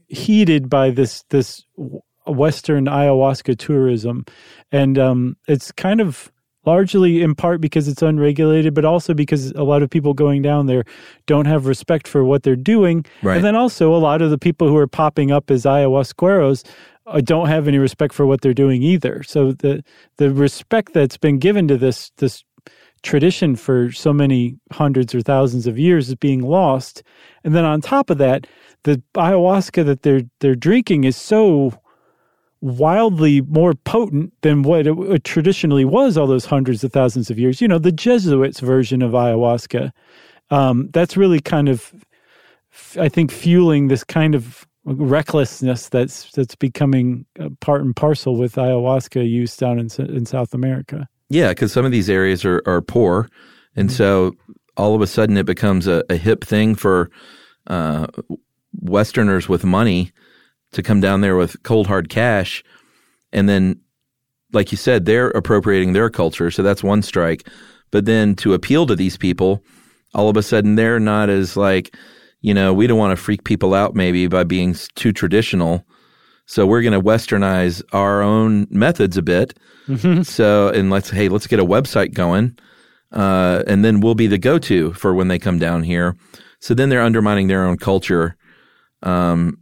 heated 0.08 0.70
by 0.70 0.90
this 0.90 1.24
this 1.30 1.64
Western 2.28 2.86
ayahuasca 2.86 3.58
tourism, 3.58 4.26
and 4.72 4.98
um, 4.98 5.38
it's 5.48 5.72
kind 5.72 6.00
of 6.02 6.32
largely 6.66 7.22
in 7.24 7.34
part 7.34 7.60
because 7.60 7.88
it's 7.88 8.04
unregulated, 8.04 8.74
but 8.76 8.86
also 8.86 9.14
because 9.16 9.52
a 9.54 9.64
lot 9.64 9.82
of 9.82 9.90
people 9.90 10.14
going 10.14 10.44
down 10.44 10.68
there 10.68 10.84
don't 11.26 11.46
have 11.46 11.66
respect 11.66 12.08
for 12.08 12.24
what 12.24 12.44
they're 12.44 12.56
doing, 12.56 13.04
Right. 13.24 13.38
and 13.38 13.44
then 13.46 13.56
also 13.56 13.94
a 13.96 13.98
lot 13.98 14.22
of 14.22 14.30
the 14.30 14.38
people 14.38 14.68
who 14.68 14.78
are 14.78 14.88
popping 14.88 15.32
up 15.32 15.50
as 15.50 15.64
ayahuasqueros 15.64 16.64
uh, 17.08 17.20
don't 17.22 17.48
have 17.48 17.68
any 17.68 17.80
respect 17.80 18.14
for 18.14 18.28
what 18.28 18.42
they're 18.42 18.54
doing 18.54 18.84
either. 18.84 19.24
So 19.24 19.54
the 19.54 19.84
the 20.18 20.32
respect 20.32 20.94
that's 20.94 21.18
been 21.18 21.40
given 21.40 21.68
to 21.68 21.78
this 21.78 22.12
this 22.18 22.44
tradition 23.04 23.56
for 23.56 23.92
so 23.92 24.14
many 24.14 24.58
hundreds 24.72 25.16
or 25.16 25.22
thousands 25.22 25.68
of 25.68 25.80
years 25.80 26.10
is 26.10 26.16
being 26.16 26.42
lost. 26.42 27.04
And 27.44 27.56
then 27.56 27.66
on 27.66 27.82
top 27.82 28.10
of 28.10 28.18
that, 28.20 28.48
the 28.84 29.02
ayahuasca 29.16 29.86
that 29.86 30.02
they're 30.04 30.24
they're 30.40 30.56
drinking 30.56 31.04
is 31.04 31.16
so 31.16 31.74
wildly 32.62 33.42
more 33.42 33.74
potent 33.74 34.34
than 34.42 34.62
what 34.62 34.86
it, 34.86 34.98
it 34.98 35.24
traditionally 35.24 35.86
was 35.86 36.18
all 36.18 36.28
those 36.28 36.46
hundreds 36.46 36.84
of 36.84 36.94
thousands 36.94 37.30
of 37.32 37.40
years. 37.40 37.60
You 37.60 37.68
know, 37.68 37.80
the 37.80 37.92
Jesuits 37.92 38.60
version 38.60 39.02
of 39.02 39.12
ayahuasca. 39.12 39.92
Um, 40.52 40.90
that's 40.92 41.16
really 41.16 41.40
kind 41.40 41.70
of, 41.70 41.94
I 43.00 43.10
think, 43.10 43.32
fueling 43.32 43.88
this 43.88 44.04
kind 44.04 44.36
of 44.36 44.68
recklessness 44.84 45.90
that's 45.90 46.32
that's 46.32 46.56
becoming 46.56 47.26
part 47.60 47.82
and 47.82 47.96
parcel 47.96 48.36
with 48.36 48.56
ayahuasca 48.56 49.28
use 49.30 49.56
down 49.56 49.80
in 49.80 49.90
in 50.00 50.26
South 50.26 50.54
America. 50.54 51.08
Yeah, 51.32 51.50
because 51.50 51.72
some 51.72 51.86
of 51.86 51.94
these 51.94 52.10
areas 52.10 52.44
are, 52.44 52.62
are 52.66 52.82
poor. 52.82 53.30
And 53.78 53.90
so 53.90 54.34
all 54.76 54.96
of 54.96 55.02
a 55.02 55.08
sudden 55.08 55.38
it 55.38 55.46
becomes 55.46 55.88
a, 55.88 56.04
a 56.10 56.18
hip 56.18 56.44
thing 56.44 56.76
for 56.76 57.10
uh, 57.68 58.08
Westerners 58.82 59.48
with 59.48 59.64
money 59.64 60.12
to 60.74 60.84
come 60.84 61.00
down 61.00 61.22
there 61.22 61.38
with 61.38 61.64
cold 61.64 61.88
hard 61.88 62.10
cash. 62.10 62.66
And 63.32 63.48
then, 63.48 63.80
like 64.52 64.74
you 64.74 64.78
said, 64.78 65.06
they're 65.06 65.30
appropriating 65.30 65.94
their 65.94 66.10
culture. 66.10 66.52
So 66.52 66.64
that's 66.64 66.84
one 66.84 67.02
strike. 67.02 67.48
But 67.92 68.04
then 68.04 68.36
to 68.36 68.54
appeal 68.54 68.86
to 68.88 68.96
these 68.96 69.16
people, 69.16 69.64
all 70.14 70.28
of 70.28 70.36
a 70.36 70.44
sudden 70.44 70.76
they're 70.76 71.00
not 71.00 71.30
as 71.30 71.56
like, 71.56 71.96
you 72.42 72.54
know, 72.54 72.74
we 72.74 72.88
don't 72.88 73.00
want 73.00 73.18
to 73.18 73.24
freak 73.24 73.46
people 73.46 73.74
out 73.74 73.96
maybe 73.96 74.28
by 74.28 74.44
being 74.44 74.76
too 74.96 75.14
traditional. 75.14 75.86
So 76.52 76.68
we're 76.68 76.82
going 76.82 76.92
to 76.92 77.00
westernize 77.00 77.82
our 77.94 78.22
own 78.22 78.68
methods 78.70 79.16
a 79.16 79.22
bit. 79.22 79.58
So, 80.24 80.68
and 80.68 80.90
let's, 80.90 81.10
hey, 81.10 81.30
let's 81.30 81.48
get 81.48 81.62
a 81.62 81.66
website 81.66 82.14
going. 82.14 82.58
Uh, 83.14 83.64
and 83.68 83.86
then 83.86 84.02
we'll 84.02 84.16
be 84.16 84.28
the 84.28 84.38
go 84.38 84.60
to 84.60 84.92
for 84.92 85.14
when 85.14 85.30
they 85.30 85.40
come 85.40 85.60
down 85.60 85.84
here. 85.84 86.18
So 86.60 86.74
then 86.74 86.90
they're 86.90 87.02
undermining 87.02 87.48
their 87.48 87.64
own 87.64 87.78
culture. 87.78 88.36
Um, 89.02 89.60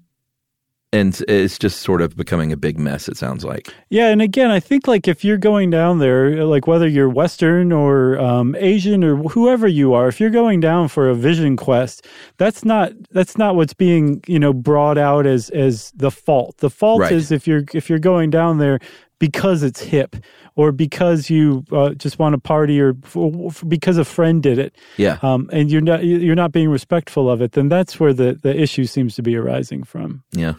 and 0.91 1.21
it's 1.27 1.59
just 1.59 1.81
sort 1.81 2.01
of 2.01 2.15
becoming 2.15 2.51
a 2.51 2.57
big 2.57 2.79
mess, 2.79 3.07
it 3.07 3.15
sounds 3.17 3.45
like. 3.45 3.73
Yeah, 3.89 4.07
and 4.09 4.21
again, 4.21 4.49
I 4.49 4.59
think 4.59 4.87
like 4.87 5.07
if 5.07 5.23
you're 5.23 5.37
going 5.37 5.69
down 5.69 5.99
there, 5.99 6.43
like 6.45 6.65
whether 6.65 6.87
you're 6.87 7.09
Western 7.09 7.71
or 7.71 8.17
um, 8.19 8.55
Asian 8.57 9.03
or 9.03 9.17
whoever 9.17 9.67
you 9.67 9.93
are, 9.93 10.07
if 10.07 10.19
you're 10.19 10.31
going 10.31 10.59
down 10.59 10.87
for 10.87 11.07
a 11.09 11.13
vision 11.15 11.55
quest, 11.57 12.07
that's 12.37 12.65
not 12.65 12.91
that's 13.11 13.37
not 13.37 13.55
what's 13.55 13.73
being 13.73 14.21
you 14.27 14.39
know 14.39 14.51
brought 14.53 14.97
out 14.97 15.25
as 15.27 15.49
as 15.51 15.91
the 15.95 16.09
fault. 16.11 16.57
The 16.57 16.69
fault 16.71 17.01
Right. 17.01 17.11
is 17.11 17.31
if 17.31 17.47
you're 17.47 17.63
if 17.73 17.89
you're 17.89 17.99
going 17.99 18.31
down 18.31 18.57
there 18.57 18.79
because 19.19 19.63
it's 19.63 19.81
hip 19.81 20.15
or 20.55 20.71
because 20.71 21.29
you 21.29 21.63
uh, 21.71 21.89
just 21.91 22.17
want 22.19 22.33
to 22.33 22.39
party 22.39 22.79
or 22.81 22.95
f- 23.03 23.15
f- 23.47 23.63
because 23.67 23.97
a 23.97 24.05
friend 24.05 24.41
did 24.41 24.57
it. 24.57 24.73
Yeah. 24.97 25.19
Um, 25.21 25.49
and 25.53 25.69
you're 25.69 25.81
not 25.81 26.03
you're 26.03 26.35
not 26.35 26.51
being 26.51 26.69
respectful 26.69 27.29
of 27.29 27.41
it, 27.41 27.51
then 27.51 27.69
that's 27.69 27.99
where 27.99 28.13
the, 28.13 28.39
the 28.41 28.57
issue 28.59 28.85
seems 28.85 29.15
to 29.15 29.21
be 29.21 29.35
arising 29.35 29.83
from. 29.83 30.23
Yeah. 30.31 30.53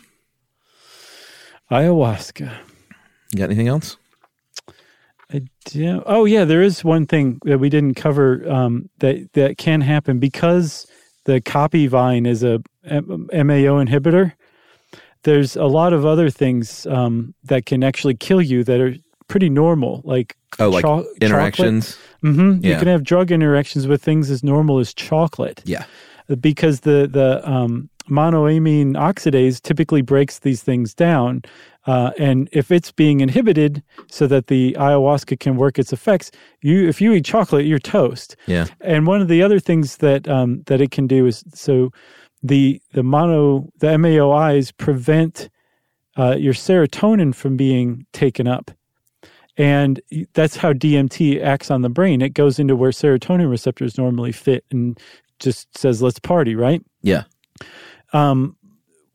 Ayahuasca. 1.71 2.53
You 3.33 3.39
got 3.39 3.45
anything 3.45 3.69
else? 3.69 3.97
I 5.33 5.43
do. 5.67 6.03
Oh 6.07 6.25
yeah, 6.25 6.45
there 6.45 6.63
is 6.63 6.83
one 6.85 7.07
thing 7.07 7.39
that 7.45 7.59
we 7.59 7.69
didn't 7.69 7.95
cover 7.95 8.49
um, 8.51 8.91
that 8.99 9.33
that 9.35 9.59
can 9.59 9.81
happen 9.81 10.19
because 10.19 10.87
the 11.25 11.41
caapi 11.41 11.89
vine 11.89 12.27
is 12.27 12.43
a 12.43 12.61
MAO 12.85 13.79
inhibitor. 13.85 14.33
There's 15.23 15.55
a 15.55 15.67
lot 15.67 15.93
of 15.93 16.05
other 16.05 16.31
things 16.31 16.87
um, 16.87 17.35
that 17.45 17.67
can 17.67 17.85
actually 17.85 18.15
kill 18.15 18.41
you 18.43 18.65
that 18.65 18.81
are 18.81 18.95
pretty 19.29 19.49
normal, 19.51 20.01
like 20.05 20.37
Oh, 20.59 20.69
like 20.71 20.83
cho- 20.85 21.07
interactions. 21.21 21.97
hmm 22.23 22.55
You 22.61 22.75
can 22.77 22.89
have 22.89 23.05
drug 23.05 23.31
interactions 23.31 23.87
with 23.87 24.03
things 24.03 24.31
as 24.31 24.43
normal 24.43 24.81
as 24.81 24.93
chocolate 24.93 25.63
Yeah. 25.65 25.85
because 26.41 26.81
the 26.81 27.07
the 27.07 27.49
um, 27.49 27.89
monoamine 28.11 28.93
oxidase 28.95 29.61
typically 29.61 30.03
breaks 30.03 30.41
these 30.41 30.63
things 30.63 30.95
down, 30.95 31.43
uh, 31.87 32.11
and 32.19 32.49
if 32.53 32.71
it's 32.71 32.93
being 32.93 33.21
inhibited 33.21 33.83
so 34.11 34.27
that 34.27 34.49
the 34.49 34.77
ayahuasca 34.79 35.41
can 35.41 35.57
work 35.57 35.79
its 35.79 35.93
effects, 35.93 36.31
you 36.61 36.89
if 36.89 37.01
you 37.01 37.13
eat 37.13 37.25
chocolate, 37.25 37.67
you're 37.67 37.79
toast. 37.79 38.37
Yeah. 38.47 38.67
And 38.81 39.07
one 39.07 39.23
of 39.23 39.29
the 39.29 39.43
other 39.43 39.59
things 39.59 39.99
that 39.99 40.29
um, 40.29 40.63
that 40.67 40.81
it 40.81 40.91
can 40.91 41.07
do 41.07 41.27
is 41.27 41.45
so 41.55 41.91
the 42.43 42.81
the 42.93 43.03
mono 43.03 43.71
the 43.79 43.89
MAOIs 43.89 44.77
prevent 44.77 45.49
uh, 46.19 46.37
your 46.37 46.55
serotonin 46.55 47.35
from 47.35 47.57
being 47.57 48.07
taken 48.13 48.47
up. 48.47 48.71
And 49.57 50.01
that's 50.33 50.57
how 50.57 50.73
DMT 50.73 51.43
acts 51.43 51.71
on 51.71 51.83
the 51.83 51.89
brain. 51.89 52.23
It 52.23 52.35
goes 52.35 52.59
into 52.59 52.77
where 52.77 52.93
serotonin 52.93 53.51
receptors 53.51 53.99
normally 53.99 54.33
fit 54.33 54.65
and 54.71 54.99
just 55.39 55.77
says, 55.77 56.01
let's 56.03 56.19
party, 56.19 56.55
right? 56.55 56.83
Yeah. 57.03 57.25
Um, 58.13 58.57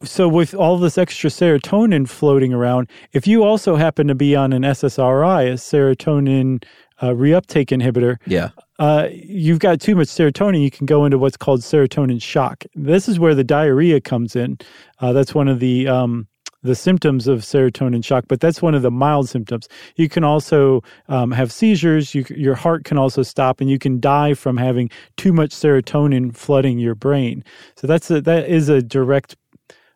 so 0.04 0.28
with 0.28 0.54
all 0.54 0.78
this 0.78 0.98
extra 0.98 1.30
serotonin 1.30 2.08
floating 2.08 2.54
around, 2.54 2.90
if 3.14 3.26
you 3.26 3.44
also 3.44 3.76
happen 3.76 4.08
to 4.08 4.16
be 4.16 4.36
on 4.36 4.54
an 4.54 4.62
SSRI, 4.64 5.48
a 5.50 5.54
serotonin 5.54 6.64
uh, 7.02 7.08
reuptake 7.10 7.68
inhibitor, 7.68 8.18
Yeah. 8.26 8.50
uh, 8.78 9.08
you've 9.12 9.60
got 9.60 9.80
too 9.80 9.96
much 9.96 10.08
serotonin, 10.08 10.62
you 10.62 10.70
can 10.72 10.86
go 10.86 11.06
into 11.06 11.18
what's 11.18 11.38
called 11.38 11.62
serotonin 11.62 12.22
shock. 12.22 12.64
This 12.76 13.08
is 13.10 13.20
where 13.20 13.34
the 13.36 13.44
diarrhea 13.44 14.00
comes 14.02 14.36
in. 14.36 14.58
Uh, 15.00 15.12
that's 15.14 15.34
one 15.34 15.48
of 15.48 15.60
the 15.60 15.88
um, 15.88 16.28
the 16.66 16.76
symptoms 16.76 17.28
of 17.28 17.42
serotonin 17.42 18.04
shock, 18.04 18.26
but 18.28 18.40
that's 18.40 18.62
one 18.62 18.76
of 18.76 18.82
the 18.82 18.92
mild 18.92 19.30
symptoms. 19.30 19.68
You 19.96 20.10
can 20.10 20.24
also 20.24 20.84
um, 21.08 21.32
have 21.32 21.52
seizures. 21.52 22.16
You, 22.16 22.26
your 22.30 22.56
heart 22.56 22.84
can 22.84 22.98
also 22.98 23.24
stop, 23.24 23.62
and 23.62 23.70
you 23.70 23.80
can 23.80 24.00
die 24.00 24.34
from 24.34 24.58
having 24.58 24.90
too 25.16 25.32
much 25.32 25.52
serotonin 25.52 26.36
flooding 26.36 26.80
your 26.80 26.96
brain. 26.96 27.44
So 27.76 27.88
that's 27.88 28.10
a, 28.10 28.20
that 28.22 28.48
is 28.48 28.68
a 28.70 28.82
direct 28.82 29.36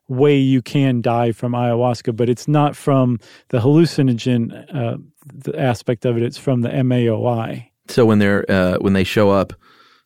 way 0.08 0.38
you 0.38 0.62
can 0.62 1.02
die 1.02 1.32
from 1.32 1.54
ayahuasca, 1.54 2.16
but 2.16 2.30
it's 2.30 2.48
not 2.48 2.76
from 2.76 3.20
the 3.50 3.60
hallucinogen 3.60 4.76
uh, 4.76 4.98
the 5.34 5.60
aspect 5.60 6.06
of 6.06 6.18
it. 6.18 6.24
It's 6.24 6.38
from 6.38 6.62
the 6.62 6.70
MAOI. 6.70 7.70
So 7.88 8.06
when 8.06 8.20
they're 8.20 8.50
uh, 8.50 8.78
when 8.78 8.94
they 8.94 9.04
show 9.04 9.32
up 9.32 9.54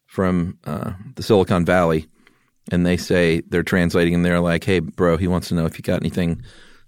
from 0.05 0.57
uh, 0.66 0.93
the 1.16 1.24
Silicon 1.24 1.66
Valley, 1.66 2.07
and 2.72 2.86
they 2.86 2.97
say 2.97 3.41
they're 3.49 3.64
translating, 3.64 4.14
and 4.14 4.24
they're 4.26 4.39
like, 4.39 4.64
"Hey, 4.64 4.80
bro, 4.80 5.18
he 5.18 5.28
wants 5.28 5.49
to 5.49 5.55
know 5.55 5.66
if 5.66 5.78
you 5.78 5.84
got 5.84 6.01
anything, 6.01 6.41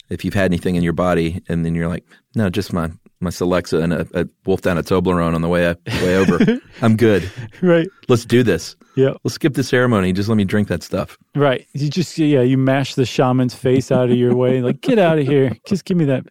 if 0.09 0.23
you've 0.23 0.33
had 0.33 0.45
anything 0.45 0.75
in 0.75 0.83
your 0.83 0.93
body," 0.93 1.41
and 1.49 1.65
then 1.65 1.75
you're 1.75 1.87
like, 1.87 2.05
"No, 2.35 2.49
just 2.49 2.73
my 2.73 2.89
my 3.21 3.29
Celexa 3.29 3.81
and 3.81 3.93
a, 3.93 4.07
a 4.13 4.27
wolf 4.45 4.61
down 4.61 4.77
a 4.77 4.83
Toblerone 4.83 5.33
on 5.33 5.41
the 5.41 5.47
way 5.49 5.73
way 6.03 6.15
over. 6.17 6.39
I'm 6.81 6.95
good. 6.97 7.29
Right. 7.61 7.87
Let's 8.09 8.25
do 8.25 8.43
this. 8.43 8.75
Yeah. 8.95 9.13
Let's 9.23 9.35
skip 9.35 9.53
the 9.53 9.63
ceremony. 9.63 10.11
Just 10.13 10.29
let 10.29 10.35
me 10.35 10.45
drink 10.45 10.67
that 10.67 10.83
stuff." 10.83 11.17
Right. 11.35 11.65
You 11.73 11.89
just 11.89 12.17
yeah, 12.17 12.41
you 12.41 12.57
mash 12.57 12.95
the 12.95 13.05
shaman's 13.05 13.55
face 13.55 13.91
out 13.91 14.09
of 14.09 14.15
your 14.17 14.35
way. 14.35 14.61
Like, 14.61 14.81
get 14.81 14.99
out 14.99 15.17
of 15.19 15.25
here. 15.27 15.51
Just 15.67 15.85
give 15.85 15.97
me 15.97 16.05
that. 16.05 16.25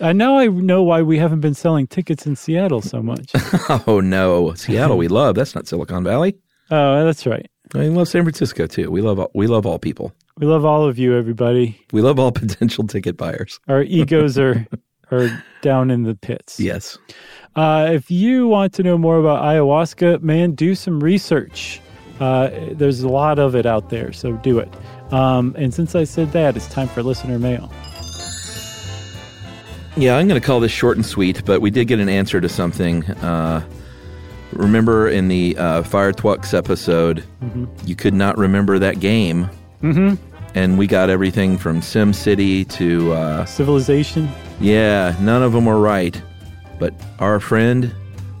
Uh, 0.00 0.14
now 0.14 0.38
I 0.38 0.46
know 0.46 0.82
why 0.82 1.02
we 1.02 1.18
haven't 1.18 1.40
been 1.40 1.52
selling 1.52 1.86
tickets 1.86 2.26
in 2.26 2.36
Seattle 2.36 2.80
so 2.80 3.02
much. 3.02 3.32
Oh 3.86 4.00
no, 4.00 4.54
Seattle, 4.54 4.96
we 4.96 5.08
love. 5.08 5.34
That's 5.34 5.54
not 5.54 5.68
Silicon 5.68 6.04
Valley. 6.04 6.36
oh, 6.70 7.04
that's 7.04 7.26
right. 7.26 7.46
We 7.74 7.88
love 7.88 8.08
San 8.08 8.22
Francisco 8.22 8.66
too. 8.66 8.90
We 8.90 9.02
love 9.02 9.18
all, 9.18 9.30
we 9.34 9.46
love 9.46 9.66
all 9.66 9.78
people. 9.78 10.12
We 10.38 10.46
love 10.46 10.64
all 10.64 10.84
of 10.84 10.98
you, 10.98 11.16
everybody. 11.16 11.80
We 11.92 12.02
love 12.02 12.18
all 12.18 12.32
potential 12.32 12.86
ticket 12.86 13.16
buyers. 13.16 13.60
Our 13.68 13.82
egos 13.82 14.38
are 14.38 14.66
are 15.10 15.28
down 15.62 15.90
in 15.90 16.02
the 16.02 16.14
pits. 16.14 16.60
Yes. 16.60 16.98
Uh, 17.56 17.88
if 17.92 18.10
you 18.10 18.46
want 18.46 18.72
to 18.74 18.82
know 18.82 18.98
more 18.98 19.18
about 19.18 19.42
ayahuasca, 19.42 20.22
man, 20.22 20.52
do 20.52 20.74
some 20.74 21.00
research. 21.00 21.80
Uh, 22.20 22.50
there's 22.72 23.00
a 23.00 23.08
lot 23.08 23.38
of 23.38 23.54
it 23.54 23.64
out 23.64 23.90
there, 23.90 24.12
so 24.12 24.32
do 24.32 24.58
it. 24.58 24.72
Um, 25.12 25.54
and 25.58 25.72
since 25.72 25.94
I 25.94 26.04
said 26.04 26.32
that, 26.32 26.56
it's 26.56 26.68
time 26.68 26.88
for 26.88 27.02
listener 27.02 27.38
mail. 27.38 27.72
Yeah, 29.96 30.16
I'm 30.16 30.28
going 30.28 30.40
to 30.40 30.46
call 30.46 30.60
this 30.60 30.70
short 30.70 30.96
and 30.96 31.04
sweet, 31.04 31.44
but 31.44 31.60
we 31.60 31.70
did 31.70 31.86
get 31.88 31.98
an 31.98 32.08
answer 32.08 32.40
to 32.40 32.48
something. 32.48 33.04
Uh, 33.04 33.66
remember 34.52 35.08
in 35.08 35.28
the 35.28 35.56
uh, 35.58 35.82
Fire 35.82 36.12
Twux 36.12 36.56
episode, 36.56 37.24
you 37.84 37.94
could 37.96 38.14
not 38.14 38.36
remember 38.38 38.78
that 38.78 39.00
game. 39.00 39.48
Mm-hmm. 39.82 40.14
And 40.54 40.78
we 40.78 40.86
got 40.86 41.10
everything 41.10 41.58
from 41.58 41.82
Sim 41.82 42.12
City 42.12 42.64
to, 42.64 43.12
uh, 43.12 43.44
Civilization. 43.44 44.28
yeah, 44.60 45.14
none 45.20 45.42
of 45.42 45.52
them 45.52 45.66
were 45.66 45.78
right. 45.80 46.20
But 46.78 46.94
our 47.18 47.38
friend, 47.38 47.94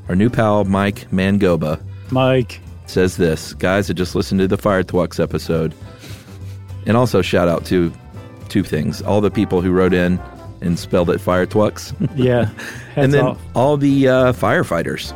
our 0.08 0.16
new 0.16 0.30
pal, 0.30 0.64
Mike 0.64 1.06
Mangoba, 1.12 1.80
Mike. 2.10 2.60
says 2.86 3.16
this 3.18 3.52
Guys, 3.54 3.90
I 3.90 3.92
just 3.92 4.14
listened 4.14 4.40
to 4.40 4.48
the 4.48 4.56
Fire 4.56 4.82
Twux 4.82 5.20
episode. 5.22 5.74
And 6.86 6.96
also, 6.96 7.20
shout 7.20 7.48
out 7.48 7.64
to 7.66 7.92
two 8.48 8.62
things 8.62 9.02
all 9.02 9.20
the 9.20 9.30
people 9.30 9.60
who 9.60 9.70
wrote 9.70 9.92
in 9.92 10.18
and 10.62 10.78
spelled 10.78 11.10
it 11.10 11.20
Fire 11.20 11.46
Twux. 11.46 11.94
Yeah. 12.16 12.50
And 12.96 13.14
then 13.14 13.24
off. 13.26 13.40
all 13.54 13.76
the 13.76 14.08
uh, 14.08 14.32
firefighters. 14.32 15.12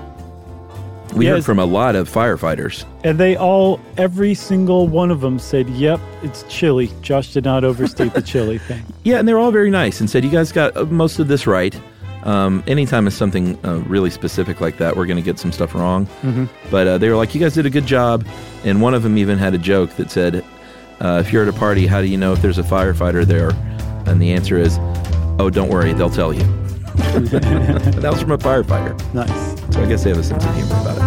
We 1.14 1.26
heard 1.26 1.44
from 1.44 1.58
a 1.58 1.64
lot 1.64 1.94
of 1.94 2.08
firefighters. 2.10 2.84
And 3.04 3.18
they 3.18 3.36
all, 3.36 3.80
every 3.96 4.34
single 4.34 4.88
one 4.88 5.10
of 5.10 5.20
them 5.20 5.38
said, 5.38 5.68
yep, 5.70 6.00
it's 6.22 6.44
chili. 6.48 6.90
Josh 7.02 7.32
did 7.32 7.44
not 7.44 7.64
overstate 7.64 8.14
the 8.14 8.22
chili 8.22 8.58
thing. 8.68 8.82
Yeah, 9.04 9.18
and 9.18 9.28
they 9.28 9.34
were 9.34 9.40
all 9.40 9.50
very 9.52 9.70
nice 9.70 10.00
and 10.00 10.08
said, 10.08 10.24
You 10.24 10.30
guys 10.30 10.52
got 10.52 10.76
uh, 10.76 10.84
most 10.86 11.18
of 11.18 11.28
this 11.28 11.46
right. 11.46 11.78
Um, 12.24 12.62
anytime 12.68 13.06
it's 13.08 13.16
something 13.16 13.58
uh, 13.64 13.78
really 13.88 14.08
specific 14.10 14.60
like 14.60 14.78
that, 14.78 14.96
we're 14.96 15.06
going 15.06 15.16
to 15.16 15.22
get 15.22 15.38
some 15.40 15.50
stuff 15.52 15.74
wrong. 15.74 16.08
But 16.70 16.86
uh, 16.86 16.98
they 16.98 17.08
were 17.08 17.16
like, 17.16 17.34
You 17.34 17.40
guys 17.40 17.54
did 17.54 17.66
a 17.66 17.70
good 17.70 17.86
job. 17.86 18.26
And 18.64 18.80
one 18.80 18.94
of 18.94 19.02
them 19.02 19.18
even 19.18 19.38
had 19.38 19.54
a 19.54 19.58
joke 19.58 19.90
that 19.96 20.10
said, 20.10 20.44
uh, 21.00 21.22
If 21.24 21.32
you're 21.32 21.42
at 21.42 21.48
a 21.48 21.52
party, 21.58 21.86
how 21.86 22.00
do 22.00 22.06
you 22.06 22.16
know 22.16 22.32
if 22.32 22.40
there's 22.40 22.58
a 22.58 22.62
firefighter 22.62 23.24
there? 23.24 23.50
And 24.06 24.22
the 24.22 24.32
answer 24.32 24.56
is, 24.56 24.78
Oh, 25.38 25.50
don't 25.50 25.68
worry, 25.68 25.92
they'll 25.92 26.10
tell 26.10 26.32
you. 26.32 26.44
That 26.94 28.08
was 28.10 28.20
from 28.20 28.32
a 28.32 28.38
firefighter. 28.38 28.96
Nice. 29.14 29.74
So 29.74 29.82
I 29.82 29.86
guess 29.86 30.04
they 30.04 30.10
have 30.10 30.18
a 30.18 30.22
sense 30.22 30.44
of 30.44 30.54
humor 30.54 30.80
about 30.80 30.96
it. 30.96 31.02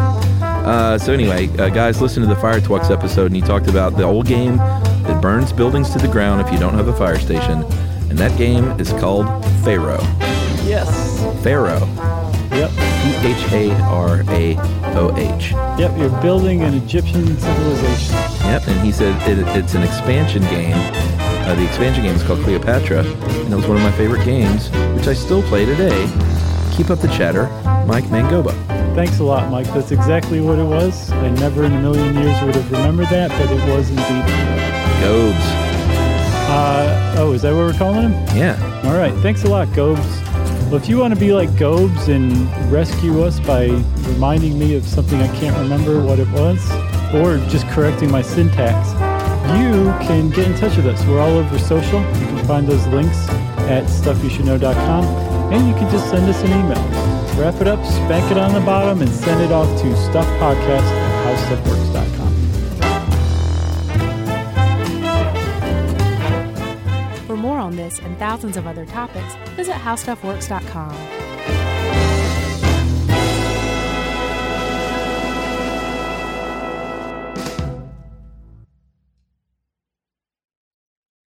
Uh, 0.65 0.97
so 0.97 1.13
anyway, 1.13 1.47
uh, 1.59 1.69
guys, 1.69 2.01
listen 2.01 2.23
to 2.23 2.29
the 2.29 2.35
Fire 2.35 2.59
Twux 2.59 2.89
episode, 2.89 3.27
and 3.27 3.35
he 3.35 3.41
talked 3.41 3.67
about 3.67 3.95
the 3.97 4.03
old 4.03 4.25
game 4.25 4.57
that 4.57 5.21
burns 5.21 5.53
buildings 5.53 5.91
to 5.91 5.99
the 5.99 6.07
ground 6.07 6.41
if 6.41 6.51
you 6.51 6.57
don't 6.57 6.73
have 6.73 6.87
a 6.87 6.95
fire 6.95 7.19
station, 7.19 7.63
and 8.09 8.17
that 8.17 8.35
game 8.37 8.65
is 8.79 8.89
called 8.93 9.27
Pharaoh. 9.63 10.01
Yes. 10.65 10.89
Pharaoh. 11.43 11.87
Yep. 12.51 12.71
P 12.71 13.15
H 13.27 13.51
A 13.51 13.71
R 13.83 14.23
A 14.29 14.55
O 14.97 15.15
H. 15.15 15.51
Yep. 15.51 15.97
You're 15.99 16.21
building 16.21 16.63
an 16.63 16.73
Egyptian 16.73 17.37
civilization. 17.37 18.15
Yep, 18.45 18.67
and 18.67 18.85
he 18.85 18.91
said 18.91 19.15
it, 19.29 19.45
it's 19.55 19.75
an 19.75 19.83
expansion 19.83 20.41
game. 20.43 20.73
Uh, 21.45 21.53
the 21.53 21.63
expansion 21.63 22.03
game 22.03 22.15
is 22.15 22.23
called 22.23 22.39
Cleopatra, 22.39 23.03
and 23.03 23.53
it 23.53 23.55
was 23.55 23.67
one 23.67 23.77
of 23.77 23.83
my 23.83 23.91
favorite 23.91 24.25
games, 24.25 24.69
which 24.95 25.07
I 25.07 25.13
still 25.13 25.43
play 25.43 25.63
today. 25.63 26.07
Keep 26.75 26.89
up 26.89 26.99
the 26.99 27.07
chatter, 27.09 27.47
Mike 27.85 28.05
Mangoba. 28.05 28.51
Thanks 28.95 29.19
a 29.19 29.23
lot, 29.23 29.51
Mike. 29.51 29.67
That's 29.67 29.91
exactly 29.91 30.41
what 30.41 30.57
it 30.57 30.63
was. 30.63 31.11
I 31.11 31.29
never 31.29 31.63
in 31.63 31.73
a 31.73 31.79
million 31.79 32.15
years 32.15 32.41
would 32.41 32.55
have 32.55 32.71
remembered 32.71 33.09
that, 33.09 33.29
but 33.29 33.51
it 33.51 33.69
was 33.69 33.89
indeed. 33.89 34.25
Gobes. 35.03 35.45
Uh, 36.49 37.15
oh, 37.19 37.33
is 37.33 37.43
that 37.43 37.53
what 37.53 37.59
we're 37.59 37.77
calling 37.77 38.09
him? 38.09 38.37
Yeah. 38.37 38.81
All 38.85 38.97
right. 38.97 39.13
Thanks 39.21 39.43
a 39.43 39.47
lot, 39.47 39.71
Gobes. 39.75 39.99
Well, 40.65 40.77
if 40.77 40.89
you 40.89 40.97
want 40.97 41.13
to 41.13 41.19
be 41.19 41.31
like 41.31 41.55
Gobes 41.57 42.07
and 42.07 42.33
rescue 42.71 43.21
us 43.21 43.39
by 43.39 43.65
reminding 44.09 44.57
me 44.57 44.75
of 44.75 44.83
something 44.83 45.21
I 45.21 45.27
can't 45.37 45.55
remember 45.57 46.01
what 46.03 46.17
it 46.17 46.27
was, 46.29 46.59
or 47.13 47.37
just 47.49 47.67
correcting 47.67 48.09
my 48.09 48.23
syntax, 48.23 48.89
you 49.53 49.91
can 50.07 50.29
get 50.29 50.47
in 50.47 50.57
touch 50.57 50.75
with 50.77 50.87
us. 50.87 51.05
We're 51.05 51.19
all 51.19 51.37
over 51.37 51.59
social. 51.59 52.01
You 52.01 52.27
can 52.27 52.45
find 52.45 52.67
those 52.67 52.85
links 52.87 53.27
at 53.69 53.83
stuffyoushouldknow.com, 53.85 55.05
and 55.53 55.67
you 55.67 55.73
can 55.75 55.89
just 55.91 56.09
send 56.09 56.29
us 56.29 56.41
an 56.43 56.51
email. 56.51 56.83
Wrap 57.39 57.59
it 57.61 57.67
up, 57.67 57.83
spank 57.85 58.31
it 58.31 58.37
on 58.37 58.53
the 58.53 58.61
bottom, 58.61 59.01
and 59.01 59.09
send 59.11 59.41
it 59.41 59.51
off 59.51 59.67
to 59.81 59.87
stuffpodcast 59.87 60.79
at 60.79 61.25
howstuffworks.com. 61.37 62.35
For 67.27 67.35
more 67.35 67.57
on 67.57 67.75
this 67.75 67.99
and 67.99 68.17
thousands 68.17 68.57
of 68.57 68.67
other 68.67 68.85
topics, 68.85 69.35
visit 69.55 69.73
howstuffworks.com. 69.73 71.24